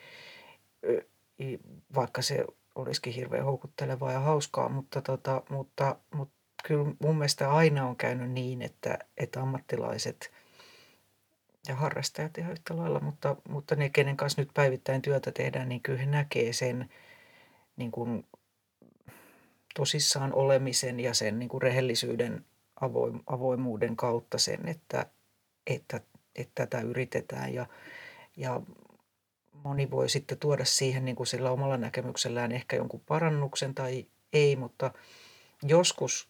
vaikka 1.96 2.22
se 2.22 2.46
olisikin 2.76 3.14
hirveän 3.14 3.46
houkuttelevaa 3.46 4.12
ja 4.12 4.20
hauskaa, 4.20 4.70
mutta, 4.70 5.02
tota, 5.02 5.42
mutta, 5.50 5.96
mutta 6.14 6.36
kyllä 6.64 6.86
mun 7.00 7.18
mielestä 7.18 7.52
aina 7.52 7.88
on 7.88 7.96
käynyt 7.96 8.32
niin, 8.32 8.62
että, 8.62 9.00
että 9.18 9.42
ammattilaiset 9.42 10.32
ja 11.68 11.76
harrastajat 11.76 12.38
ihan 12.38 12.52
yhtä 12.52 12.78
lailla, 12.78 13.00
mutta, 13.00 13.36
mutta 13.50 13.76
ne, 13.76 13.90
kenen 13.90 14.18
kanssa 14.18 14.42
nyt 14.42 14.50
päivittäin 14.54 15.02
työtä 15.02 15.32
tehdään, 15.32 15.70
niin 15.70 15.82
kyllä 15.82 16.00
he 16.00 16.06
näkee 16.06 16.54
sen 16.54 16.90
niin 17.78 17.92
kuin 17.92 18.26
tosissaan 19.74 20.34
olemisen 20.34 21.00
ja 21.00 21.14
sen 21.14 21.40
niin 21.40 21.50
kuin 21.50 21.62
rehellisyyden 21.62 22.46
avoimuuden 23.28 23.96
kautta 23.96 24.38
sen, 24.38 24.68
että, 24.68 25.06
että, 25.68 26.02
että 26.36 26.66
tätä 26.66 26.82
yritetään. 26.82 27.54
Ja, 27.54 27.66
ja 28.38 28.62
moni 29.64 29.92
voi 29.92 30.10
sitten 30.10 30.38
tuoda 30.38 30.66
siihen 30.66 31.06
niin 31.06 31.16
kuin 31.16 31.28
sillä 31.28 31.52
omalla 31.52 31.78
näkemyksellään 31.78 32.52
ehkä 32.52 32.76
jonkun 32.76 33.02
parannuksen 33.08 33.76
tai 33.76 34.06
ei, 34.34 34.56
mutta 34.56 34.92
joskus 35.64 36.30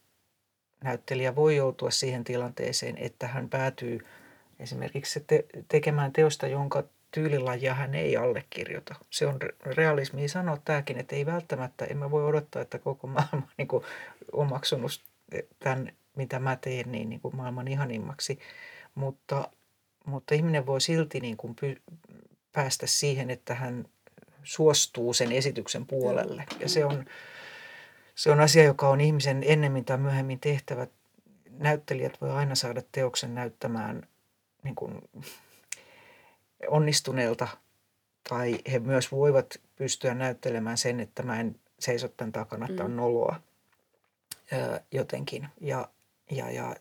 näyttelijä 0.84 1.36
voi 1.36 1.56
joutua 1.56 1.92
siihen 1.92 2.24
tilanteeseen, 2.24 2.98
että 2.98 3.28
hän 3.28 3.50
päätyy 3.50 4.00
esimerkiksi 4.60 5.20
te- 5.20 5.46
tekemään 5.68 6.14
teosta, 6.14 6.48
jonka 6.48 6.84
tyylilajia 7.14 7.74
hän 7.74 7.96
ei 7.96 8.18
allekirjoita. 8.18 8.96
Se 9.10 9.28
on 9.28 9.40
realismi 9.66 10.28
sanoa 10.28 10.58
tämäkin, 10.66 11.00
että 11.00 11.16
ei 11.16 11.26
välttämättä, 11.26 11.86
en 11.86 11.98
mä 11.98 12.12
voi 12.12 12.26
odottaa, 12.26 12.62
että 12.62 12.80
koko 12.80 13.08
maailma 13.08 13.48
niin 13.58 13.68
kuin 13.68 13.84
omaksunut 14.32 15.02
tämän 15.60 15.92
mitä 16.16 16.40
mä 16.40 16.56
teen, 16.56 16.92
niin, 16.92 17.10
niin 17.10 17.22
kuin 17.22 17.36
maailman 17.36 17.68
ihanimmaksi. 17.68 18.40
Mutta, 18.96 19.50
mutta 20.06 20.36
ihminen 20.36 20.66
voi 20.66 20.82
silti 20.82 21.20
niin 21.20 21.38
kuin 21.38 21.56
py, 21.56 21.82
päästä 22.52 22.88
siihen, 22.88 23.30
että 23.30 23.56
hän 23.56 23.86
suostuu 24.44 25.14
sen 25.14 25.32
esityksen 25.32 25.86
puolelle. 25.86 26.46
Ja 26.60 26.70
se 26.70 26.86
on, 26.86 27.06
se 28.16 28.32
on 28.32 28.40
asia, 28.40 28.64
joka 28.64 28.90
on 28.90 29.02
ihmisen 29.02 29.44
ennemmin 29.46 29.86
tai 29.86 29.98
myöhemmin 29.98 30.40
tehtävä. 30.40 30.88
Näyttelijät 31.50 32.22
voi 32.22 32.32
aina 32.32 32.56
saada 32.56 32.82
teoksen 32.92 33.36
näyttämään 33.36 34.08
niin 34.64 34.76
kuin 34.76 35.02
onnistuneelta 36.68 37.48
tai 38.30 38.60
he 38.72 38.80
myös 38.80 39.12
voivat 39.12 39.60
pystyä 39.76 40.14
näyttelemään 40.14 40.78
sen, 40.78 41.00
että 41.00 41.24
mä 41.24 41.40
en 41.40 41.60
seiso 41.80 42.08
tämän 42.08 42.32
takana, 42.32 42.68
että 42.70 42.84
on 42.84 42.92
mm. 42.92 42.98
noloa 42.98 43.42
jotenkin. 44.92 45.48
Ja, 45.62 45.90
ja, 46.32 46.52
ja 46.52 46.76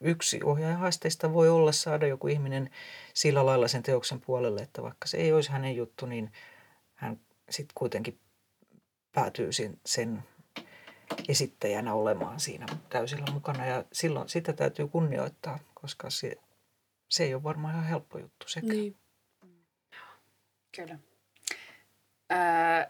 yksi 0.00 0.40
ohjaajan 0.44 0.78
haasteista 0.78 1.32
voi 1.32 1.48
olla 1.48 1.72
saada 1.72 2.06
joku 2.06 2.28
ihminen 2.28 2.70
sillä 3.14 3.46
lailla 3.46 3.68
sen 3.68 3.82
teoksen 3.82 4.20
puolelle, 4.20 4.62
että 4.62 4.82
vaikka 4.82 5.08
se 5.08 5.16
ei 5.16 5.32
olisi 5.32 5.50
hänen 5.50 5.76
juttu, 5.76 6.06
niin 6.06 6.32
hän 6.94 7.20
sitten 7.50 7.74
kuitenkin 7.74 8.18
päätyy 9.12 9.52
sen, 9.52 9.78
sen 9.86 10.22
esittäjänä 11.28 11.94
olemaan 11.94 12.40
siinä 12.40 12.66
täysillä 12.88 13.32
mukana. 13.32 13.66
Ja 13.66 13.84
silloin 13.92 14.28
sitä 14.28 14.52
täytyy 14.52 14.88
kunnioittaa, 14.88 15.58
koska 15.74 16.10
se, 16.10 16.36
se 17.14 17.24
ei 17.24 17.34
ole 17.34 17.42
varmaan 17.42 17.74
ihan 17.74 17.86
helppo 17.86 18.18
juttu 18.18 18.48
sekä. 18.48 18.66
Niin. 18.66 18.96
Kyllä. 20.76 20.98
Öö, 22.32 22.38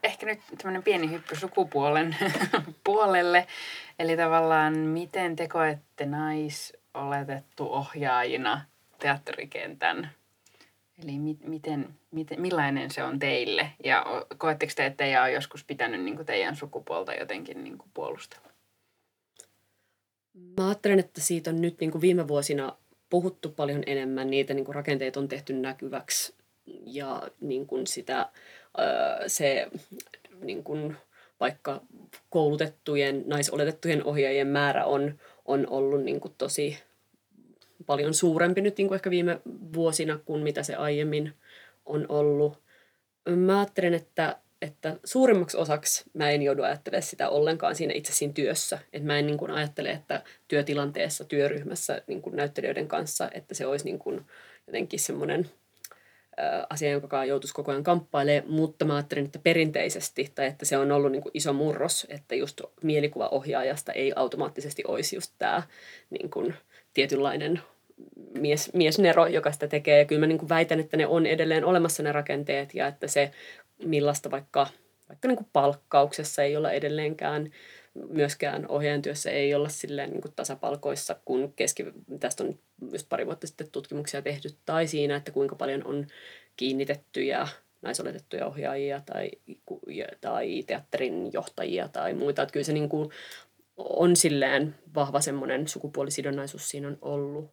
ehkä 0.03 0.27
nyt 0.27 0.41
tämmöinen 0.59 0.83
pieni 0.83 1.11
hyppy 1.11 1.37
sukupuolen 1.37 2.17
puolelle. 2.85 3.47
Eli 3.99 4.17
tavallaan 4.17 4.77
miten 4.77 5.37
te 5.37 5.49
koette 5.49 6.07
naisoletettu 6.07 7.73
ohjaajina 7.73 8.65
teatterikentän? 8.99 10.11
Eli 11.03 11.19
mi- 11.19 11.39
miten, 11.45 11.89
miten, 12.11 12.41
millainen 12.41 12.91
se 12.91 13.05
on 13.05 13.19
teille? 13.19 13.71
Ja 13.85 14.07
koetteko 14.39 14.73
te, 14.77 14.87
että 14.87 14.97
teidän 14.97 15.23
on 15.23 15.33
joskus 15.33 15.65
pitänyt 15.65 16.03
niin 16.03 16.17
kuin 16.17 16.27
teidän 16.27 16.57
sukupuolta 16.57 17.15
jotenkin 17.15 17.65
niin 17.65 17.79
kuin 17.79 17.91
puolustella? 17.95 18.49
Mä 20.35 20.67
ajattelen, 20.67 20.99
että 20.99 21.21
siitä 21.21 21.51
on 21.51 21.61
nyt 21.61 21.81
niin 21.81 21.91
kuin 21.91 22.03
viime 22.03 22.29
vuosina 22.29 22.77
puhuttu 23.15 23.49
paljon 23.49 23.83
enemmän. 23.87 24.31
Niitä 24.31 24.55
niin 24.55 24.65
kuin 24.65 24.75
rakenteet 24.75 25.17
on 25.17 25.29
tehty 25.29 25.53
näkyväksi 25.53 26.35
ja 26.87 27.23
niin 27.41 27.67
kuin 27.67 27.87
sitä, 27.87 28.29
se 29.27 29.69
niin 30.41 30.65
kuin, 30.65 30.97
vaikka 31.41 31.81
koulutettujen, 32.31 33.23
naisoletettujen 33.27 34.05
ohjaajien 34.05 34.47
määrä 34.47 34.85
on, 34.85 35.19
on 35.45 35.67
ollut 35.71 36.03
niin 36.03 36.21
kuin 36.21 36.35
tosi 36.39 36.79
paljon 37.87 38.15
suurempi 38.15 38.61
nyt 38.61 38.77
niin 38.77 38.89
kuin 38.89 38.97
ehkä 38.97 39.11
viime 39.11 39.41
vuosina 39.75 40.19
kuin 40.25 40.43
mitä 40.43 40.63
se 40.63 40.75
aiemmin 40.75 41.33
on 41.87 42.07
ollut. 42.09 42.59
Mä 43.37 43.59
ajattelen, 43.59 43.95
että, 43.95 44.37
että 44.65 44.97
suurimmaksi 45.05 45.57
osaksi 45.57 46.05
mä 46.15 46.31
en 46.31 46.43
joudu 46.43 46.63
ajattelemaan 46.63 47.03
sitä 47.03 47.29
ollenkaan 47.29 47.75
siinä 47.75 47.93
itse 47.95 48.13
siinä 48.13 48.33
työssä. 48.33 48.79
Että 48.93 49.07
mä 49.07 49.19
en 49.19 49.27
niin 49.27 49.39
kuin 49.39 49.51
ajattele, 49.51 49.91
että 49.91 50.23
työtilanteessa, 50.49 51.25
työryhmässä 51.25 52.03
niin 52.07 52.23
kuin 52.23 52.37
näyttelijöiden 52.37 52.89
kanssa, 52.89 53.31
että 53.35 53.55
se 53.55 53.67
olisi 53.67 53.85
niin 53.85 53.99
kuin 53.99 54.27
jotenkin 54.67 55.01
semmoinen– 55.01 55.49
asia, 56.71 56.91
joka 56.91 57.25
joutuisi 57.25 57.55
koko 57.55 57.71
ajan 57.71 57.85
kamppailemaan, 57.85 58.53
mutta 58.53 58.85
mä 58.85 58.95
ajattelin, 58.95 59.25
että 59.25 59.39
perinteisesti, 59.43 60.33
tai 60.35 60.47
että 60.47 60.65
se 60.65 60.79
on 60.79 60.93
ollut 60.93 61.13
niin 61.13 61.23
kuin 61.23 61.31
iso 61.35 61.53
murros, 61.53 62.07
että 62.09 62.35
just 62.35 62.61
mielikuvaohjaajasta 62.83 63.93
ei 63.93 64.13
automaattisesti 64.17 64.83
olisi 64.89 65.17
just 65.17 65.33
tämä 65.39 65.63
niin 66.11 66.31
kuin 66.31 66.55
tietynlainen 66.95 67.61
mies, 68.39 68.73
miesnero, 68.73 69.27
joka 69.27 69.53
sitä 69.53 69.69
tekee. 69.69 69.99
Ja 69.99 70.05
kyllä 70.05 70.21
mä 70.21 70.27
niin 70.27 70.39
kuin 70.39 70.49
väitän, 70.49 70.81
että 70.81 70.97
ne 70.97 71.07
on 71.07 71.27
edelleen 71.27 71.65
olemassa 71.65 72.03
ne 72.03 72.13
rakenteet, 72.13 72.75
ja 72.75 72.87
että 72.87 73.09
se 73.09 73.31
millaista 73.85 74.31
vaikka, 74.31 74.67
vaikka 75.09 75.29
niin 75.29 75.37
kuin 75.37 75.49
palkkauksessa 75.53 76.43
ei 76.43 76.57
olla 76.57 76.73
edelleenkään 76.73 77.51
myöskään 78.09 78.69
ohjaajan 78.69 79.03
työssä 79.03 79.31
ei 79.31 79.55
olla 79.55 79.69
silleen 79.69 80.11
niin 80.11 80.23
kuin 80.23 80.33
tasapalkoissa, 80.37 81.17
kun 81.25 81.53
keski, 81.57 81.87
tästä 82.21 82.45
on 82.45 82.59
just 82.93 83.09
pari 83.09 83.27
vuotta 83.27 83.47
sitten 83.47 83.71
tutkimuksia 83.71 84.23
tehty, 84.23 84.49
tai 84.67 84.87
siinä, 84.87 85.17
että 85.17 85.33
kuinka 85.33 85.57
paljon 85.57 85.87
on 85.87 86.07
kiinnitettyjä 86.57 87.49
naisoletettuja 87.83 88.47
ohjaajia 88.47 89.03
tai, 89.07 89.31
tai 90.21 90.63
teatterin 90.67 91.33
johtajia 91.33 91.89
tai 91.89 92.15
muita. 92.15 92.43
Että 92.43 92.53
kyllä 92.53 92.65
se 92.65 92.73
niin 92.73 92.89
kuin 92.89 93.11
on 93.77 94.17
silleen 94.17 94.75
vahva 94.95 95.21
semmoinen 95.21 95.69
sukupuolisidonnaisuus 95.69 96.69
siinä 96.69 96.89
on 96.89 96.99
ollut. 97.03 97.51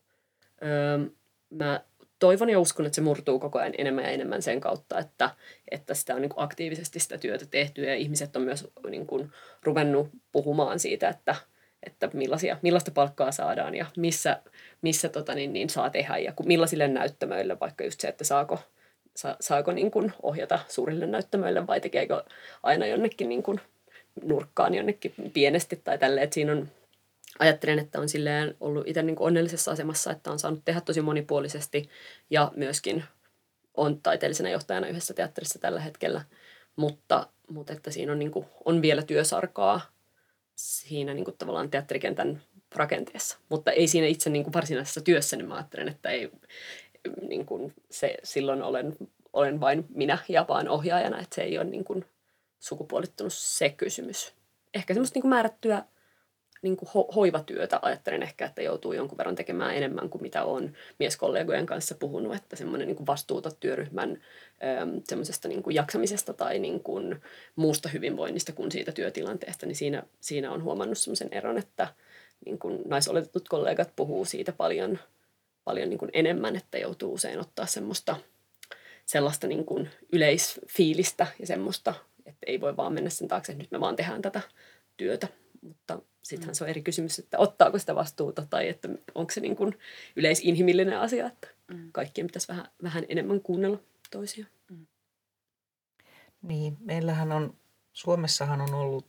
Öö, 0.63 1.09
mä 1.49 1.83
toivon 2.21 2.49
ja 2.49 2.59
uskon, 2.59 2.85
että 2.85 2.95
se 2.95 3.01
murtuu 3.01 3.39
koko 3.39 3.59
ajan 3.59 3.73
enemmän 3.77 4.03
ja 4.03 4.09
enemmän 4.09 4.41
sen 4.41 4.61
kautta, 4.61 4.99
että, 4.99 5.29
että 5.71 5.93
sitä 5.93 6.15
on 6.15 6.21
niin 6.21 6.31
aktiivisesti 6.35 6.99
sitä 6.99 7.17
työtä 7.17 7.45
tehty 7.45 7.83
ja 7.83 7.95
ihmiset 7.95 8.35
on 8.35 8.41
myös 8.41 8.67
niin 8.89 9.07
kuin 9.07 9.31
ruvennut 9.63 10.09
puhumaan 10.31 10.79
siitä, 10.79 11.09
että, 11.09 11.35
että 11.83 12.09
millaisia, 12.13 12.57
millaista 12.61 12.91
palkkaa 12.91 13.31
saadaan 13.31 13.75
ja 13.75 13.85
missä, 13.97 14.41
missä 14.81 15.09
tota 15.09 15.35
niin, 15.35 15.53
niin 15.53 15.69
saa 15.69 15.89
tehdä 15.89 16.17
ja 16.17 16.33
millaisille 16.45 16.87
näyttämöille, 16.87 17.59
vaikka 17.59 17.83
just 17.83 17.99
se, 17.99 18.07
että 18.07 18.23
saako, 18.23 18.59
sa, 19.15 19.37
saako 19.39 19.71
niin 19.71 19.91
kuin 19.91 20.13
ohjata 20.23 20.59
suurille 20.67 21.07
näyttämöille 21.07 21.67
vai 21.67 21.81
tekeekö 21.81 22.23
aina 22.63 22.85
jonnekin 22.85 23.29
niin 23.29 23.43
kuin 23.43 23.59
nurkkaan 24.23 24.73
jonnekin 24.73 25.13
pienesti 25.33 25.81
tai 25.83 25.97
tälleen, 25.97 26.23
että 26.23 26.33
siinä 26.33 26.51
on 26.51 26.69
ajattelen, 27.39 27.79
että 27.79 27.99
on 27.99 28.09
silleen 28.09 28.55
ollut 28.59 28.87
itse 28.87 29.03
niin 29.03 29.15
onnellisessa 29.19 29.71
asemassa, 29.71 30.11
että 30.11 30.31
on 30.31 30.39
saanut 30.39 30.65
tehdä 30.65 30.81
tosi 30.81 31.01
monipuolisesti 31.01 31.89
ja 32.29 32.51
myöskin 32.55 33.03
on 33.77 34.01
taiteellisena 34.01 34.49
johtajana 34.49 34.87
yhdessä 34.87 35.13
teatterissa 35.13 35.59
tällä 35.59 35.81
hetkellä, 35.81 36.21
mutta, 36.75 37.27
mutta 37.49 37.73
että 37.73 37.91
siinä 37.91 38.11
on, 38.11 38.19
niin 38.19 38.31
kuin, 38.31 38.45
on 38.65 38.81
vielä 38.81 39.01
työsarkaa 39.01 39.81
siinä 40.55 41.13
niin 41.13 41.25
kuin 41.25 41.37
tavallaan 41.37 41.69
teatterikentän 41.69 42.41
rakenteessa. 42.75 43.37
Mutta 43.49 43.71
ei 43.71 43.87
siinä 43.87 44.07
itse 44.07 44.29
niin 44.29 44.43
kuin 44.43 44.53
varsinaisessa 44.53 45.01
työssä, 45.01 45.37
niin 45.37 45.47
mä 45.47 45.55
ajattelen, 45.55 45.87
että 45.87 46.09
ei, 46.09 46.31
niin 47.21 47.45
kuin 47.45 47.73
se, 47.89 48.17
silloin 48.23 48.61
olen, 48.61 48.95
olen 49.33 49.59
vain 49.59 49.85
minä 49.89 50.17
ja 50.29 50.45
vaan 50.47 50.69
ohjaajana, 50.69 51.19
että 51.19 51.35
se 51.35 51.41
ei 51.41 51.57
ole 51.57 51.65
niin 51.65 51.83
kuin 51.83 52.05
sukupuolittunut 52.59 53.33
se 53.33 53.69
kysymys. 53.69 54.33
Ehkä 54.73 54.93
semmoista 54.93 55.15
niin 55.15 55.21
kuin 55.21 55.29
määrättyä 55.29 55.83
niin 56.61 56.77
kuin 56.77 56.89
ho- 56.89 57.13
hoivatyötä 57.15 57.79
ajattelen 57.81 58.23
ehkä, 58.23 58.45
että 58.45 58.61
joutuu 58.61 58.93
jonkun 58.93 59.17
verran 59.17 59.35
tekemään 59.35 59.75
enemmän 59.75 60.09
kuin 60.09 60.21
mitä 60.21 60.43
on 60.43 60.73
mieskollegojen 60.99 61.65
kanssa 61.65 61.95
puhunut, 61.95 62.35
että 62.35 62.55
semmoinen 62.55 62.87
niin 62.87 63.07
vastuuta 63.07 63.51
työryhmän 63.59 64.21
ähm, 64.63 64.97
semmoisesta 65.03 65.47
niin 65.47 65.63
kuin 65.63 65.75
jaksamisesta 65.75 66.33
tai 66.33 66.59
niin 66.59 66.83
kuin 66.83 67.21
muusta 67.55 67.89
hyvinvoinnista 67.89 68.51
kuin 68.51 68.71
siitä 68.71 68.91
työtilanteesta, 68.91 69.65
niin 69.65 69.75
siinä, 69.75 70.03
siinä 70.19 70.51
on 70.51 70.63
huomannut 70.63 70.97
semmoisen 70.97 71.29
eron, 71.31 71.57
että 71.57 71.87
niin 72.45 72.59
kuin 72.59 72.81
naisoletetut 72.85 73.49
kollegat 73.49 73.95
puhuu 73.95 74.25
siitä 74.25 74.51
paljon, 74.51 74.99
paljon 75.63 75.89
niin 75.89 75.99
kuin 75.99 76.11
enemmän, 76.13 76.55
että 76.55 76.77
joutuu 76.77 77.13
usein 77.13 77.39
ottaa 77.39 77.65
semmoista 77.65 78.15
sellaista 79.05 79.47
niin 79.47 79.65
kuin 79.65 79.89
yleisfiilistä 80.11 81.27
ja 81.39 81.47
semmoista, 81.47 81.93
että 82.25 82.45
ei 82.47 82.61
voi 82.61 82.77
vaan 82.77 82.93
mennä 82.93 83.09
sen 83.09 83.27
taakse, 83.27 83.51
että 83.51 83.63
nyt 83.63 83.71
me 83.71 83.79
vaan 83.79 83.95
tehdään 83.95 84.21
tätä 84.21 84.41
työtä, 84.97 85.27
mutta 85.61 86.01
sittenhän 86.23 86.55
se 86.55 86.63
on 86.63 86.69
eri 86.69 86.81
kysymys, 86.81 87.19
että 87.19 87.37
ottaako 87.37 87.79
sitä 87.79 87.95
vastuuta 87.95 88.45
tai 88.49 88.69
että 88.69 88.89
onko 89.15 89.31
se 89.31 89.41
niin 89.41 89.55
kuin 89.55 89.79
yleisinhimillinen 90.15 90.99
asia, 90.99 91.27
että 91.27 91.47
mm. 91.67 91.91
kaikkien 91.91 92.27
pitäisi 92.27 92.47
vähän, 92.47 92.67
vähän 92.83 93.05
enemmän 93.09 93.41
kuunnella 93.41 93.79
toisia. 94.11 94.45
Mm. 94.69 94.85
Niin, 96.41 96.77
meillähän 96.79 97.31
on, 97.31 97.53
Suomessahan 97.93 98.61
on 98.61 98.73
ollut 98.73 99.05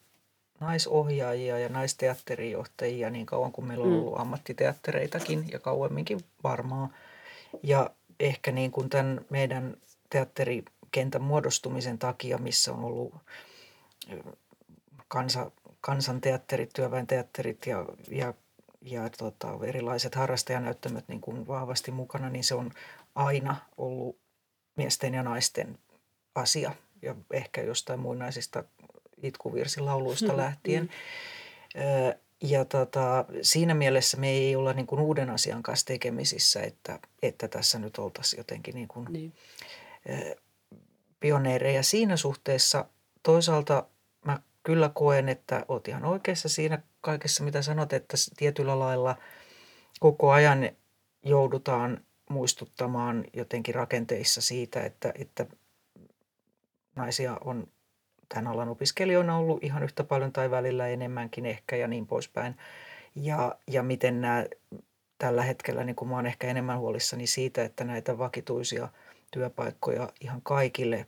naisohjaajia 0.61 1.59
ja 1.59 1.69
naisteatterijohtajia 1.69 3.11
niin 3.11 3.27
kauan 3.27 3.53
kuin 3.53 3.67
meillä 3.67 3.85
on 3.85 3.91
mm. 3.91 3.99
ollut 3.99 4.15
mm. 4.15 4.21
ammattiteattereitakin 4.21 5.49
ja 5.53 5.59
kauemminkin 5.59 6.21
varmaan. 6.43 6.95
Ja 7.63 7.91
ehkä 8.21 8.53
niin 8.53 8.71
kuin 8.71 8.91
tämän 8.91 9.21
meidän 9.31 9.77
teatterikentän 10.11 11.23
muodostumisen 11.23 11.99
takia, 11.99 12.39
missä 12.39 12.73
on 12.73 12.85
ollut 12.85 13.15
kansa, 15.09 15.51
kansanteatterit, 15.83 16.71
työväenteatterit 16.73 17.67
ja, 17.67 17.87
ja, 18.09 18.35
ja 18.81 19.11
tota, 19.11 19.59
erilaiset 19.67 20.15
harrastajanäyttämöt 20.15 21.09
niin 21.09 21.21
kuin 21.21 21.47
vahvasti 21.47 21.91
mukana, 21.91 22.31
niin 22.31 22.45
se 22.45 22.55
on 22.55 22.71
aina 23.15 23.57
ollut 23.77 24.19
miesten 24.77 25.15
ja 25.15 25.23
naisten 25.23 25.79
asia 26.35 26.75
ja 27.03 27.15
ehkä 27.33 27.63
jostain 27.63 28.01
muinaisista 28.01 28.65
itkuvirsilauluista 29.23 30.37
lähtien. 30.45 30.91
Ja 32.43 32.65
tota, 32.65 33.25
siinä 33.43 33.75
mielessä 33.75 34.17
me 34.17 34.31
ei 34.31 34.57
olla 34.57 34.73
niin 34.73 34.87
kuin 34.87 35.01
uuden 35.01 35.31
asian 35.31 35.63
kanssa 35.63 35.87
tekemisissä, 35.87 36.63
että, 36.63 36.99
että 37.23 37.49
tässä 37.49 37.79
nyt 37.79 37.99
oltaisiin 37.99 38.39
jotenkin 38.39 38.75
niin 38.75 38.89
kuin 38.89 39.07
niin. 39.11 39.33
pioneereja 41.21 41.83
siinä 41.83 42.17
suhteessa. 42.17 42.85
Toisaalta 43.23 43.87
kyllä 44.63 44.91
koen, 44.95 45.29
että 45.29 45.65
olet 45.69 45.89
ihan 45.89 46.05
oikeassa 46.05 46.49
siinä 46.49 46.83
kaikessa, 47.01 47.45
mitä 47.45 47.63
sanot, 47.63 47.93
että 47.93 48.17
tietyllä 48.37 48.79
lailla 48.79 49.17
koko 50.01 50.31
ajan 50.31 50.71
joudutaan 51.23 52.01
muistuttamaan 52.31 53.25
jotenkin 53.33 53.75
rakenteissa 53.75 54.41
siitä, 54.41 54.81
että, 54.81 55.13
että 55.19 55.47
naisia 56.97 57.39
on 57.45 57.67
tämän 58.29 58.47
alan 58.47 58.69
opiskelijoina 58.69 59.37
ollut 59.37 59.65
ihan 59.65 59.83
yhtä 59.83 60.05
paljon 60.05 60.33
tai 60.33 60.51
välillä 60.51 60.89
enemmänkin 60.89 61.47
ehkä 61.47 61.77
ja 61.77 61.89
niin 61.89 62.07
poispäin. 62.07 62.57
Ja, 63.15 63.59
ja 63.67 63.83
miten 63.83 64.21
nämä 64.21 64.45
tällä 65.19 65.43
hetkellä, 65.43 65.85
niin 65.85 65.97
kuin 65.97 66.09
mä 66.09 66.17
oon 66.17 66.27
ehkä 66.27 66.47
enemmän 66.47 66.79
huolissani 66.79 67.27
siitä, 67.27 67.65
että 67.65 67.85
näitä 67.85 68.19
vakituisia 68.19 68.89
työpaikkoja 69.31 70.09
ihan 70.21 70.43
kaikille 70.43 71.07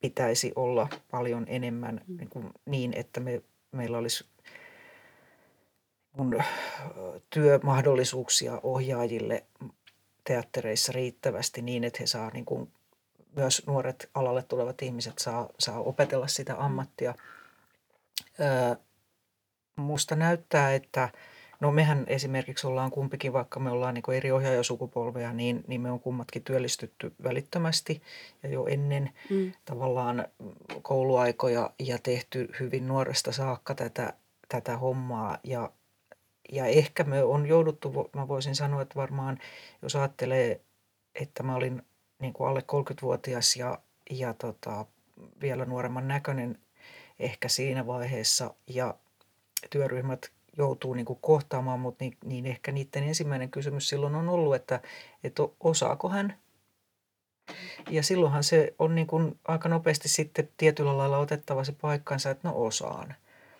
pitäisi 0.00 0.52
olla 0.56 0.88
paljon 1.10 1.44
enemmän 1.48 2.00
mm. 2.06 2.16
niin, 2.16 2.28
kuin 2.28 2.50
niin 2.66 2.92
että 2.96 3.20
me, 3.20 3.42
meillä 3.72 3.98
olisi 3.98 4.24
kun 6.16 6.42
työmahdollisuuksia 7.30 8.60
ohjaajille 8.62 9.44
teattereissa 10.24 10.92
riittävästi 10.92 11.62
niin, 11.62 11.84
että 11.84 11.98
he 12.00 12.06
saa 12.06 12.30
niin 12.30 12.44
kuin, 12.44 12.72
myös 13.36 13.66
nuoret 13.66 14.10
alalle 14.14 14.42
tulevat 14.42 14.82
ihmiset 14.82 15.18
saa, 15.18 15.48
saa 15.58 15.80
opetella 15.80 16.28
sitä 16.28 16.64
ammattia. 16.64 17.14
Öö, 18.40 18.76
musta 19.76 20.16
näyttää, 20.16 20.74
että 20.74 21.08
no 21.60 21.72
mehän 21.72 22.04
esimerkiksi 22.06 22.66
ollaan 22.66 22.90
kumpikin, 22.90 23.32
vaikka 23.32 23.60
me 23.60 23.70
ollaan 23.70 23.94
niin 23.94 24.14
eri 24.14 24.32
ohjaajasukupolveja, 24.32 25.32
niin, 25.32 25.64
niin 25.66 25.80
me 25.80 25.90
on 25.90 26.00
kummatkin 26.00 26.44
työllistytty 26.44 27.14
välittömästi 27.22 28.02
ja 28.42 28.48
jo 28.48 28.66
ennen 28.66 29.10
mm. 29.30 29.52
tavallaan 29.64 30.24
kouluaikoja 30.82 31.70
ja 31.78 31.98
tehty 31.98 32.48
hyvin 32.60 32.88
nuoresta 32.88 33.32
saakka 33.32 33.74
tätä, 33.74 34.12
tätä 34.48 34.76
hommaa 34.76 35.38
ja 35.44 35.70
ja 36.52 36.66
ehkä 36.66 37.04
me 37.04 37.22
on 37.22 37.46
jouduttu, 37.46 38.10
mä 38.14 38.28
voisin 38.28 38.56
sanoa, 38.56 38.82
että 38.82 38.94
varmaan 38.94 39.38
jos 39.82 39.96
ajattelee, 39.96 40.60
että 41.14 41.42
mä 41.42 41.56
olin 41.56 41.82
niin 42.18 42.32
kuin 42.32 42.48
alle 42.48 42.60
30-vuotias 42.60 43.56
ja, 43.56 43.78
ja 44.10 44.34
tota, 44.34 44.86
vielä 45.40 45.64
nuoremman 45.64 46.08
näköinen 46.08 46.58
ehkä 47.18 47.48
siinä 47.48 47.86
vaiheessa 47.86 48.54
ja 48.66 48.94
työryhmät 49.70 50.30
joutuu 50.58 50.94
niin 50.94 51.06
kuin 51.06 51.18
kohtaamaan, 51.22 51.80
mutta 51.80 52.04
niin, 52.04 52.16
niin 52.24 52.46
ehkä 52.46 52.72
niiden 52.72 53.04
ensimmäinen 53.04 53.50
kysymys 53.50 53.88
silloin 53.88 54.14
on 54.14 54.28
ollut, 54.28 54.54
että, 54.54 54.80
että 55.24 55.42
osaako 55.60 56.08
hän 56.08 56.34
ja 57.90 58.02
silloinhan 58.02 58.44
se 58.44 58.74
on 58.78 58.94
niin 58.94 59.06
kuin 59.06 59.38
aika 59.44 59.68
nopeasti 59.68 60.08
sitten 60.08 60.48
tietyllä 60.56 60.98
lailla 60.98 61.18
otettava 61.18 61.64
se 61.64 61.72
paikkansa, 61.72 62.30
että 62.30 62.48
no 62.48 62.54
osaan. 62.56 63.14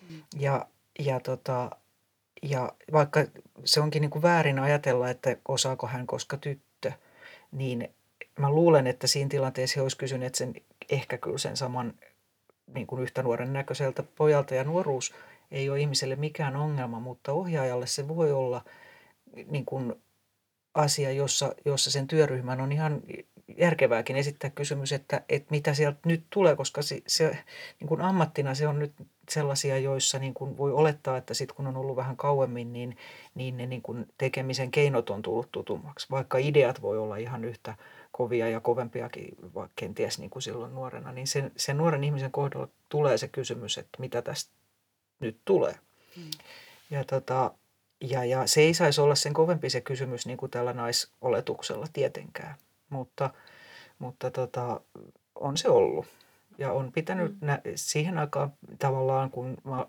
Mm. 0.09 0.23
Ja, 0.39 0.65
ja 0.99 1.19
tota, 1.19 1.71
ja 2.41 2.71
vaikka 2.91 3.25
se 3.65 3.79
onkin 3.79 4.01
niin 4.01 4.09
kuin 4.09 4.21
väärin 4.21 4.59
ajatella, 4.59 5.09
että 5.09 5.35
osaako 5.47 5.87
hän 5.87 6.07
koska 6.07 6.37
tyttö, 6.37 6.91
niin 7.51 7.93
mä 8.39 8.49
luulen, 8.49 8.87
että 8.87 9.07
siinä 9.07 9.29
tilanteessa 9.29 9.75
he 9.75 9.81
olisivat 9.81 9.99
kysyneet 9.99 10.35
sen 10.35 10.53
ehkä 10.89 11.17
kyllä 11.17 11.37
sen 11.37 11.57
saman 11.57 11.93
niin 12.73 12.87
kuin 12.87 13.01
yhtä 13.01 13.23
nuoren 13.23 13.53
näköiseltä 13.53 14.03
pojalta. 14.03 14.55
Ja 14.55 14.63
nuoruus 14.63 15.13
ei 15.51 15.69
ole 15.69 15.79
ihmiselle 15.79 16.15
mikään 16.15 16.55
ongelma, 16.55 16.99
mutta 16.99 17.33
ohjaajalle 17.33 17.87
se 17.87 18.07
voi 18.07 18.31
olla 18.31 18.65
niin 19.47 19.65
kuin 19.65 19.95
asia, 20.73 21.11
jossa, 21.11 21.55
jossa 21.65 21.91
sen 21.91 22.07
työryhmän 22.07 22.61
on 22.61 22.71
ihan 22.71 23.01
järkevääkin 23.57 24.15
esittää 24.15 24.49
kysymys, 24.49 24.91
että, 24.91 25.21
että 25.29 25.47
mitä 25.51 25.73
sieltä 25.73 25.99
nyt 26.05 26.23
tulee, 26.29 26.55
koska 26.55 26.81
se, 26.81 27.01
se 27.07 27.37
niin 27.79 27.87
kuin 27.87 28.01
ammattina 28.01 28.55
se 28.55 28.67
on 28.67 28.79
nyt 28.79 28.93
sellaisia, 29.29 29.77
joissa 29.77 30.19
niin 30.19 30.33
kuin 30.33 30.57
voi 30.57 30.71
olettaa, 30.71 31.17
että 31.17 31.33
sitten 31.33 31.55
kun 31.55 31.67
on 31.67 31.77
ollut 31.77 31.95
vähän 31.95 32.17
kauemmin, 32.17 32.73
niin, 32.73 32.97
niin 33.35 33.57
ne 33.57 33.65
niin 33.65 33.81
kuin 33.81 34.05
tekemisen 34.17 34.71
keinot 34.71 35.09
on 35.09 35.21
tullut 35.21 35.51
tutummaksi. 35.51 36.07
Vaikka 36.11 36.37
ideat 36.37 36.81
voi 36.81 36.97
olla 36.97 37.17
ihan 37.17 37.45
yhtä 37.45 37.75
kovia 38.11 38.49
ja 38.49 38.59
kovempiakin, 38.59 39.37
kenties 39.75 40.19
niin 40.19 40.29
kuin 40.29 40.43
silloin 40.43 40.75
nuorena, 40.75 41.11
niin 41.11 41.27
sen, 41.27 41.51
sen 41.57 41.77
nuoren 41.77 42.03
ihmisen 42.03 42.31
kohdalla 42.31 42.67
tulee 42.89 43.17
se 43.17 43.27
kysymys, 43.27 43.77
että 43.77 43.99
mitä 43.99 44.21
tästä 44.21 44.51
nyt 45.19 45.37
tulee. 45.45 45.75
Mm. 46.17 46.23
Ja, 46.89 47.03
tota, 47.03 47.51
ja, 48.01 48.25
ja 48.25 48.47
se 48.47 48.61
ei 48.61 48.73
saisi 48.73 49.01
olla 49.01 49.15
sen 49.15 49.33
kovempi 49.33 49.69
se 49.69 49.81
kysymys 49.81 50.25
niin 50.25 50.37
kuin 50.37 50.51
tällä 50.51 50.73
naisoletuksella 50.73 51.87
tietenkään, 51.93 52.55
mutta, 52.89 53.29
mutta 53.99 54.31
tota, 54.31 54.81
on 55.35 55.57
se 55.57 55.69
ollut. 55.69 56.05
Ja 56.57 56.71
on 56.71 56.91
pitänyt 56.91 57.31
mm. 57.31 57.47
nä- 57.47 57.61
siihen 57.75 58.17
aikaan 58.17 58.53
tavallaan, 58.79 59.31
kun 59.31 59.57
mä 59.63 59.85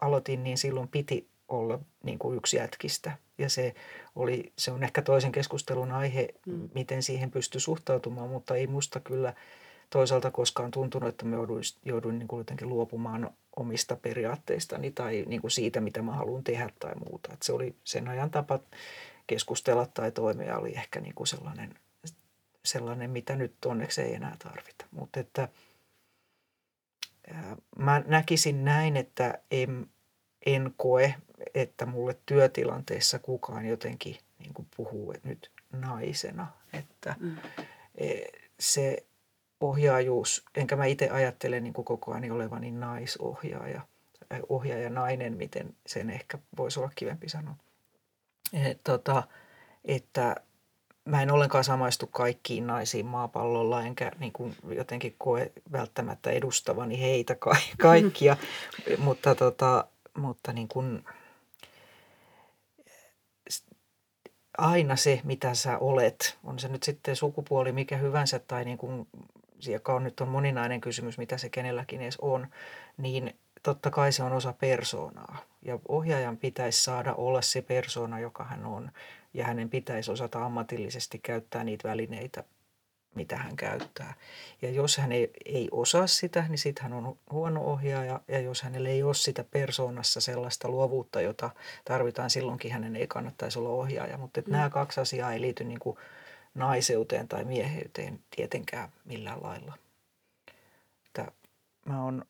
aloitin, 0.00 0.44
niin 0.44 0.58
silloin 0.58 0.88
piti 0.88 1.28
olla 1.48 1.78
niin 2.02 2.18
kuin 2.18 2.36
yksi 2.36 2.56
jätkistä. 2.56 3.12
Ja 3.38 3.48
se, 3.48 3.74
oli, 4.16 4.52
se 4.58 4.70
on 4.70 4.82
ehkä 4.82 5.02
toisen 5.02 5.32
keskustelun 5.32 5.92
aihe, 5.92 6.28
mm. 6.46 6.68
miten 6.74 7.02
siihen 7.02 7.30
pystyy 7.30 7.60
suhtautumaan, 7.60 8.30
mutta 8.30 8.54
ei 8.54 8.66
musta 8.66 9.00
kyllä 9.00 9.34
toisaalta 9.92 10.30
koskaan 10.30 10.70
tuntunut, 10.70 11.08
että 11.08 11.24
mä 11.24 11.36
jouduin, 11.36 11.62
jouduin 11.84 12.18
niin 12.18 12.28
kuin 12.28 12.40
jotenkin 12.40 12.68
luopumaan 12.68 13.30
omista 13.56 13.96
periaatteistani 13.96 14.90
tai 14.90 15.24
niin 15.28 15.40
kuin 15.40 15.50
siitä, 15.50 15.80
mitä 15.80 16.02
mä 16.02 16.12
haluan 16.12 16.44
tehdä 16.44 16.70
tai 16.80 16.94
muuta. 16.94 17.32
Että 17.32 17.46
se 17.46 17.52
oli 17.52 17.76
sen 17.84 18.08
ajan 18.08 18.30
tapa 18.30 18.60
keskustella 19.26 19.86
tai 19.86 20.12
toimia 20.12 20.58
oli 20.58 20.72
ehkä 20.74 21.00
niin 21.00 21.14
kuin 21.14 21.26
sellainen, 21.26 21.74
sellainen, 22.64 23.10
mitä 23.10 23.36
nyt 23.36 23.64
onneksi 23.64 24.02
ei 24.02 24.14
enää 24.14 24.36
tarvita. 24.38 24.86
Mutta 24.90 25.20
että– 25.20 25.48
mä 27.78 28.02
näkisin 28.06 28.64
näin, 28.64 28.96
että 28.96 29.38
en, 29.50 29.86
en 30.46 30.74
koe, 30.76 31.14
että 31.54 31.86
mulle 31.86 32.16
työtilanteessa 32.26 33.18
kukaan 33.18 33.66
jotenkin 33.66 34.18
niin 34.38 34.54
kuin 34.54 34.68
puhuu 34.76 35.12
että 35.12 35.28
nyt 35.28 35.50
naisena. 35.72 36.46
Että 36.72 37.14
mm. 37.20 37.36
E, 37.94 38.20
se 38.60 39.06
ohjaajuus, 39.62 40.44
enkä 40.54 40.76
mä 40.76 40.84
itse 40.84 41.08
ajattele 41.10 41.60
niin 41.60 41.72
kuin 41.72 41.84
koko 41.84 42.12
ajan 42.12 42.32
olevani 42.32 42.70
naisohjaaja, 42.70 43.80
ohjaaja 44.48 44.90
nainen, 44.90 45.36
miten 45.36 45.74
sen 45.86 46.10
ehkä 46.10 46.38
voisi 46.56 46.80
olla 46.80 46.90
kivempi 46.94 47.28
sanoa. 47.28 47.54
Et, 48.52 48.80
tota, 48.84 49.22
että 49.84 50.36
mä 51.04 51.22
en 51.22 51.30
ollenkaan 51.30 51.64
samaistu 51.64 52.06
kaikkiin 52.06 52.66
naisiin 52.66 53.06
maapallolla, 53.06 53.82
enkä 53.82 54.12
niin 54.18 54.32
kuin 54.32 54.56
jotenkin 54.68 55.14
koe 55.18 55.52
välttämättä 55.72 56.30
edustavani 56.30 57.00
heitä 57.00 57.34
ka- 57.34 57.56
kaikkia, 57.82 58.36
mutta, 58.98 59.34
tota, 59.34 59.84
mutta 60.14 60.52
niin 60.52 60.68
kuin, 60.68 61.04
aina 64.58 64.96
se, 64.96 65.20
mitä 65.24 65.54
sä 65.54 65.78
olet, 65.78 66.38
on 66.44 66.58
se 66.58 66.68
nyt 66.68 66.82
sitten 66.82 67.16
sukupuoli 67.16 67.72
mikä 67.72 67.96
hyvänsä 67.96 68.38
tai 68.38 68.64
niin 68.64 68.78
kuin, 68.78 69.08
joka 69.66 69.94
on 69.94 70.04
nyt 70.04 70.20
on 70.20 70.28
moninainen 70.28 70.80
kysymys, 70.80 71.18
mitä 71.18 71.38
se 71.38 71.48
kenelläkin 71.48 72.02
edes 72.02 72.16
on, 72.20 72.46
niin 72.96 73.36
totta 73.62 73.90
kai 73.90 74.12
se 74.12 74.22
on 74.22 74.32
osa 74.32 74.52
persoonaa. 74.52 75.38
Ja 75.62 75.78
ohjaajan 75.88 76.36
pitäisi 76.36 76.84
saada 76.84 77.14
olla 77.14 77.42
se 77.42 77.62
persoona, 77.62 78.20
joka 78.20 78.44
hän 78.44 78.66
on 78.66 78.90
ja 79.34 79.44
hänen 79.44 79.70
pitäisi 79.70 80.10
osata 80.10 80.44
ammatillisesti 80.44 81.18
käyttää 81.18 81.64
niitä 81.64 81.88
välineitä, 81.88 82.44
mitä 83.14 83.36
hän 83.36 83.56
käyttää. 83.56 84.14
Ja 84.62 84.70
jos 84.70 84.96
hän 84.96 85.12
ei, 85.12 85.30
ei 85.44 85.68
osaa 85.70 86.06
sitä, 86.06 86.44
niin 86.48 86.58
sitten 86.58 86.82
hän 86.82 86.92
on 86.92 87.18
huono 87.30 87.64
ohjaaja. 87.64 88.20
Ja 88.28 88.40
jos 88.40 88.62
hänellä 88.62 88.88
ei 88.88 89.02
ole 89.02 89.14
sitä 89.14 89.44
persoonassa 89.44 90.20
sellaista 90.20 90.68
luovuutta, 90.68 91.20
jota 91.20 91.50
tarvitaan 91.84 92.30
silloinkin, 92.30 92.72
hänen 92.72 92.96
ei 92.96 93.06
kannattaisi 93.06 93.58
olla 93.58 93.68
ohjaaja. 93.68 94.18
Mutta 94.18 94.40
mm. 94.40 94.52
nämä 94.52 94.70
kaksi 94.70 95.00
asiaa 95.00 95.32
ei 95.32 95.40
liity 95.40 95.64
niin 95.64 95.80
kuin 95.80 95.98
naiseuteen 96.54 97.28
tai 97.28 97.44
mieheyteen 97.44 98.20
tietenkään 98.36 98.88
millään 99.04 99.42
lailla. 99.42 99.78
Että 101.06 101.32
mä 101.86 102.04
oon 102.04 102.24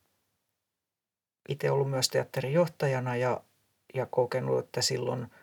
itse 1.48 1.70
ollut 1.70 1.90
myös 1.90 2.08
teatterin 2.08 2.52
johtajana 2.52 3.16
ja, 3.16 3.40
ja 3.94 4.06
kokenut, 4.06 4.58
että 4.58 4.82
silloin– 4.82 5.26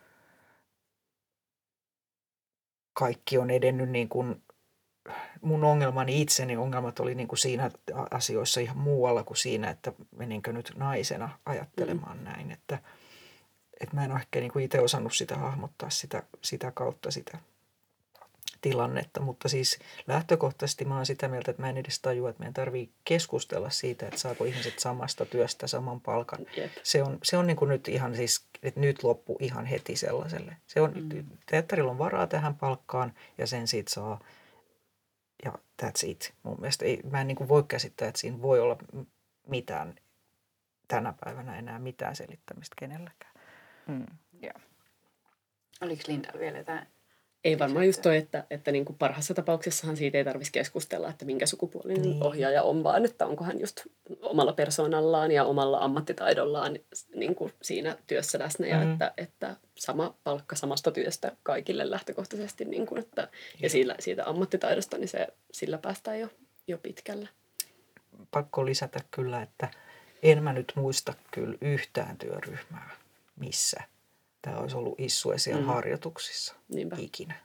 kaikki 2.99 3.37
on 3.37 3.49
edennyt 3.49 3.89
niin 3.89 4.09
kuin 4.09 4.43
mun 5.41 5.63
ongelmani 5.63 6.21
itseni 6.21 6.57
ongelmat 6.57 6.99
oli 6.99 7.15
niin 7.15 7.27
kuin 7.27 7.39
siinä 7.39 7.71
asioissa 8.11 8.59
ihan 8.59 8.77
muualla 8.77 9.23
kuin 9.23 9.37
siinä, 9.37 9.69
että 9.69 9.93
meninkö 10.15 10.53
nyt 10.53 10.73
naisena 10.75 11.39
ajattelemaan 11.45 12.17
mm. 12.17 12.23
näin. 12.23 12.51
Että, 12.51 12.79
että 13.81 13.95
mä 13.95 14.05
en 14.05 14.11
ole 14.11 14.19
ehkä 14.19 14.39
niin 14.39 14.51
kuin 14.51 14.65
itse 14.65 14.79
osannut 14.79 15.15
sitä 15.15 15.35
hahmottaa 15.35 15.89
sitä, 15.89 16.23
sitä 16.41 16.71
kautta 16.71 17.11
sitä 17.11 17.37
tilannetta, 18.61 19.21
mutta 19.21 19.49
siis 19.49 19.79
lähtökohtaisesti 20.07 20.85
mä 20.85 20.95
oon 20.95 21.05
sitä 21.05 21.27
mieltä, 21.27 21.51
että 21.51 21.61
mä 21.63 21.69
en 21.69 21.77
edes 21.77 21.99
tajua, 21.99 22.29
että 22.29 22.39
meidän 22.39 22.53
tarvii 22.53 22.93
keskustella 23.03 23.69
siitä, 23.69 24.07
että 24.07 24.19
saako 24.19 24.45
ihmiset 24.45 24.79
samasta 24.79 25.25
työstä 25.25 25.67
saman 25.67 26.01
palkan. 26.01 26.39
Se 26.83 27.03
on, 27.03 27.17
se 27.23 27.37
on 27.37 27.47
niin 27.47 27.57
kuin 27.57 27.69
nyt 27.69 27.87
ihan 27.87 28.15
siis, 28.15 28.45
että 28.63 28.79
nyt 28.79 29.03
loppu 29.03 29.37
ihan 29.39 29.65
heti 29.65 29.95
sellaiselle. 29.95 30.57
Se 30.67 30.81
on, 30.81 30.93
mm. 30.95 31.25
teatterilla 31.45 31.91
on 31.91 31.97
varaa 31.97 32.27
tähän 32.27 32.55
palkkaan 32.55 33.13
ja 33.37 33.47
sen 33.47 33.67
siitä 33.67 33.91
saa 33.93 34.19
ja 35.45 35.53
that's 35.83 36.07
it. 36.07 36.33
Mun 36.43 36.59
mielestä 36.59 36.85
ei, 36.85 37.01
mä 37.11 37.21
en 37.21 37.27
niin 37.27 37.35
kuin 37.35 37.49
voi 37.49 37.63
käsittää, 37.63 38.07
että 38.07 38.21
siinä 38.21 38.41
voi 38.41 38.59
olla 38.59 38.77
mitään 39.47 39.95
tänä 40.87 41.13
päivänä 41.25 41.57
enää 41.57 41.79
mitään 41.79 42.15
selittämistä 42.15 42.75
kenelläkään. 42.79 43.33
Mm. 43.87 44.05
Joo. 44.41 44.59
Oliko 45.81 46.03
Linda 46.07 46.29
vielä 46.39 46.57
jotain? 46.57 46.87
Ei 47.43 47.59
varmaan 47.59 47.85
just 47.85 48.01
toi, 48.01 48.17
että, 48.17 48.43
että 48.49 48.71
niin 48.71 48.85
kuin 48.85 48.97
parhaassa 48.97 49.33
tapauksessahan 49.33 49.97
siitä 49.97 50.17
ei 50.17 50.25
tarvitsisi 50.25 50.51
keskustella, 50.51 51.09
että 51.09 51.25
minkä 51.25 51.45
sukupuolinen 51.45 52.01
Niin. 52.01 52.23
ohjaaja 52.23 52.63
on, 52.63 52.83
vaan 52.83 53.05
että 53.05 53.25
onko 53.25 53.43
hän 53.43 53.59
just 53.59 53.81
omalla 54.21 54.53
persoonallaan 54.53 55.31
ja 55.31 55.43
omalla 55.43 55.77
ammattitaidollaan 55.79 56.79
niin 57.15 57.35
kuin 57.35 57.53
siinä 57.61 57.97
työssä 58.07 58.39
läsnä 58.39 58.67
ja 58.67 58.83
Mm. 58.83 58.91
että, 58.91 59.13
että 59.17 59.55
sama 59.75 60.15
palkka 60.23 60.55
samasta 60.55 60.91
työstä 60.91 61.31
kaikille 61.43 61.89
lähtökohtaisesti 61.91 62.65
niin 62.65 62.85
kuin, 62.85 62.99
että, 62.99 63.27
ja 63.61 63.69
sillä, 63.69 63.95
siitä 63.99 64.25
ammattitaidosta, 64.29 64.97
niin 64.97 65.07
se, 65.07 65.27
sillä 65.51 65.77
päästään 65.77 66.19
jo, 66.19 66.29
jo 66.67 66.77
pitkälle. 66.77 67.29
Pakko 68.31 68.65
lisätä 68.65 68.99
kyllä, 69.11 69.41
että 69.41 69.67
en 70.23 70.43
mä 70.43 70.53
nyt 70.53 70.73
muista 70.75 71.13
kyllä 71.31 71.57
yhtään 71.61 72.17
työryhmää, 72.17 72.89
missä 73.35 73.83
tämä 74.41 74.57
olisi 74.57 74.77
ollut 74.77 74.99
Issue 74.99 75.37
siellä 75.37 75.61
mm. 75.61 75.67
Mm. 75.67 75.73
harjoituksissa. 75.73 76.55
Niinpä. 76.67 76.95
Ikinä. 76.99 77.35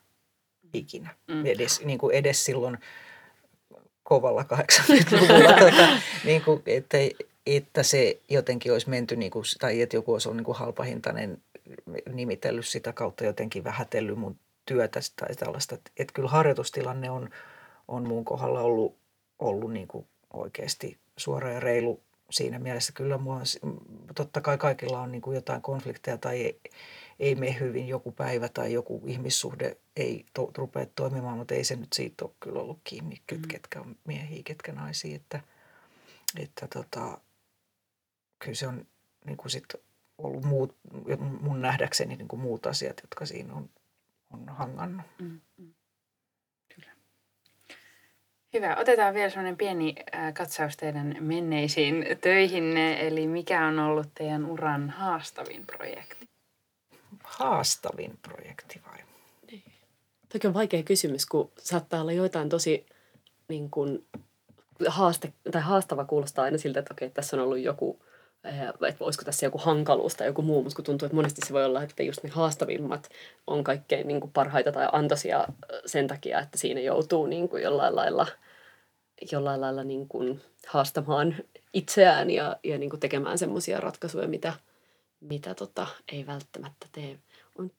Ikinä. 0.75 1.11
Mm. 1.29 1.35
Mm. 1.35 1.47
Edes, 1.47 1.81
niin 1.85 1.99
kuin 1.99 2.17
edes 2.17 2.45
silloin 2.45 2.79
kovalla 4.03 4.45
80-luvulla, 4.55 5.53
tota, 5.71 5.89
niin 6.25 6.43
kuin, 6.43 6.63
että, 6.67 6.99
että 7.47 7.83
se 7.83 8.21
jotenkin 8.29 8.73
olisi 8.73 8.91
menty, 8.91 9.17
niin 9.17 9.31
kuin, 9.31 9.45
tai 9.61 9.83
että 9.83 9.97
joku 9.97 10.13
olisi 10.13 10.29
ollut 10.29 10.37
niin 10.37 10.45
kuin 10.45 10.59
halpahintainen 10.59 11.43
nimitellyt 12.13 12.67
sitä 12.67 12.93
kautta 12.93 13.25
jotenkin 13.25 13.65
vähätellyt 13.65 14.19
mun 14.19 14.39
työtä 14.67 15.01
tai 15.17 15.37
tällaista. 15.37 15.75
Että 15.75 16.13
kyllä 16.15 16.29
harjoitustilanne 16.29 17.11
on, 17.11 17.31
on 17.89 18.09
mun 18.09 18.25
kohdalla 18.25 18.61
ollut, 18.61 18.97
ollut 19.39 19.73
niin 19.73 19.89
kuin 19.89 20.07
oikeasti 20.33 20.99
suora 21.17 21.53
ja 21.53 21.61
reilu 21.61 22.01
siinä 22.35 22.59
mielessä. 22.59 22.93
Kyllä 22.93 23.19
mua, 23.19 23.41
totta 24.15 24.41
kai 24.41 24.59
kaikilla 24.59 25.01
on 25.01 25.13
niin 25.13 25.23
kuin 25.23 25.35
jotain 25.35 25.63
konflikteja 25.63 26.19
tai 26.19 26.43
ei, 26.43 26.61
ei 27.19 27.35
mene 27.35 27.61
hyvin 27.61 27.89
joku 27.89 28.13
päivä 28.13 28.49
tai 28.49 28.73
joku 28.73 29.03
ihmissuhde 29.07 29.77
ei 29.97 30.27
to, 30.35 30.51
rupea 30.57 30.87
toimimaan, 30.95 31.39
mutta 31.39 31.55
ei 31.55 31.65
se 31.65 31.77
nyt 31.77 31.93
siitä 31.93 32.25
ole 32.25 32.35
kyllä 32.41 32.61
ollut 32.61 32.81
kiinni, 32.85 33.23
Mm. 33.33 33.43
ketkä 33.49 33.81
on 33.81 33.97
miehiä, 34.05 34.43
ketkä 34.45 34.73
naisia. 34.73 35.17
Että, 35.17 35.41
että 36.39 36.69
tota, 36.69 37.19
kyllä 38.39 38.55
se 38.55 38.67
on 38.69 38.87
niin 39.27 39.37
kuin 39.37 39.51
sit 39.51 39.65
ollut 40.19 40.45
muut, 40.45 40.77
mun 41.41 41.63
nähdäkseni 41.63 42.17
niin 42.17 42.29
kuin 42.29 42.41
muut 42.41 42.67
asiat, 42.67 43.01
jotka 43.03 43.27
siinä 43.27 43.55
on, 43.55 43.71
on 44.31 44.49
hangannut. 44.49 45.07
Mm, 45.19 45.41
mm. 45.59 45.74
Hyvä. 48.55 48.77
Otetaan 48.81 49.15
vielä 49.15 49.31
sellainen 49.31 49.57
pieni 49.57 49.95
äh, 50.15 50.35
katsaus 50.35 50.77
teidän 50.77 51.17
menneisiin 51.21 52.07
töihinne. 52.21 53.07
Eli 53.07 53.27
mikä 53.27 53.67
on 53.67 53.79
ollut 53.79 54.09
teidän 54.15 54.47
uran 54.47 54.91
haastavin 54.91 55.67
projekti? 55.67 56.29
Haastavin 57.25 58.19
projekti 58.23 58.81
vai? 58.87 58.99
Toki 60.33 60.47
on 60.47 60.55
vaikea 60.55 60.83
kysymys, 60.83 61.27
kun 61.27 61.51
saattaa 61.59 62.01
olla 62.01 62.13
joitain 62.13 62.49
tosi 62.49 62.87
niin 63.49 63.71
kuin, 63.71 64.07
haaste, 64.89 65.33
tai 65.51 65.63
haastava 65.63 66.05
kuulostaa 66.05 66.45
aina 66.45 66.59
siltä, 66.59 66.81
että 66.81 66.95
okei, 66.95 67.11
tässä 67.11 67.37
on 67.37 67.43
ollut 67.43 67.59
joku, 67.59 67.99
eh, 68.45 68.61
että 68.89 69.05
olisiko 69.05 69.25
tässä 69.25 69.47
joku 69.47 69.59
hankaluus 69.59 70.15
tai 70.15 70.27
joku 70.27 70.43
muu, 70.43 70.63
mutta 70.63 70.77
kun 70.77 70.85
tuntuu, 70.85 71.07
että 71.07 71.17
monesti 71.17 71.47
se 71.47 71.53
voi 71.53 71.65
olla, 71.65 71.83
että 71.83 72.03
just 72.03 72.23
ne 72.23 72.31
haastavimmat 72.31 73.09
on 73.47 73.65
kaikkein 73.65 74.09
niin 74.09 74.21
kuin 74.21 74.33
parhaita 74.33 74.73
tai 74.73 74.89
antoisia 74.93 75.47
sen 75.87 76.07
takia, 76.07 76.41
että 76.41 76.59
siinä 76.59 76.81
joutuu 76.81 77.27
niin 77.27 77.49
kuin 77.49 77.63
jollain 77.63 77.97
lailla, 77.97 78.27
jollain 79.33 79.61
lailla 79.61 79.85
niin 79.85 80.09
kuin 80.09 80.41
haastamaan 80.67 81.37
itseään 81.73 82.31
ja, 82.31 82.57
ja 82.65 82.79
niin 82.79 82.91
kuin 82.91 83.01
tekemään 83.01 83.39
semmoisia 83.39 83.81
ratkaisuja, 83.81 84.29
mitä, 84.29 84.53
mitä 85.21 85.55
tota, 85.55 85.87
ei 86.13 86.27
välttämättä 86.27 86.87
tee. 86.93 87.19
On 87.59 87.71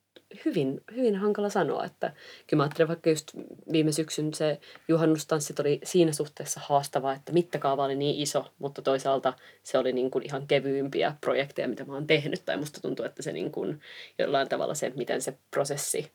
hyvin, 0.44 0.80
hyvin 0.96 1.16
hankala 1.16 1.48
sanoa, 1.48 1.84
että 1.84 2.12
kyllä 2.46 2.60
mä 2.60 2.62
ajattelen 2.62 2.88
vaikka 2.88 3.10
just 3.10 3.32
viime 3.72 3.92
syksyn 3.92 4.34
se 4.34 4.60
juhannustanssit 4.88 5.60
oli 5.60 5.80
siinä 5.84 6.12
suhteessa 6.12 6.60
haastavaa, 6.64 7.14
että 7.14 7.32
mittakaava 7.32 7.84
oli 7.84 7.94
niin 7.94 8.22
iso, 8.22 8.44
mutta 8.58 8.82
toisaalta 8.82 9.32
se 9.62 9.78
oli 9.78 9.92
niin 9.92 10.10
kuin 10.10 10.24
ihan 10.24 10.46
kevyimpiä 10.46 11.16
projekteja, 11.20 11.68
mitä 11.68 11.84
mä 11.84 11.94
oon 11.94 12.06
tehnyt, 12.06 12.44
tai 12.44 12.56
musta 12.56 12.80
tuntuu, 12.80 13.04
että 13.04 13.22
se 13.22 13.32
niin 13.32 13.52
kuin 13.52 13.80
jollain 14.18 14.48
tavalla 14.48 14.74
se, 14.74 14.92
miten 14.96 15.22
se 15.22 15.38
prosessi 15.50 16.12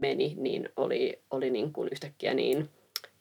meni, 0.00 0.34
niin 0.38 0.68
oli, 0.76 1.22
oli 1.30 1.50
niin 1.50 1.72
kuin 1.72 1.88
yhtäkkiä 1.92 2.34
niin 2.34 2.70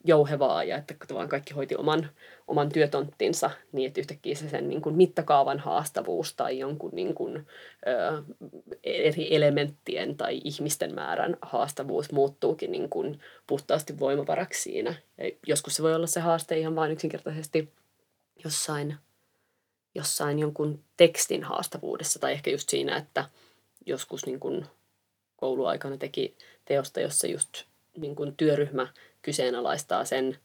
jouhevaa 0.03 0.63
ja 0.63 0.77
että 0.77 0.95
tavallaan 1.07 1.29
kaikki 1.29 1.53
hoiti 1.53 1.75
oman, 1.75 2.09
oman 2.47 2.69
työtonttinsa 2.69 3.51
niin, 3.71 3.87
että 3.87 4.01
yhtäkkiä 4.01 4.35
se 4.35 4.49
sen 4.49 4.69
niin 4.69 4.81
kuin 4.81 4.95
mittakaavan 4.95 5.59
haastavuus 5.59 6.35
tai 6.35 6.59
jonkun 6.59 6.91
niin 6.93 7.15
kuin, 7.15 7.47
ö, 7.87 8.23
eri 8.83 9.35
elementtien 9.35 10.17
tai 10.17 10.41
ihmisten 10.43 10.95
määrän 10.95 11.37
haastavuus 11.41 12.11
muuttuukin 12.11 12.71
niin 12.71 12.89
kuin 12.89 13.19
puhtaasti 13.47 13.99
voimavaraksi 13.99 14.61
siinä. 14.61 14.95
Ja 15.17 15.31
joskus 15.47 15.75
se 15.75 15.83
voi 15.83 15.95
olla 15.95 16.07
se 16.07 16.19
haaste 16.19 16.57
ihan 16.57 16.75
vain 16.75 16.91
yksinkertaisesti 16.91 17.73
jossain, 18.43 18.95
jossain 19.95 20.39
jonkun 20.39 20.83
tekstin 20.97 21.43
haastavuudessa 21.43 22.19
tai 22.19 22.31
ehkä 22.31 22.51
just 22.51 22.69
siinä, 22.69 22.97
että 22.97 23.25
joskus 23.85 24.25
niin 24.25 24.39
kuin 24.39 24.65
kouluaikana 25.35 25.97
teki 25.97 26.35
teosta, 26.65 26.99
jossa 26.99 27.27
just 27.27 27.63
niin 27.97 28.15
kuin 28.15 28.35
työryhmä 28.37 28.87
kyseenalaistaa 29.21 30.05
sen 30.05 30.37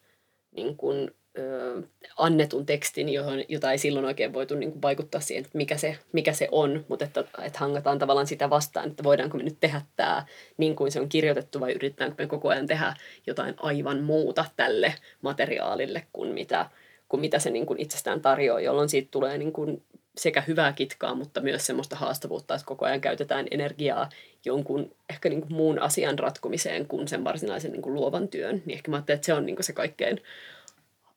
niin 0.50 0.76
kuin, 0.76 1.10
ö, 1.38 1.82
annetun 2.16 2.66
tekstin, 2.66 3.08
johon, 3.08 3.42
jota 3.48 3.72
ei 3.72 3.78
silloin 3.78 4.06
oikein 4.06 4.32
voitu 4.32 4.54
niin 4.54 4.72
kuin 4.72 4.82
vaikuttaa 4.82 5.20
siihen, 5.20 5.44
että 5.44 5.58
mikä 5.58 5.76
se, 5.76 5.98
mikä 6.12 6.32
se 6.32 6.48
on, 6.50 6.84
mutta 6.88 7.04
että, 7.04 7.24
että 7.42 7.58
hangataan 7.58 7.98
tavallaan 7.98 8.26
sitä 8.26 8.50
vastaan, 8.50 8.90
että 8.90 9.04
voidaanko 9.04 9.36
me 9.36 9.42
nyt 9.42 9.60
tehdä 9.60 9.82
tämä 9.96 10.26
niin 10.56 10.76
kuin 10.76 10.92
se 10.92 11.00
on 11.00 11.08
kirjoitettu 11.08 11.60
vai 11.60 11.72
yritetäänkö 11.72 12.22
me 12.22 12.28
koko 12.28 12.48
ajan 12.48 12.66
tehdä 12.66 12.94
jotain 13.26 13.54
aivan 13.56 14.02
muuta 14.02 14.44
tälle 14.56 14.94
materiaalille 15.22 16.06
kuin 16.12 16.34
mitä, 16.34 16.70
kuin 17.08 17.20
mitä 17.20 17.38
se 17.38 17.50
niin 17.50 17.66
kuin 17.66 17.80
itsestään 17.80 18.20
tarjoaa, 18.20 18.60
jolloin 18.60 18.88
siitä 18.88 19.08
tulee 19.10 19.38
niin 19.38 19.52
kuin 19.52 19.82
sekä 20.16 20.40
hyvää 20.40 20.72
kitkaa, 20.72 21.14
mutta 21.14 21.40
myös 21.40 21.66
semmoista 21.66 21.96
haastavuutta, 21.96 22.54
että 22.54 22.66
koko 22.66 22.84
ajan 22.84 23.00
käytetään 23.00 23.46
energiaa 23.50 24.08
jonkun 24.44 24.94
ehkä 25.10 25.28
niin 25.28 25.40
kuin 25.40 25.52
muun 25.52 25.78
asian 25.78 26.18
ratkomiseen 26.18 26.88
kuin 26.88 27.08
sen 27.08 27.24
varsinaisen 27.24 27.72
niin 27.72 27.82
kuin 27.82 27.94
luovan 27.94 28.28
työn. 28.28 28.62
Niin 28.66 28.76
ehkä 28.76 28.90
mä 28.90 28.96
ajattelen, 28.96 29.16
että 29.16 29.26
se 29.26 29.34
on 29.34 29.46
niin 29.46 29.56
kuin 29.56 29.64
se 29.64 29.72
kaikkein 29.72 30.22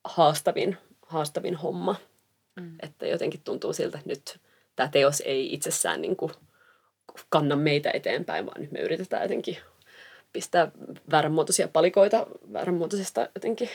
haastavin, 0.03 0.77
haastavin 1.01 1.55
homma. 1.55 1.95
Mm. 2.55 2.75
Että 2.83 3.07
jotenkin 3.07 3.41
tuntuu 3.43 3.73
siltä, 3.73 3.97
että 3.97 4.09
nyt 4.09 4.39
tämä 4.75 4.89
teos 4.89 5.23
ei 5.25 5.53
itsessään 5.53 6.01
niin 6.01 6.15
kuin 6.15 6.31
kanna 7.29 7.55
meitä 7.55 7.91
eteenpäin, 7.93 8.45
vaan 8.45 8.61
nyt 8.61 8.71
me 8.71 8.79
yritetään 8.79 9.21
jotenkin 9.21 9.57
pistää 10.33 10.71
vääränmuotoisia 11.11 11.67
palikoita 11.67 12.27
vääränmuotoisesta 12.53 13.27
jotenkin 13.35 13.69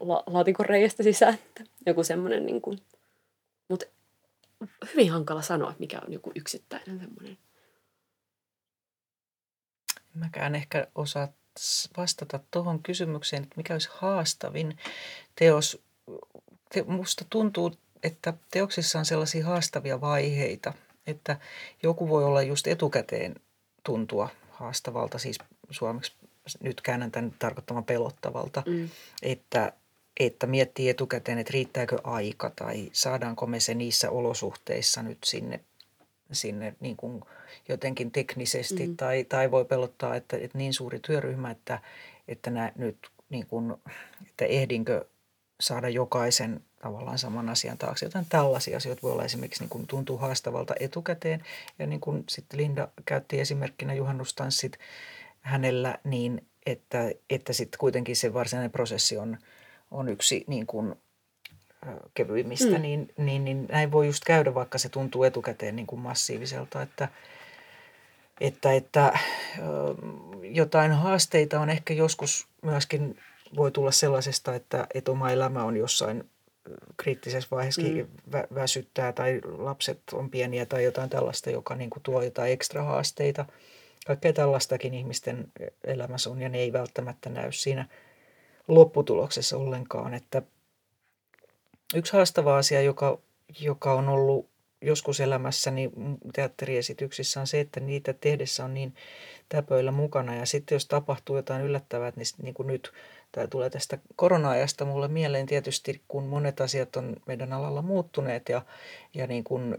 la- 0.00 0.22
laatikon 0.26 0.66
reiästä 0.66 1.02
sisään. 1.02 1.38
Joku 1.86 2.04
semmoinen, 2.04 2.46
niin 2.46 2.60
kuin, 2.60 2.78
mutta 3.68 3.86
hyvin 4.92 5.12
hankala 5.12 5.42
sanoa, 5.42 5.70
että 5.70 5.80
mikä 5.80 6.00
on 6.06 6.12
joku 6.12 6.32
yksittäinen 6.34 7.00
semmoinen. 7.00 7.38
Mäkään 10.14 10.54
ehkä 10.54 10.86
osaa 10.94 11.28
vastata 11.96 12.40
tuohon 12.50 12.82
kysymykseen, 12.82 13.42
että 13.42 13.54
mikä 13.56 13.74
olisi 13.74 13.88
haastavin 13.92 14.78
teos. 15.38 15.82
Te, 16.72 16.82
musta 16.82 17.24
tuntuu, 17.30 17.72
että 18.02 18.32
teoksissa 18.50 18.98
on 18.98 19.04
sellaisia 19.04 19.46
haastavia 19.46 20.00
vaiheita, 20.00 20.72
että 21.06 21.36
joku 21.82 22.08
voi 22.08 22.24
olla 22.24 22.42
just 22.42 22.66
etukäteen 22.66 23.34
tuntua 23.82 24.28
haastavalta, 24.50 25.18
siis 25.18 25.38
suomeksi 25.70 26.12
nyt 26.60 26.80
käännän 26.80 27.10
tämän 27.10 27.34
tarkoittamaan 27.38 27.84
pelottavalta, 27.84 28.62
Mm. 28.66 28.88
että, 29.22 29.72
että 30.20 30.46
miettii 30.46 30.88
etukäteen, 30.88 31.38
että 31.38 31.52
riittääkö 31.52 31.98
aika 32.04 32.50
tai 32.56 32.90
saadaanko 32.92 33.46
me 33.46 33.60
se 33.60 33.74
niissä 33.74 34.10
olosuhteissa 34.10 35.02
nyt 35.02 35.18
sinne, 35.24 35.60
sinne 36.32 36.74
niin 36.80 36.96
kuin 36.96 37.22
jotenkin 37.68 38.10
teknisesti 38.10 38.86
Mhm. 38.86 38.96
tai, 38.96 39.24
tai 39.24 39.50
voi 39.50 39.64
pelottaa, 39.64 40.16
että, 40.16 40.36
että 40.36 40.58
niin 40.58 40.74
suuri 40.74 41.00
työryhmä, 41.00 41.50
että, 41.50 41.78
että 42.28 42.50
nää 42.50 42.72
nyt 42.76 42.96
niin 43.30 43.46
kuin, 43.46 43.74
että 44.26 44.44
ehdinkö 44.44 45.04
saada 45.60 45.88
jokaisen 45.88 46.60
tavallaan 46.82 47.18
saman 47.18 47.48
asian 47.48 47.78
taakse. 47.78 48.06
Jotain 48.06 48.26
tällaisia 48.28 48.76
asioita 48.76 49.02
voi 49.02 49.12
olla 49.12 49.24
esimerkiksi 49.24 49.62
niin 49.62 49.70
kuin 49.70 49.86
tuntuu 49.86 50.18
haastavalta 50.18 50.74
etukäteen. 50.80 51.44
Ja 51.78 51.86
niin 51.86 52.00
kuin 52.00 52.24
sitten 52.28 52.60
Linda 52.60 52.88
käytti 53.06 53.40
esimerkkinä 53.40 53.94
juhannustanssit 53.94 54.78
hänellä, 55.40 55.98
niin 56.04 56.46
että, 56.66 57.10
että 57.30 57.52
sitten 57.52 57.78
kuitenkin 57.78 58.16
se 58.16 58.34
varsinainen 58.34 58.70
prosessi 58.70 59.16
on, 59.16 59.38
on 59.94 60.08
yksi 60.08 60.44
niin 60.46 60.66
kuin, 60.66 60.94
kevyimmistä, 62.14 62.76
Mm. 62.76 62.82
niin, 62.82 63.12
niin, 63.16 63.44
niin 63.44 63.66
näin 63.72 63.92
voi 63.92 64.06
just 64.06 64.24
käydä, 64.24 64.54
vaikka 64.54 64.78
se 64.78 64.88
tuntuu 64.88 65.24
etukäteen 65.24 65.76
niin 65.76 65.86
kuin 65.86 66.00
massiiviselta, 66.00 66.82
että, 66.82 67.08
että, 68.40 68.72
että 68.72 69.18
jotain 70.42 70.92
haasteita 70.92 71.60
on 71.60 71.70
ehkä 71.70 71.94
joskus 71.94 72.46
myöskin 72.62 73.18
voi 73.56 73.70
tulla 73.70 73.90
sellaisesta, 73.90 74.54
että, 74.54 74.86
että 74.94 75.10
oma 75.10 75.30
elämä 75.30 75.64
on 75.64 75.76
jossain 75.76 76.24
kriittisessä 76.96 77.48
vaiheessa 77.50 77.82
mm. 77.82 78.06
vä- 78.32 78.54
väsyttää 78.54 79.12
tai 79.12 79.40
lapset 79.44 80.00
on 80.12 80.30
pieniä 80.30 80.66
tai 80.66 80.84
jotain 80.84 81.10
tällaista, 81.10 81.50
joka 81.50 81.74
niin 81.74 81.90
kuin 81.90 82.02
tuo 82.02 82.22
jotain 82.22 82.52
ekstra 82.52 82.82
haasteita. 82.82 83.44
Kaikkea 84.06 84.32
tällaistakin 84.32 84.94
ihmisten 84.94 85.52
elämässä 85.84 86.30
on 86.30 86.40
ja 86.40 86.48
ne 86.48 86.58
ei 86.58 86.72
välttämättä 86.72 87.30
näy 87.30 87.52
siinä 87.52 87.88
lopputuloksessa 88.68 89.56
ollenkaan. 89.56 90.14
Että 90.14 90.42
yksi 91.94 92.12
haastava 92.12 92.58
asia, 92.58 92.82
joka, 92.82 93.18
joka 93.60 93.92
on 93.92 94.08
ollut 94.08 94.48
joskus 94.84 95.20
elämässäni 95.20 95.90
teatteriesityksissä 96.32 97.40
on 97.40 97.46
se, 97.46 97.60
että 97.60 97.80
niitä 97.80 98.12
tehdessä 98.12 98.64
on 98.64 98.74
niin 98.74 98.94
täpöillä 99.48 99.90
mukana. 99.90 100.34
Ja 100.34 100.46
sitten 100.46 100.76
jos 100.76 100.86
tapahtuu 100.86 101.36
jotain 101.36 101.62
yllättävää, 101.62 102.12
niin, 102.16 102.26
niin 102.42 102.54
kuin 102.54 102.66
nyt 102.66 102.92
tämä 103.32 103.46
tulee 103.46 103.70
tästä 103.70 103.98
korona-ajasta 104.16 104.84
mulle 104.84 105.08
mieleen 105.08 105.46
tietysti, 105.46 106.02
kun 106.08 106.26
monet 106.26 106.60
asiat 106.60 106.96
on 106.96 107.16
meidän 107.26 107.52
alalla 107.52 107.82
muuttuneet 107.82 108.48
ja, 108.48 108.62
ja 109.14 109.26
niin 109.26 109.44
kuin 109.44 109.78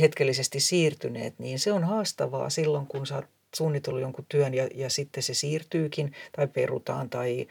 hetkellisesti 0.00 0.60
siirtyneet, 0.60 1.34
niin 1.38 1.58
se 1.58 1.72
on 1.72 1.84
haastavaa 1.84 2.50
silloin, 2.50 2.86
kun 2.86 3.06
sä 3.06 3.14
oot 3.14 3.26
suunnitellut 3.56 4.00
jonkun 4.00 4.26
työn 4.28 4.54
ja, 4.54 4.68
ja 4.74 4.90
sitten 4.90 5.22
se 5.22 5.34
siirtyykin 5.34 6.12
tai 6.36 6.46
perutaan 6.46 7.10
tai, 7.10 7.46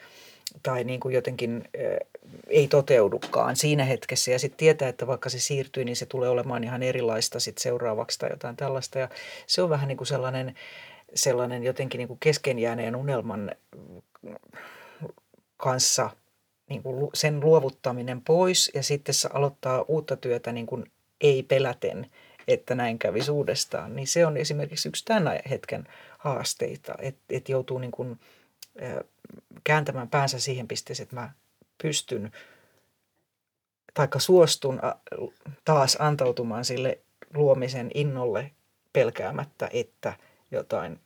tai 0.63 0.83
niin 0.83 0.99
kuin 0.99 1.15
jotenkin 1.15 1.69
ei 2.47 2.67
toteudukaan 2.67 3.55
siinä 3.55 3.83
hetkessä. 3.83 4.31
Ja 4.31 4.39
sitten 4.39 4.57
tietää, 4.57 4.89
että 4.89 5.07
vaikka 5.07 5.29
se 5.29 5.39
siirtyy, 5.39 5.85
niin 5.85 5.95
se 5.95 6.05
tulee 6.05 6.29
olemaan 6.29 6.63
ihan 6.63 6.83
erilaista 6.83 7.39
sitten 7.39 7.63
seuraavaksi 7.63 8.19
tai 8.19 8.29
jotain 8.29 8.55
tällaista. 8.55 8.99
Ja 8.99 9.09
se 9.47 9.61
on 9.61 9.69
vähän 9.69 9.87
niin 9.87 9.97
kuin 9.97 10.07
sellainen, 10.07 10.55
sellainen 11.15 11.63
jotenkin 11.63 11.97
niin 11.97 12.07
kuin 12.07 12.19
keskenjääneen 12.19 12.95
unelman 12.95 13.51
kanssa 15.57 16.09
niin 16.69 16.83
kuin 16.83 17.09
sen 17.13 17.39
luovuttaminen 17.39 18.21
pois. 18.21 18.71
Ja 18.73 18.83
sitten 18.83 19.15
se 19.15 19.29
aloittaa 19.33 19.85
uutta 19.87 20.15
työtä 20.17 20.51
niin 20.51 20.65
kuin 20.65 20.85
ei 21.21 21.43
peläten, 21.43 22.11
että 22.47 22.75
näin 22.75 22.99
kävisi 22.99 23.31
uudestaan, 23.31 23.95
niin 23.95 24.07
se 24.07 24.25
on 24.25 24.37
esimerkiksi 24.37 24.89
yksi 24.89 25.05
tämän 25.05 25.39
hetken 25.49 25.87
haasteita, 26.17 26.95
että, 26.99 27.21
että 27.29 27.51
joutuu 27.51 27.77
niin 27.77 27.91
kuin, 27.91 28.19
kääntämään 29.63 30.09
päänsä 30.09 30.39
siihen 30.39 30.67
pisteeseen, 30.67 31.03
että 31.03 31.15
mä 31.15 31.31
pystyn 31.81 32.31
taikka 33.93 34.19
suostun 34.19 34.79
taas 35.65 35.97
antautumaan 35.99 36.65
sille 36.65 36.99
luomisen 37.33 37.91
innolle 37.93 38.51
pelkäämättä, 38.93 39.69
että 39.73 40.13
jotain 40.51 40.99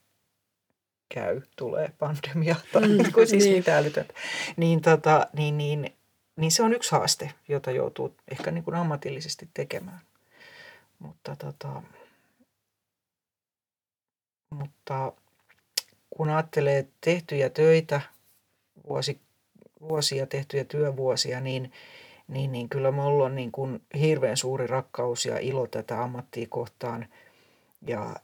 käy, 1.13 1.41
tulee 1.55 1.91
pandemia 1.99 2.55
tai 2.73 2.87
mm, 2.87 3.11
kuin 3.13 3.27
siis 3.27 3.43
niin. 3.43 3.57
mitä 3.57 3.77
älytöntä. 3.77 4.13
Niin, 4.57 4.81
tota, 4.81 5.27
niin, 5.33 5.57
niin, 5.57 5.95
niin 6.35 6.51
se 6.51 6.63
on 6.63 6.73
yksi 6.73 6.91
haaste, 6.91 7.33
jota 7.47 7.71
joutuu 7.71 8.15
ehkä 8.31 8.51
niin 8.51 8.63
kuin 8.63 8.75
ammatillisesti 8.75 9.49
tekemään. 9.53 10.01
Mutta, 10.99 11.35
tota, 11.35 11.81
mutta 14.49 15.13
kun 16.17 16.29
ajattelee 16.29 16.87
tehtyjä 17.01 17.49
töitä, 17.49 18.01
vuosi, 18.89 19.21
vuosia 19.81 20.27
tehtyjä 20.27 20.63
työvuosia, 20.63 21.39
niin, 21.39 21.71
niin, 22.27 22.51
niin 22.51 22.69
kyllä 22.69 22.91
minulla 22.91 23.25
on 23.25 23.35
niin 23.35 23.51
kuin 23.51 23.81
hirveän 23.99 24.37
suuri 24.37 24.67
rakkaus 24.67 25.25
ja 25.25 25.39
ilo 25.39 25.67
tätä 25.67 26.03
ammattia 26.03 26.47
kohtaan– 26.49 27.05
ja 27.81 28.15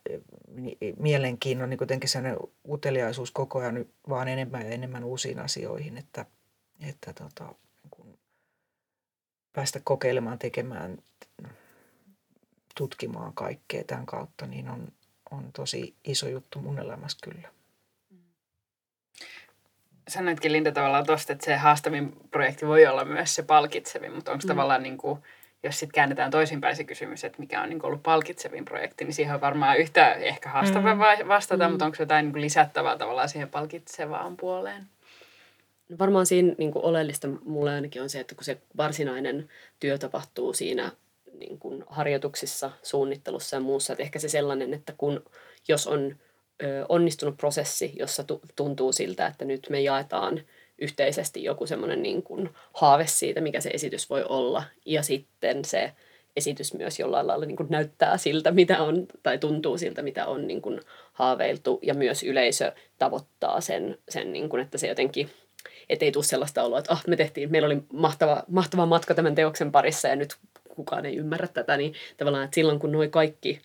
mielenkiinnon, 1.00 1.70
niin 1.70 1.78
kuitenkin 1.78 2.10
sellainen 2.10 2.40
uteliaisuus 2.70 3.32
koko 3.32 3.60
ajan 3.60 3.86
vaan 4.10 4.28
enemmän 4.28 4.62
ja 4.62 4.70
enemmän 4.70 5.04
uusiin 5.04 5.40
asioihin, 5.40 5.98
että, 5.98 6.26
että 6.80 7.14
tota, 7.14 7.44
niin 7.46 7.92
kun 7.92 8.18
päästä 9.54 9.82
kokeilemaan, 9.84 10.40
tekemään, 10.40 10.98
tutkimaan 12.76 13.34
kaikkea 13.34 13.84
tämän 13.84 14.06
kautta, 14.06 14.48
niin 14.48 14.70
on, 14.70 14.88
on 15.32 15.52
tosi 15.54 15.96
iso 16.04 16.28
juttu 16.28 16.60
mun 16.60 16.80
elämässä 16.80 17.18
kyllä. 17.24 17.53
Sanoitkin 20.08 20.52
Linda 20.52 20.72
tavallaan 20.72 21.06
tuosta, 21.06 21.34
että 21.34 21.46
se 21.46 21.56
haastavin 21.56 22.14
projekti 22.32 22.68
voi 22.68 22.88
olla 22.88 23.06
myös 23.06 23.36
se 23.36 23.44
palkitsevin, 23.44 24.14
mutta 24.14 24.32
onko 24.32 24.42
mm. 24.44 24.48
tavallaan 24.48 24.84
niin 24.84 24.98
kuin, 24.98 25.20
jos 25.64 25.80
sitten 25.80 25.94
käännetään 25.94 26.32
toisinpäin 26.32 26.76
se 26.76 26.84
kysymys, 26.84 27.24
että 27.24 27.40
mikä 27.40 27.62
on 27.62 27.70
niin 27.70 27.86
ollut 27.86 28.04
palkitsevin 28.04 28.66
projekti, 28.66 29.06
niin 29.06 29.14
siihen 29.14 29.36
on 29.36 29.42
varmaan 29.42 29.78
yhtä 29.78 30.14
ehkä 30.14 30.50
haastava 30.50 30.96
mm. 30.96 31.28
vastata, 31.28 31.68
mm. 31.68 31.72
mutta 31.72 31.86
onko 31.86 31.98
jotain 32.00 32.32
niin 32.32 32.42
lisättävää 32.42 32.98
tavallaan 32.98 33.30
siihen 33.30 33.50
palkitsevaan 33.50 34.38
puoleen? 34.38 34.88
No 35.90 35.98
varmaan 36.00 36.26
siinä 36.26 36.56
niin 36.58 36.72
kuin 36.72 36.86
oleellista 36.86 37.28
mulle 37.46 37.74
ainakin 37.74 38.02
on 38.02 38.10
se, 38.10 38.20
että 38.20 38.36
kun 38.36 38.44
se 38.44 38.58
varsinainen 38.78 39.50
työ 39.80 39.98
tapahtuu 39.98 40.54
siinä 40.54 40.92
niin 41.40 41.60
kuin 41.60 41.84
harjoituksissa, 41.88 42.72
suunnittelussa 42.84 43.56
ja 43.56 43.60
muussa, 43.60 43.94
että 43.94 44.04
ehkä 44.04 44.20
se 44.20 44.30
sellainen, 44.30 44.74
että 44.74 44.94
kun 44.98 45.24
jos 45.68 45.88
on 45.88 46.16
onnistunut 46.90 47.38
prosessi, 47.38 47.94
jossa 48.00 48.24
tu- 48.24 48.42
tuntuu 48.56 48.92
siltä, 48.92 49.28
että 49.28 49.46
nyt 49.46 49.68
me 49.70 49.82
jaetaan– 49.82 50.42
yhteisesti 50.84 51.44
joku 51.44 51.68
semmoinen 51.68 52.04
niin 52.04 52.24
kuin 52.24 52.50
haave 52.74 53.08
siitä, 53.08 53.42
mikä 53.42 53.62
se 53.62 53.70
esitys 53.70 54.10
voi 54.10 54.24
olla. 54.30 54.64
Ja 54.86 55.04
sitten 55.04 55.66
se 55.66 55.92
esitys 56.36 56.74
myös 56.74 57.00
jollain 57.00 57.28
lailla 57.28 57.46
niin 57.46 57.58
kuin 57.58 57.70
näyttää 57.70 58.18
siltä, 58.18 58.52
mitä 58.52 58.84
on, 58.84 59.08
tai 59.24 59.38
tuntuu 59.38 59.78
siltä, 59.78 60.02
mitä 60.02 60.26
on 60.26 60.48
niin 60.48 60.62
kuin 60.62 60.82
haaveiltu. 61.14 61.80
Ja 61.82 61.94
myös 61.94 62.24
yleisö 62.24 62.72
tavoittaa 62.98 63.62
sen, 63.62 63.98
sen 64.10 64.34
niin 64.34 64.50
kuin, 64.50 64.62
että 64.62 64.78
se 64.78 64.88
jotenkin, 64.88 65.30
ettei 65.90 66.12
tule 66.12 66.24
sellaista 66.24 66.64
oloa, 66.64 66.80
että 66.80 66.94
oh, 66.94 67.02
me 67.08 67.16
tehtiin, 67.16 67.52
meillä 67.52 67.66
oli 67.66 67.84
mahtava, 67.94 68.44
mahtava 68.48 68.86
matka 68.86 69.14
tämän 69.14 69.36
teoksen 69.36 69.72
parissa 69.72 70.08
ja 70.08 70.16
nyt 70.16 70.36
kukaan 70.76 71.06
ei 71.06 71.16
ymmärrä 71.16 71.48
tätä, 71.48 71.78
niin 71.78 71.94
tavallaan, 72.18 72.44
että 72.44 72.56
silloin 72.56 72.80
kun 72.80 72.92
nuo 72.92 73.08
kaikki 73.10 73.62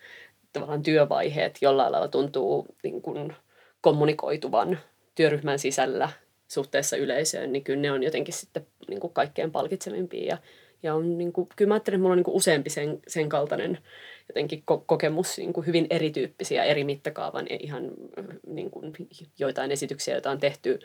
tavallaan 0.53 0.83
työvaiheet 0.83 1.57
jollain 1.61 1.91
lailla 1.91 2.07
tuntuu 2.07 2.67
niin 2.83 3.01
kuin 3.01 3.33
kommunikoituvan 3.81 4.79
työryhmän 5.15 5.59
sisällä 5.59 6.09
suhteessa 6.47 6.97
yleisöön, 6.97 7.51
niin 7.51 7.63
kyllä 7.63 7.81
ne 7.81 7.91
on 7.91 8.03
jotenkin 8.03 8.33
sitten 8.33 8.67
niin 8.87 8.99
kuin 8.99 9.13
kaikkein 9.13 9.51
palkitsevimpia. 9.51 10.25
Ja, 10.25 10.37
ja 10.83 10.95
on, 10.95 11.17
niin 11.17 11.33
kuin, 11.33 11.47
kyllä 11.55 11.69
mä 11.69 11.73
ajattelen, 11.75 11.95
että 11.95 12.01
mulla 12.01 12.13
on 12.13 12.17
niin 12.17 12.23
kuin 12.23 12.35
useampi 12.35 12.69
sen, 12.69 12.99
sen 13.07 13.29
kaltainen 13.29 13.77
jotenkin 14.29 14.63
ko- 14.71 14.83
kokemus, 14.85 15.37
niin 15.37 15.53
kuin 15.53 15.67
hyvin 15.67 15.87
erityyppisiä, 15.89 16.63
eri 16.63 16.83
mittakaavan 16.83 17.47
ja 17.49 17.57
ihan 17.59 17.91
niin 18.47 18.71
kuin, 18.71 18.93
joitain 19.39 19.71
esityksiä, 19.71 20.13
joita 20.13 20.31
on 20.31 20.39
tehty 20.39 20.79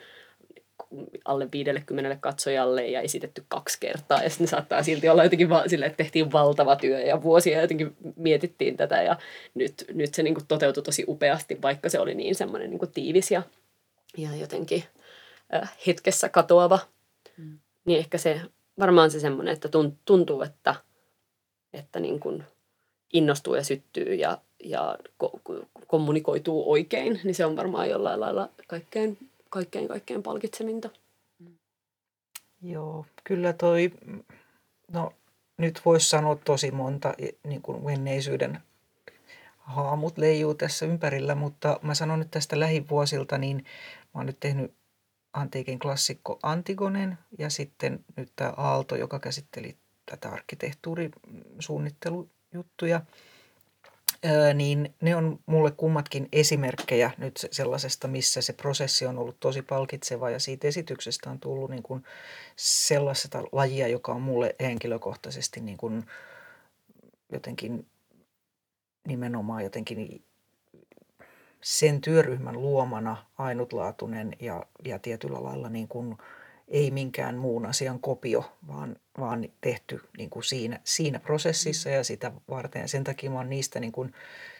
alle 1.25 1.47
50 1.51 2.17
katsojalle 2.21 2.87
ja 2.87 3.01
esitetty 3.01 3.43
kaksi 3.47 3.77
kertaa. 3.79 4.23
Ja 4.23 4.29
sitten 4.29 4.47
saattaa 4.47 4.83
silti 4.83 5.09
olla 5.09 5.23
jotenkin 5.23 5.49
va- 5.49 5.67
sille, 5.67 5.85
että 5.85 5.97
tehtiin 5.97 6.31
valtava 6.31 6.75
työ 6.75 6.99
ja 6.99 7.23
vuosia 7.23 7.61
jotenkin 7.61 7.95
mietittiin 8.15 8.77
tätä. 8.77 9.01
Ja 9.01 9.17
nyt, 9.53 9.85
nyt 9.93 10.13
se 10.13 10.23
niin 10.23 10.33
kuin 10.35 10.47
toteutui 10.47 10.83
tosi 10.83 11.05
upeasti, 11.07 11.61
vaikka 11.61 11.89
se 11.89 11.99
oli 11.99 12.15
niin 12.15 12.35
semmoinen 12.35 12.69
niin 12.69 12.79
kuin 12.79 12.91
tiivis 12.91 13.31
ja, 13.31 13.41
ja 14.17 14.35
jotenkin– 14.35 14.83
hetkessä 15.87 16.29
katoava, 16.29 16.79
mm. 17.37 17.59
niin 17.85 17.99
ehkä 17.99 18.17
se 18.17 18.41
varmaan 18.79 19.11
se 19.11 19.19
semmoinen, 19.19 19.53
että 19.53 19.69
tuntuu, 20.05 20.41
että, 20.41 20.75
että 21.73 21.99
niin 21.99 22.19
kuin 22.19 22.43
innostuu 23.13 23.55
ja 23.55 23.63
syttyy 23.63 24.15
ja, 24.15 24.37
ja 24.63 24.97
ko- 25.23 25.65
kommunikoituu 25.87 26.71
oikein, 26.71 27.19
niin 27.23 27.35
se 27.35 27.45
on 27.45 27.55
varmaan 27.55 27.89
jollain 27.89 28.19
lailla 28.19 28.49
kaikkein, 28.67 29.17
kaikkein, 29.55 29.87
kaikkein 29.87 30.23
palkitseminta. 30.23 30.89
Mm. 31.39 31.57
Joo, 32.61 33.05
kyllä 33.23 33.53
toi, 33.53 33.91
no 34.91 35.13
nyt 35.57 35.81
voisi 35.85 36.09
sanoa 36.09 36.35
tosi 36.35 36.71
monta 36.71 37.13
niin 37.43 37.61
kuin 37.61 37.85
menneisyyden 37.85 38.59
haamut 39.57 40.17
leijuu 40.17 40.53
tässä 40.53 40.85
ympärillä, 40.85 41.35
mutta 41.35 41.79
mä 41.81 41.95
sanon 41.95 42.19
nyt 42.19 42.31
tästä 42.31 42.59
lähivuosilta, 42.59 43.37
niin 43.37 43.57
mä 44.13 44.19
oon 44.19 44.25
nyt 44.25 44.39
tehnyt 44.39 44.73
antiikin 45.33 45.79
klassikko 45.79 46.39
Antigonen 46.43 47.17
ja 47.39 47.49
sitten 47.49 48.05
nyt 48.15 48.31
tämä 48.35 48.53
Aalto, 48.57 48.95
joka 48.95 49.19
käsitteli 49.19 49.77
tätä 50.05 50.29
arkkitehtuurisuunnittelujuttuja, 50.29 53.01
niin 54.53 54.93
ne 55.01 55.15
on 55.15 55.39
mulle 55.45 55.71
kummatkin 55.71 56.29
esimerkkejä 56.31 57.11
nyt 57.17 57.47
sellaisesta, 57.51 58.07
missä 58.07 58.41
se 58.41 58.53
prosessi 58.53 59.05
on 59.05 59.17
ollut 59.17 59.39
tosi 59.39 59.61
palkitseva 59.61 60.29
ja 60.29 60.39
siitä 60.39 60.67
esityksestä 60.67 61.29
on 61.29 61.39
tullut 61.39 61.69
niin 61.69 61.83
kuin 61.83 62.03
sellaista 62.55 63.43
lajia, 63.51 63.87
joka 63.87 64.11
on 64.11 64.21
mulle 64.21 64.55
henkilökohtaisesti 64.59 65.61
niin 65.61 65.77
kuin 65.77 66.05
jotenkin 67.31 67.85
nimenomaan 69.07 69.63
jotenkin 69.63 70.23
sen 71.61 72.01
työryhmän 72.01 72.61
luomana 72.61 73.25
ainutlaatuinen 73.37 74.33
ja, 74.39 74.65
ja 74.85 74.99
tietyllä 74.99 75.43
lailla 75.43 75.69
niin 75.69 75.87
kuin 75.87 76.17
ei 76.67 76.91
minkään 76.91 77.35
muun 77.35 77.65
asian 77.65 77.99
kopio, 77.99 78.51
vaan, 78.67 78.95
vaan 79.19 79.49
tehty 79.61 80.01
niin 80.17 80.29
kuin 80.29 80.43
siinä, 80.43 80.79
siinä 80.83 81.19
prosessissa 81.19 81.89
ja 81.89 82.03
sitä 82.03 82.31
varten. 82.49 82.89
Sen 82.89 83.03
takia 83.03 83.29
mä 83.29 83.37
oon 83.37 83.49
niistä 83.49 83.79
niin 83.79 83.91
kuin 83.91 84.13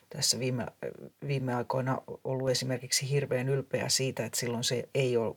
tässä 0.09 0.39
viime, 0.39 0.65
viime 1.27 1.55
aikoina 1.55 2.01
ollut 2.23 2.49
esimerkiksi 2.49 3.09
hirveän 3.09 3.49
ylpeä 3.49 3.89
siitä, 3.89 4.25
että 4.25 4.39
silloin 4.39 4.63
se 4.63 4.89
ei 4.93 5.17
ole 5.17 5.35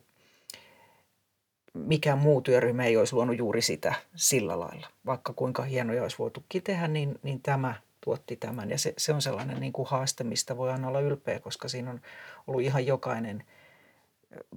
mikään 1.73 2.17
muu 2.17 2.41
työryhmä 2.41 2.85
ei 2.85 2.97
olisi 2.97 3.13
luonut 3.13 3.37
juuri 3.37 3.61
sitä 3.61 3.93
sillä 4.15 4.59
lailla. 4.59 4.87
Vaikka 5.05 5.33
kuinka 5.33 5.63
hienoja 5.63 6.01
olisi 6.01 6.19
voitukin 6.19 6.63
tehdä, 6.63 6.87
niin, 6.87 7.19
niin 7.23 7.41
tämä 7.41 7.75
tuotti 8.01 8.35
tämän. 8.35 8.69
Ja 8.69 8.77
se, 8.77 8.93
se 8.97 9.13
on 9.13 9.21
sellainen 9.21 9.59
niin 9.59 9.73
kuin 9.73 9.87
haaste, 9.87 10.23
mistä 10.23 10.57
voi 10.57 10.71
aina 10.71 10.87
olla 10.87 10.99
ylpeä, 10.99 11.39
koska 11.39 11.67
siinä 11.67 11.91
on 11.91 12.01
ollut 12.47 12.61
ihan 12.61 12.85
jokainen 12.85 13.43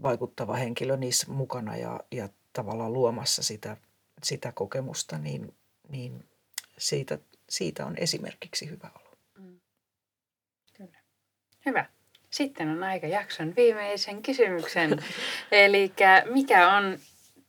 vaikuttava 0.02 0.56
henkilö 0.56 0.96
niissä 0.96 1.32
mukana 1.32 1.76
ja, 1.76 2.00
ja 2.10 2.28
tavallaan 2.52 2.92
luomassa 2.92 3.42
sitä, 3.42 3.76
sitä 4.22 4.52
kokemusta, 4.52 5.18
niin, 5.18 5.54
niin 5.88 6.24
siitä, 6.78 7.18
siitä 7.48 7.86
on 7.86 7.94
esimerkiksi 7.96 8.70
hyvä 8.70 8.90
olo. 9.00 9.16
Mm. 9.38 9.60
Kyllä. 10.76 10.98
Hyvä. 11.66 11.86
Sitten 12.30 12.68
on 12.68 12.82
aika 12.82 13.06
jakson 13.06 13.56
viimeisen 13.56 14.22
kysymyksen. 14.22 14.90
Eli 15.52 15.92
mikä 16.32 16.76
on 16.76 16.98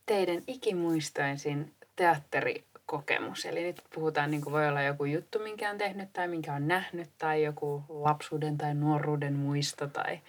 teidän 0.05 0.43
ikimuistoisin 0.47 1.73
teatterikokemus? 1.95 3.45
Eli 3.45 3.63
nyt 3.63 3.81
puhutaan, 3.95 4.31
niin 4.31 4.41
kuin 4.41 4.53
voi 4.53 4.67
olla 4.67 4.81
joku 4.81 5.05
juttu, 5.05 5.39
minkä 5.39 5.69
on 5.69 5.77
tehnyt 5.77 6.13
tai 6.13 6.27
minkä 6.27 6.53
on 6.53 6.67
nähnyt 6.67 7.09
tai 7.17 7.43
joku 7.43 7.83
lapsuuden 7.89 8.57
tai 8.57 8.75
nuoruuden 8.75 9.33
muisto 9.33 9.87
tai, 9.87 10.19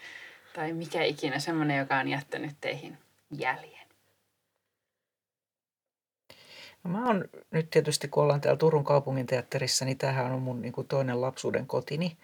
tai 0.55 0.73
mikä 0.73 1.03
ikinä 1.03 1.39
semmoinen, 1.39 1.79
joka 1.79 1.97
on 1.97 2.09
jättänyt 2.09 2.57
teihin 2.61 2.99
jäljen. 3.31 3.85
No 6.85 6.91
mä 6.91 7.07
oon 7.07 7.25
nyt 7.51 7.71
tietysti, 7.71 8.09
kun 8.09 8.23
ollaan 8.23 8.41
täällä 8.41 8.59
Turun 8.59 8.85
kaupungin 8.85 9.27
teatterissa, 9.27 9.85
niin 9.85 9.99
tämähän 9.99 10.33
on 10.33 10.43
mun 10.43 10.63
niin 10.63 10.73
kuin 10.73 10.89
toinen 10.89 11.21
lapsuuden 11.21 11.67
kotini. 11.67 12.17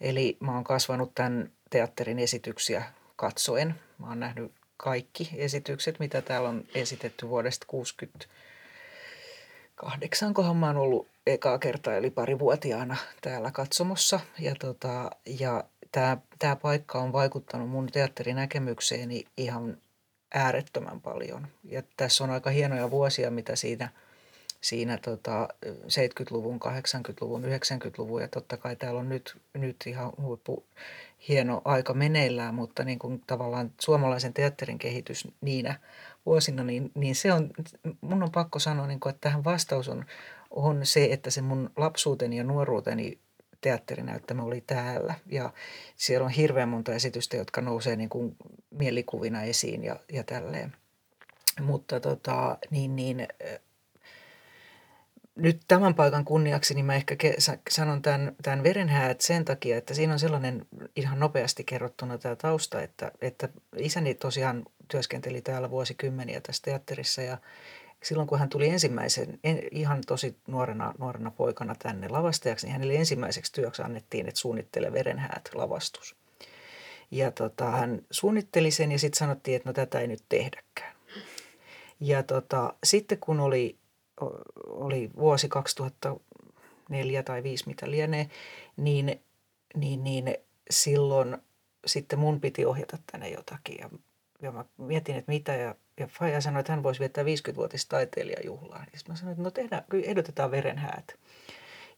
Eli 0.00 0.36
mä 0.40 0.54
oon 0.54 0.64
kasvanut 0.64 1.14
tämän 1.14 1.50
teatterin 1.70 2.18
esityksiä 2.18 2.84
katsoen. 3.16 3.74
Mä 3.98 4.08
oon 4.08 4.20
nähnyt 4.20 4.52
kaikki 4.76 5.30
esitykset, 5.36 5.98
mitä 5.98 6.22
täällä 6.22 6.48
on 6.48 6.64
esitetty 6.74 7.28
vuodesta 7.28 7.66
68, 7.66 10.34
kohan 10.34 10.56
mä 10.56 10.66
oon 10.66 10.76
ollut 10.76 11.08
ekaa 11.26 11.58
kertaa, 11.58 11.94
eli 11.94 12.10
parivuotiaana 12.10 12.96
täällä 13.20 13.50
katsomossa. 13.50 14.20
Ja, 14.38 14.54
tota, 14.60 15.10
ja 15.26 15.64
tämä, 15.92 16.16
tämä 16.38 16.56
paikka 16.56 16.98
on 16.98 17.12
vaikuttanut 17.12 17.70
mun 17.70 17.86
teatterinäkemykseeni 17.86 19.24
ihan 19.36 19.76
äärettömän 20.34 21.00
paljon. 21.00 21.46
Ja 21.64 21.82
tässä 21.96 22.24
on 22.24 22.30
aika 22.30 22.50
hienoja 22.50 22.90
vuosia, 22.90 23.30
mitä 23.30 23.56
siinä, 23.56 23.88
siinä 24.60 24.98
tota 24.98 25.48
70-luvun, 25.66 26.60
80-luvun, 26.64 27.44
90-luvun 27.44 28.22
ja 28.22 28.28
totta 28.28 28.56
kai 28.56 28.76
täällä 28.76 29.00
on 29.00 29.08
nyt, 29.08 29.36
nyt 29.54 29.76
ihan 29.86 30.12
huippu 30.22 30.64
hieno 31.28 31.62
aika 31.64 31.94
meneillään, 31.94 32.54
mutta 32.54 32.84
niin 32.84 32.98
kuin 32.98 33.22
tavallaan 33.26 33.72
suomalaisen 33.80 34.34
teatterin 34.34 34.78
kehitys 34.78 35.28
niinä 35.40 35.78
vuosina, 36.26 36.64
niin, 36.64 36.90
niin 36.94 37.14
se 37.14 37.32
on, 37.32 37.50
mun 38.00 38.22
on 38.22 38.30
pakko 38.32 38.58
sanoa, 38.58 38.86
niin 38.86 39.00
kuin, 39.00 39.10
että 39.10 39.20
tähän 39.28 39.44
vastaus 39.44 39.88
on, 39.88 40.04
on 40.50 40.86
se, 40.86 41.08
että 41.10 41.30
se 41.30 41.42
mun 41.42 41.70
lapsuuteni 41.76 42.36
ja 42.36 42.44
nuoruuteni 42.44 43.18
teatterinäyttämä 43.62 44.42
oli 44.42 44.60
täällä. 44.60 45.14
Ja 45.26 45.52
siellä 45.96 46.24
on 46.24 46.30
hirveän 46.30 46.68
monta 46.68 46.94
esitystä, 46.94 47.36
jotka 47.36 47.60
nousee 47.60 47.96
niin 47.96 48.08
kuin 48.08 48.36
mielikuvina 48.70 49.42
esiin 49.42 49.84
ja, 49.84 49.96
ja 50.12 50.24
tälleen. 50.24 50.72
Mutta 51.60 52.00
tota, 52.00 52.58
niin, 52.70 52.96
niin, 52.96 53.28
nyt 55.34 55.60
tämän 55.68 55.94
paikan 55.94 56.24
kunniaksi 56.24 56.74
niin 56.74 56.84
mä 56.84 56.94
ehkä 56.94 57.16
sanon 57.70 58.02
tämän, 58.02 58.36
tämän 58.42 58.62
verenhäät 58.62 59.20
sen 59.20 59.44
takia, 59.44 59.76
että 59.76 59.94
siinä 59.94 60.12
on 60.12 60.18
sellainen 60.18 60.66
ihan 60.96 61.20
nopeasti 61.20 61.64
kerrottuna 61.64 62.18
tämä 62.18 62.36
tausta, 62.36 62.82
että, 62.82 63.12
että 63.20 63.48
isäni 63.76 64.14
tosiaan 64.14 64.62
työskenteli 64.88 65.42
täällä 65.42 65.70
vuosikymmeniä 65.70 66.40
tässä 66.40 66.62
teatterissa 66.62 67.22
ja 67.22 67.38
silloin 68.02 68.28
kun 68.28 68.38
hän 68.38 68.48
tuli 68.48 68.68
ensimmäisen, 68.68 69.38
ihan 69.70 70.00
tosi 70.06 70.36
nuorena, 70.46 70.94
nuorena 70.98 71.30
poikana 71.30 71.74
tänne 71.74 72.08
lavastajaksi, 72.08 72.66
niin 72.66 72.72
hänelle 72.72 72.94
ensimmäiseksi 72.94 73.52
työksi 73.52 73.82
annettiin, 73.82 74.28
että 74.28 74.40
suunnittele 74.40 74.92
verenhäät 74.92 75.50
lavastus. 75.54 76.16
Ja 77.10 77.30
tota, 77.30 77.70
hän 77.70 78.02
suunnitteli 78.10 78.70
sen 78.70 78.92
ja 78.92 78.98
sitten 78.98 79.18
sanottiin, 79.18 79.56
että 79.56 79.68
no 79.68 79.72
tätä 79.72 80.00
ei 80.00 80.06
nyt 80.06 80.22
tehdäkään. 80.28 80.96
Ja 82.00 82.22
tota, 82.22 82.74
sitten 82.84 83.18
kun 83.18 83.40
oli 83.40 83.78
oli 84.66 85.10
vuosi 85.16 85.48
2004 85.48 87.22
tai 87.22 87.42
5 87.42 87.66
mitä 87.66 87.90
lienee, 87.90 88.30
niin, 88.76 89.20
niin, 89.76 90.04
niin 90.04 90.34
silloin 90.70 91.38
sitten 91.86 92.18
mun 92.18 92.40
piti 92.40 92.64
ohjata 92.66 92.98
tänne 93.12 93.28
jotakin. 93.28 93.76
Ja, 93.80 93.90
ja 94.42 94.52
mä 94.52 94.64
mietin, 94.76 95.16
että 95.16 95.32
mitä, 95.32 95.52
ja, 95.54 95.74
ja 96.00 96.06
Faija 96.06 96.40
sanoi, 96.40 96.60
että 96.60 96.72
hän 96.72 96.82
voisi 96.82 97.00
viettää 97.00 97.24
50-vuotista 97.24 97.90
taiteilijajuhlaa. 97.90 98.84
Ja 98.92 98.98
sitten 98.98 99.12
mä 99.12 99.16
sanoin, 99.16 99.32
että 99.32 99.42
no 99.42 99.50
tehdään, 99.50 99.84
ehdotetaan 100.04 100.50
verenhäät. 100.50 101.14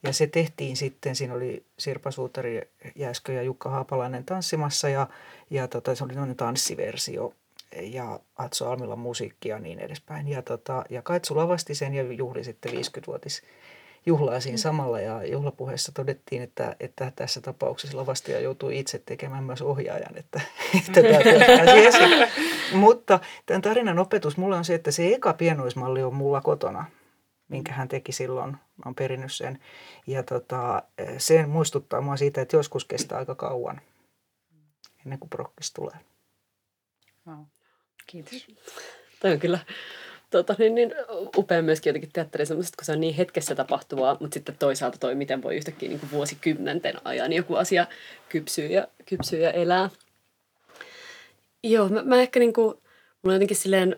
Ja 0.03 0.13
se 0.13 0.27
tehtiin 0.27 0.77
sitten, 0.77 1.17
siinä 1.17 1.35
oli 1.35 1.65
Sirpa 1.79 2.11
Suutari, 2.11 2.61
Jääskö 2.95 3.33
ja 3.33 3.43
Jukka 3.43 3.71
Haapalainen 3.71 4.25
tanssimassa 4.25 4.89
ja, 4.89 5.09
ja 5.51 5.69
tota, 5.69 5.95
se 5.95 6.05
oli 6.05 6.35
tanssiversio 6.37 7.35
ja 7.83 8.21
Atso 8.37 8.71
Almilla 8.71 8.97
musiikkia 8.97 9.55
ja 9.55 9.61
niin 9.61 9.79
edespäin. 9.79 10.29
Ja, 10.29 10.43
tota, 10.43 10.85
ja 10.91 11.03
Kaitsu 11.03 11.37
lavasti 11.37 11.75
sen 11.75 11.95
ja 11.95 12.03
juhli 12.13 12.45
sitten 12.45 12.73
50-vuotis 12.73 13.43
juhlaa 14.07 14.41
siinä 14.41 14.59
samalla 14.59 15.01
ja 15.01 15.25
juhlapuheessa 15.27 15.93
todettiin, 15.93 16.43
että, 16.43 16.77
että 16.81 17.13
tässä 17.17 17.41
tapauksessa 17.41 17.97
lavastaja 17.97 18.41
joutuu 18.41 18.71
itse 18.71 19.03
tekemään 19.07 19.45
myös 19.45 19.63
ohjaajan, 19.63 20.17
että, 20.17 20.41
että 20.79 21.03
tämä 21.03 21.19
Mutta 22.73 23.21
tämän 23.47 23.63
tarinan 23.63 23.99
opetus 23.99 24.37
mulla 24.37 24.57
on 24.57 24.65
se, 24.65 24.75
että 24.75 24.91
se 24.91 25.15
eka 25.15 25.33
pienoismalli 25.33 26.03
on 26.03 26.15
mulla 26.15 26.41
kotona, 26.41 26.85
minkä 27.49 27.73
hän 27.73 27.89
teki 27.89 28.13
silloin. 28.13 28.51
Mä 28.51 28.83
oon 28.85 28.95
perinnyt 28.95 29.33
sen. 29.33 29.59
Ja 30.07 30.23
tota, 30.23 30.83
se 31.19 31.47
muistuttaa 31.47 32.01
mua 32.01 32.17
siitä, 32.17 32.41
että 32.41 32.57
joskus 32.57 32.85
kestää 32.85 33.19
aika 33.19 33.35
kauan 33.35 33.81
ennen 35.05 35.19
kuin 35.19 35.31
prokkis 35.31 35.73
tulee. 35.73 35.97
Wow. 37.27 37.45
Kiitos. 38.07 38.47
Toi 39.21 39.33
on 39.33 39.39
kyllä 39.39 39.59
tota, 40.31 40.55
niin, 40.59 40.75
niin, 40.75 40.95
upea 41.37 41.63
myöskin 41.63 41.91
jotenkin 41.91 42.11
teatteri 42.13 42.45
kun 42.47 42.65
se 42.83 42.93
on 42.93 43.01
niin 43.01 43.15
hetkessä 43.15 43.55
tapahtuvaa, 43.55 44.17
mutta 44.21 44.35
sitten 44.35 44.57
toisaalta 44.59 44.99
toi, 44.99 45.15
miten 45.15 45.43
voi 45.43 45.57
yhtäkkiä 45.57 45.89
niin 45.89 46.01
kuin 46.01 46.11
vuosikymmenten 46.11 46.95
ajan 47.05 47.33
joku 47.33 47.55
asia 47.55 47.87
kypsyä 48.29 48.67
ja, 48.67 48.89
kypsyä 49.07 49.39
ja 49.39 49.51
elää. 49.51 49.91
Joo, 51.65 51.89
mä, 51.89 52.03
mä 52.03 52.21
ehkä 52.21 52.41
niin 52.41 52.53
kuin, 52.53 52.75
Mulla 53.25 53.35
jotenkin 53.35 53.57
silleen, 53.57 53.97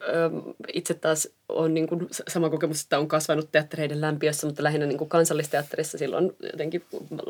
itse 0.73 0.95
taas 0.95 1.29
on 1.49 1.75
niin 1.75 1.87
kuin 1.87 2.07
sama 2.29 2.51
kokemus, 2.51 2.83
että 2.83 2.99
on 2.99 3.09
kasvanut 3.09 3.53
teattereiden 3.53 4.01
lämpiössä, 4.01 4.47
mutta 4.47 4.63
lähinnä 4.63 4.87
niin 4.87 4.99
kuin 4.99 5.09
kansallisteatterissa 5.09 5.99
silloin 5.99 6.33
jotenkin 6.53 6.83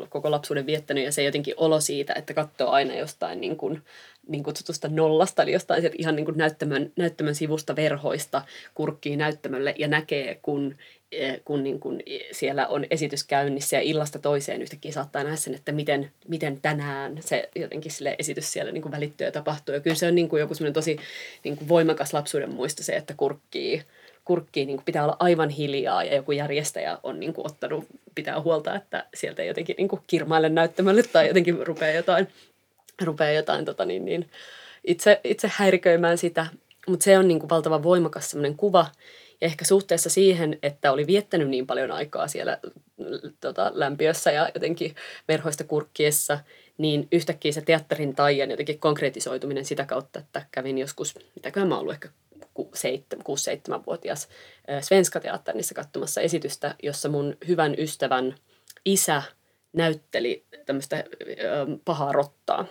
koko 0.09 0.31
lapsuuden 0.31 0.65
viettänyt 0.65 1.03
ja 1.03 1.11
se 1.11 1.23
jotenkin 1.23 1.53
olo 1.57 1.79
siitä, 1.79 2.13
että 2.13 2.33
katsoo 2.33 2.69
aina 2.69 2.95
jostain 2.95 3.41
niin 3.41 3.57
kuin, 3.57 3.81
niin 4.27 4.43
kutsutusta 4.43 4.87
nollasta, 4.87 5.43
eli 5.43 5.51
jostain 5.51 5.81
sieltä 5.81 5.95
ihan 5.99 6.15
niin 6.15 6.25
kuin 6.25 6.37
näyttämön, 6.37 6.91
näyttämön 6.95 7.35
sivusta 7.35 7.75
verhoista 7.75 8.41
kurkkii 8.75 9.15
näyttämölle 9.15 9.75
ja 9.77 9.87
näkee, 9.87 10.39
kun 10.41 10.75
Eh, 11.11 11.41
kun 11.45 11.63
niin 11.63 11.79
kun 11.79 11.99
siellä 12.31 12.67
on 12.67 12.85
esitys 12.91 13.23
käynnissä 13.23 13.75
ja 13.75 13.81
illasta 13.81 14.19
toiseen 14.19 14.61
yhtäkkiä 14.61 14.91
saattaa 14.91 15.23
nähdä 15.23 15.35
sen, 15.35 15.55
että 15.55 15.71
miten, 15.71 16.11
miten 16.27 16.61
tänään 16.61 17.17
se 17.19 17.49
jotenkin 17.55 17.91
sille 17.91 18.15
esitys 18.19 18.51
siellä 18.51 18.71
niin 18.71 18.91
välittyy 18.91 19.27
ja 19.27 19.31
tapahtuu. 19.31 19.75
Ja 19.75 19.81
kyllä 19.81 19.95
se 19.95 20.07
on 20.07 20.15
niin 20.15 20.29
kuin 20.29 20.39
joku 20.39 20.53
semmoinen 20.53 20.73
tosi 20.73 20.97
niin 21.43 21.57
kuin 21.57 21.67
voimakas 21.67 22.13
lapsuuden 22.13 22.53
muisto 22.53 22.83
se, 22.83 22.95
että 22.95 23.13
kurkkii, 23.17 23.83
kurkkii 24.25 24.65
niin 24.65 24.77
kuin 24.77 24.85
pitää 24.85 25.03
olla 25.03 25.17
aivan 25.19 25.49
hiljaa 25.49 26.03
ja 26.03 26.15
joku 26.15 26.31
järjestäjä 26.31 26.97
on 27.03 27.19
niin 27.19 27.33
kuin 27.33 27.47
ottanut, 27.47 27.85
pitää 28.15 28.41
huolta, 28.41 28.75
että 28.75 29.05
sieltä 29.13 29.41
ei 29.41 29.47
jotenkin 29.47 29.75
niin 29.77 29.87
kuin 29.87 30.01
kirmaille 30.07 30.49
näyttämölle 30.49 31.03
tai 31.03 31.27
jotenkin 31.27 31.67
rupeaa 31.67 31.95
jotain, 31.95 32.27
rupeaa 33.03 33.31
jotain 33.31 33.65
tota 33.65 33.85
niin, 33.85 34.05
niin 34.05 34.29
itse, 34.83 35.21
itse 35.23 35.51
häiriköimään 35.55 36.17
sitä. 36.17 36.47
Mutta 36.87 37.03
se 37.03 37.17
on 37.17 37.27
niin 37.27 37.39
kuin 37.39 37.49
valtavan 37.49 37.83
voimakas 37.83 38.29
semmoinen 38.29 38.57
kuva, 38.57 38.85
ja 39.41 39.45
ehkä 39.45 39.65
suhteessa 39.65 40.09
siihen, 40.09 40.59
että 40.63 40.91
oli 40.91 41.07
viettänyt 41.07 41.49
niin 41.49 41.67
paljon 41.67 41.91
aikaa 41.91 42.27
siellä 42.27 42.59
tota, 43.41 43.71
lämpiössä 43.73 44.31
ja 44.31 44.49
jotenkin 44.53 44.95
verhoista 45.27 45.63
kurkkiessa, 45.63 46.39
niin 46.77 47.07
yhtäkkiä 47.11 47.51
se 47.51 47.61
teatterin 47.61 48.15
taian 48.15 48.51
jotenkin 48.51 48.79
konkretisoituminen 48.79 49.65
sitä 49.65 49.85
kautta, 49.85 50.19
että 50.19 50.45
kävin 50.51 50.77
joskus, 50.77 51.15
mitäköhän 51.35 51.69
mä 51.69 51.79
ollut 51.79 51.93
ehkä 51.93 52.09
6-7-vuotias 52.59 54.27
Svenska 54.81 55.19
teatterissa 55.19 55.75
katsomassa 55.75 56.21
esitystä, 56.21 56.75
jossa 56.83 57.09
mun 57.09 57.37
hyvän 57.47 57.75
ystävän 57.77 58.35
isä 58.85 59.23
näytteli 59.73 60.43
tämmöistä 60.65 61.03
pahaa 61.85 62.11
rottaa 62.11 62.65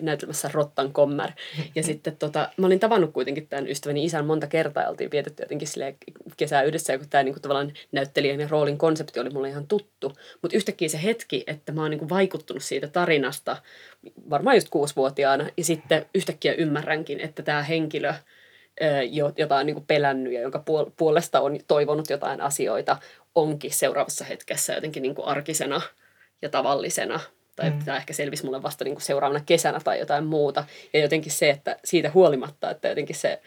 näytelmässä 0.00 0.50
Rottan 0.52 0.92
kommer. 0.92 1.30
Ja 1.74 1.82
sitten 1.88 2.16
tota, 2.16 2.48
mä 2.56 2.66
olin 2.66 2.80
tavannut 2.80 3.12
kuitenkin 3.12 3.48
tämän 3.48 3.68
ystäväni 3.68 4.04
isän 4.04 4.26
monta 4.26 4.46
kertaa 4.46 4.82
ja 4.82 4.88
oltiin 4.88 5.10
vietetty 5.10 5.42
jotenkin 5.42 5.68
kesää 6.36 6.62
yhdessä, 6.62 6.92
ja 6.92 6.98
kun 6.98 7.08
tämä 7.08 7.22
niinku, 7.22 7.40
tavallaan 7.40 7.72
näyttelijän 7.92 8.40
ja 8.40 8.48
roolin 8.50 8.78
konsepti 8.78 9.20
oli 9.20 9.30
mulle 9.30 9.48
ihan 9.48 9.66
tuttu. 9.66 10.12
Mutta 10.42 10.56
yhtäkkiä 10.56 10.88
se 10.88 11.02
hetki, 11.02 11.44
että 11.46 11.72
mä 11.72 11.80
oon 11.80 11.90
niinku, 11.90 12.08
vaikuttunut 12.08 12.62
siitä 12.62 12.88
tarinasta, 12.88 13.56
varmaan 14.30 14.56
just 14.56 14.68
kuusivuotiaana, 14.68 15.48
ja 15.56 15.64
sitten 15.64 16.06
yhtäkkiä 16.14 16.52
ymmärränkin, 16.52 17.20
että 17.20 17.42
tämä 17.42 17.62
henkilö 17.62 18.14
jota 19.36 19.56
on 19.56 19.66
niin 19.66 19.74
kuin 19.74 19.86
pelännyt 19.86 20.32
ja 20.32 20.40
jonka 20.40 20.64
puolesta 20.96 21.40
on 21.40 21.58
toivonut 21.68 22.10
jotain 22.10 22.40
asioita, 22.40 22.96
onkin 23.34 23.74
seuraavassa 23.74 24.24
hetkessä 24.24 24.74
jotenkin 24.74 25.02
niin 25.02 25.14
kuin 25.14 25.26
arkisena 25.26 25.80
ja 26.42 26.48
tavallisena. 26.48 27.20
Tai 27.58 27.70
mm. 27.70 27.84
tämä 27.84 27.96
ehkä 27.96 28.12
selvisi 28.12 28.44
mulle 28.44 28.62
vasta 28.62 28.84
niin 28.84 28.94
kuin 28.94 29.02
seuraavana 29.02 29.44
kesänä 29.46 29.80
tai 29.84 29.98
jotain 29.98 30.24
muuta. 30.24 30.64
Ja 30.92 31.00
jotenkin 31.00 31.32
se, 31.32 31.50
että 31.50 31.76
siitä 31.84 32.10
huolimatta, 32.14 32.70
että 32.70 32.88
jotenkin 32.88 33.16
se 33.16 33.40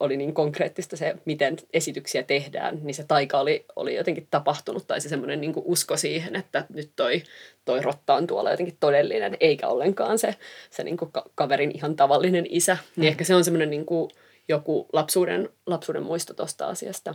oli 0.00 0.16
niin 0.16 0.34
konkreettista 0.34 0.96
se, 0.96 1.14
miten 1.24 1.56
esityksiä 1.72 2.22
tehdään, 2.22 2.78
niin 2.82 2.94
se 2.94 3.04
taika 3.04 3.40
oli, 3.40 3.64
oli 3.76 3.94
jotenkin 3.94 4.26
tapahtunut, 4.30 4.86
tai 4.86 5.00
se 5.00 5.08
semmoinen 5.08 5.40
niin 5.40 5.52
usko 5.56 5.96
siihen, 5.96 6.36
että 6.36 6.64
nyt 6.74 6.90
toi, 6.96 7.22
toi 7.64 7.82
rotta 7.82 8.14
on 8.14 8.26
tuolla 8.26 8.50
jotenkin 8.50 8.76
todellinen, 8.80 9.36
eikä 9.40 9.68
ollenkaan 9.68 10.18
se, 10.18 10.34
se 10.70 10.84
niin 10.84 10.96
kuin 10.96 11.10
kaverin 11.34 11.76
ihan 11.76 11.96
tavallinen 11.96 12.46
isä. 12.48 12.72
Niin 12.74 12.82
mm. 12.96 13.00
Niin 13.00 13.08
ehkä 13.08 13.24
se 13.24 13.34
on 13.34 13.44
semmoinen 13.44 13.70
niin 13.70 13.86
kuin 13.86 14.10
joku 14.48 14.88
lapsuuden, 14.92 15.48
lapsuuden 15.66 16.02
muisto 16.02 16.34
tuosta 16.34 16.66
asiasta. 16.66 17.14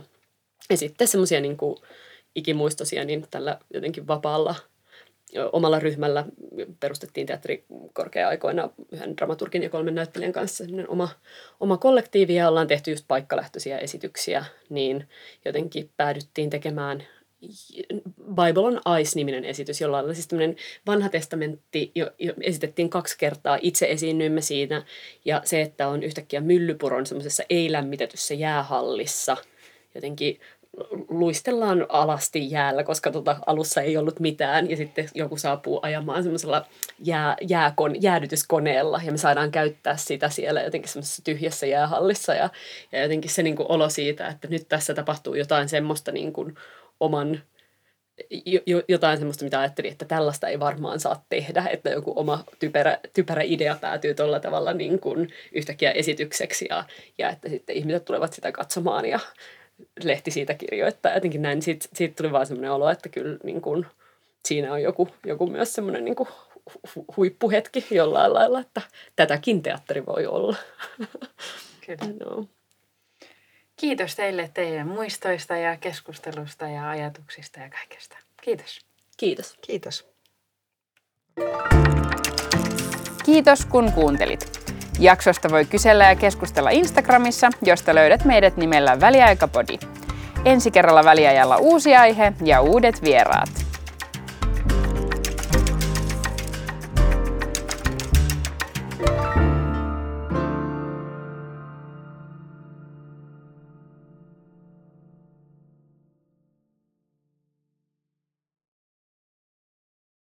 Ja 0.70 0.76
sitten 0.76 1.08
semmoisia 1.08 1.40
niin 1.40 1.56
ikimuistosia, 2.34 3.04
niin 3.04 3.26
tällä 3.30 3.58
jotenkin 3.74 4.06
vapaalla– 4.06 4.54
omalla 5.52 5.78
ryhmällä 5.78 6.24
perustettiin 6.80 7.26
teatterikorkea-aikoina 7.26 8.70
yhden 8.92 9.16
dramaturgin 9.16 9.62
ja 9.62 9.70
kolmen 9.70 9.94
näyttelijän 9.94 10.32
kanssa 10.32 10.64
oma, 10.88 11.08
oma 11.60 11.76
kollektiivi 11.76 12.34
ja 12.34 12.48
ollaan 12.48 12.66
tehty 12.66 12.90
just 12.90 13.04
paikkalähtöisiä 13.08 13.78
esityksiä, 13.78 14.44
niin 14.70 15.08
jotenkin 15.44 15.90
päädyttiin 15.96 16.50
tekemään 16.50 17.04
Bible 18.18 18.62
on 18.62 18.80
Ice-niminen 19.00 19.44
esitys, 19.44 19.80
jolla 19.80 19.98
oli 19.98 20.14
siis 20.14 20.28
vanha 20.86 21.08
testamentti, 21.08 21.90
jo, 21.94 22.10
jo 22.18 22.34
esitettiin 22.40 22.90
kaksi 22.90 23.18
kertaa, 23.18 23.58
itse 23.62 23.86
esiinnyimme 23.90 24.40
siinä, 24.40 24.84
ja 25.24 25.42
se, 25.44 25.60
että 25.60 25.88
on 25.88 26.02
yhtäkkiä 26.02 26.40
myllypuron 26.40 27.06
semmoisessa 27.06 27.42
ei-lämmitetyssä 27.50 28.34
jäähallissa, 28.34 29.36
jotenkin 29.94 30.40
luistellaan 31.08 31.86
alasti 31.88 32.50
jäällä, 32.50 32.84
koska 32.84 33.10
tota, 33.10 33.36
alussa 33.46 33.80
ei 33.80 33.96
ollut 33.96 34.20
mitään 34.20 34.70
ja 34.70 34.76
sitten 34.76 35.08
joku 35.14 35.36
saapuu 35.36 35.80
ajamaan 35.82 36.22
semmoisella 36.22 36.66
jää, 36.98 37.36
jääkon, 37.40 38.02
jäädytyskoneella 38.02 39.00
ja 39.04 39.12
me 39.12 39.18
saadaan 39.18 39.50
käyttää 39.50 39.96
sitä 39.96 40.28
siellä 40.28 40.62
jotenkin 40.62 40.88
semmoisessa 40.88 41.24
tyhjässä 41.24 41.66
jäähallissa 41.66 42.34
ja, 42.34 42.50
ja 42.92 43.02
jotenkin 43.02 43.30
se 43.30 43.42
niin 43.42 43.56
kuin 43.56 43.66
olo 43.72 43.88
siitä, 43.88 44.28
että 44.28 44.48
nyt 44.48 44.68
tässä 44.68 44.94
tapahtuu 44.94 45.34
jotain 45.34 45.68
semmoista 45.68 46.12
niin 46.12 46.32
kuin 46.32 46.54
oman 47.00 47.42
jotain 48.88 49.18
semmoista, 49.18 49.44
mitä 49.44 49.60
ajattelin, 49.60 49.92
että 49.92 50.04
tällaista 50.04 50.48
ei 50.48 50.60
varmaan 50.60 51.00
saa 51.00 51.24
tehdä, 51.28 51.64
että 51.70 51.90
joku 51.90 52.12
oma 52.16 52.44
typerä, 52.58 52.98
typerä 53.14 53.42
idea 53.44 53.76
päätyy 53.80 54.14
tuolla 54.14 54.40
tavalla 54.40 54.72
niin 54.72 55.00
kuin 55.00 55.32
yhtäkkiä 55.52 55.90
esitykseksi 55.90 56.66
ja, 56.70 56.84
ja 57.18 57.30
että 57.30 57.48
sitten 57.48 57.76
ihmiset 57.76 58.04
tulevat 58.04 58.32
sitä 58.32 58.52
katsomaan 58.52 59.06
ja 59.06 59.20
lehti 60.04 60.30
siitä 60.30 60.54
kirjoittaa. 60.54 61.14
Jotenkin 61.14 61.42
näin, 61.42 61.62
siitä, 61.62 61.88
siitä 61.94 62.14
tuli 62.14 62.32
vaan 62.32 62.46
semmoinen 62.46 62.72
olo, 62.72 62.90
että 62.90 63.08
kyllä 63.08 63.38
niin 63.44 63.60
kuin, 63.60 63.86
siinä 64.44 64.72
on 64.72 64.82
joku, 64.82 65.08
joku 65.26 65.46
myös 65.46 65.74
semmoinen 65.74 66.04
niin 66.04 66.16
kuin 66.16 66.28
huippuhetki 67.16 67.86
jollain 67.90 68.34
lailla, 68.34 68.60
että 68.60 68.82
tätäkin 69.16 69.62
teatteri 69.62 70.06
voi 70.06 70.26
olla. 70.26 70.56
Kyllä. 71.86 72.14
no. 72.24 72.46
Kiitos 73.76 74.16
teille 74.16 74.50
teidän 74.54 74.88
muistoista 74.88 75.56
ja 75.56 75.76
keskustelusta 75.76 76.68
ja 76.68 76.90
ajatuksista 76.90 77.60
ja 77.60 77.70
kaikesta. 77.70 78.16
Kiitos. 78.42 78.80
Kiitos. 79.16 79.58
Kiitos. 79.60 80.12
Kiitos 83.24 83.64
kun 83.66 83.92
kuuntelit. 83.92 84.61
Jaksosta 84.98 85.50
voi 85.50 85.64
kysellä 85.64 86.04
ja 86.04 86.16
keskustella 86.16 86.70
Instagramissa, 86.70 87.50
josta 87.62 87.94
löydät 87.94 88.24
meidät 88.24 88.56
nimellä 88.56 89.00
Väliaikapodi. 89.00 89.78
Ensi 90.44 90.70
kerralla 90.70 91.04
väliajalla 91.04 91.56
uusi 91.56 91.96
aihe 91.96 92.32
ja 92.44 92.60
uudet 92.60 93.04
vieraat. 93.04 93.71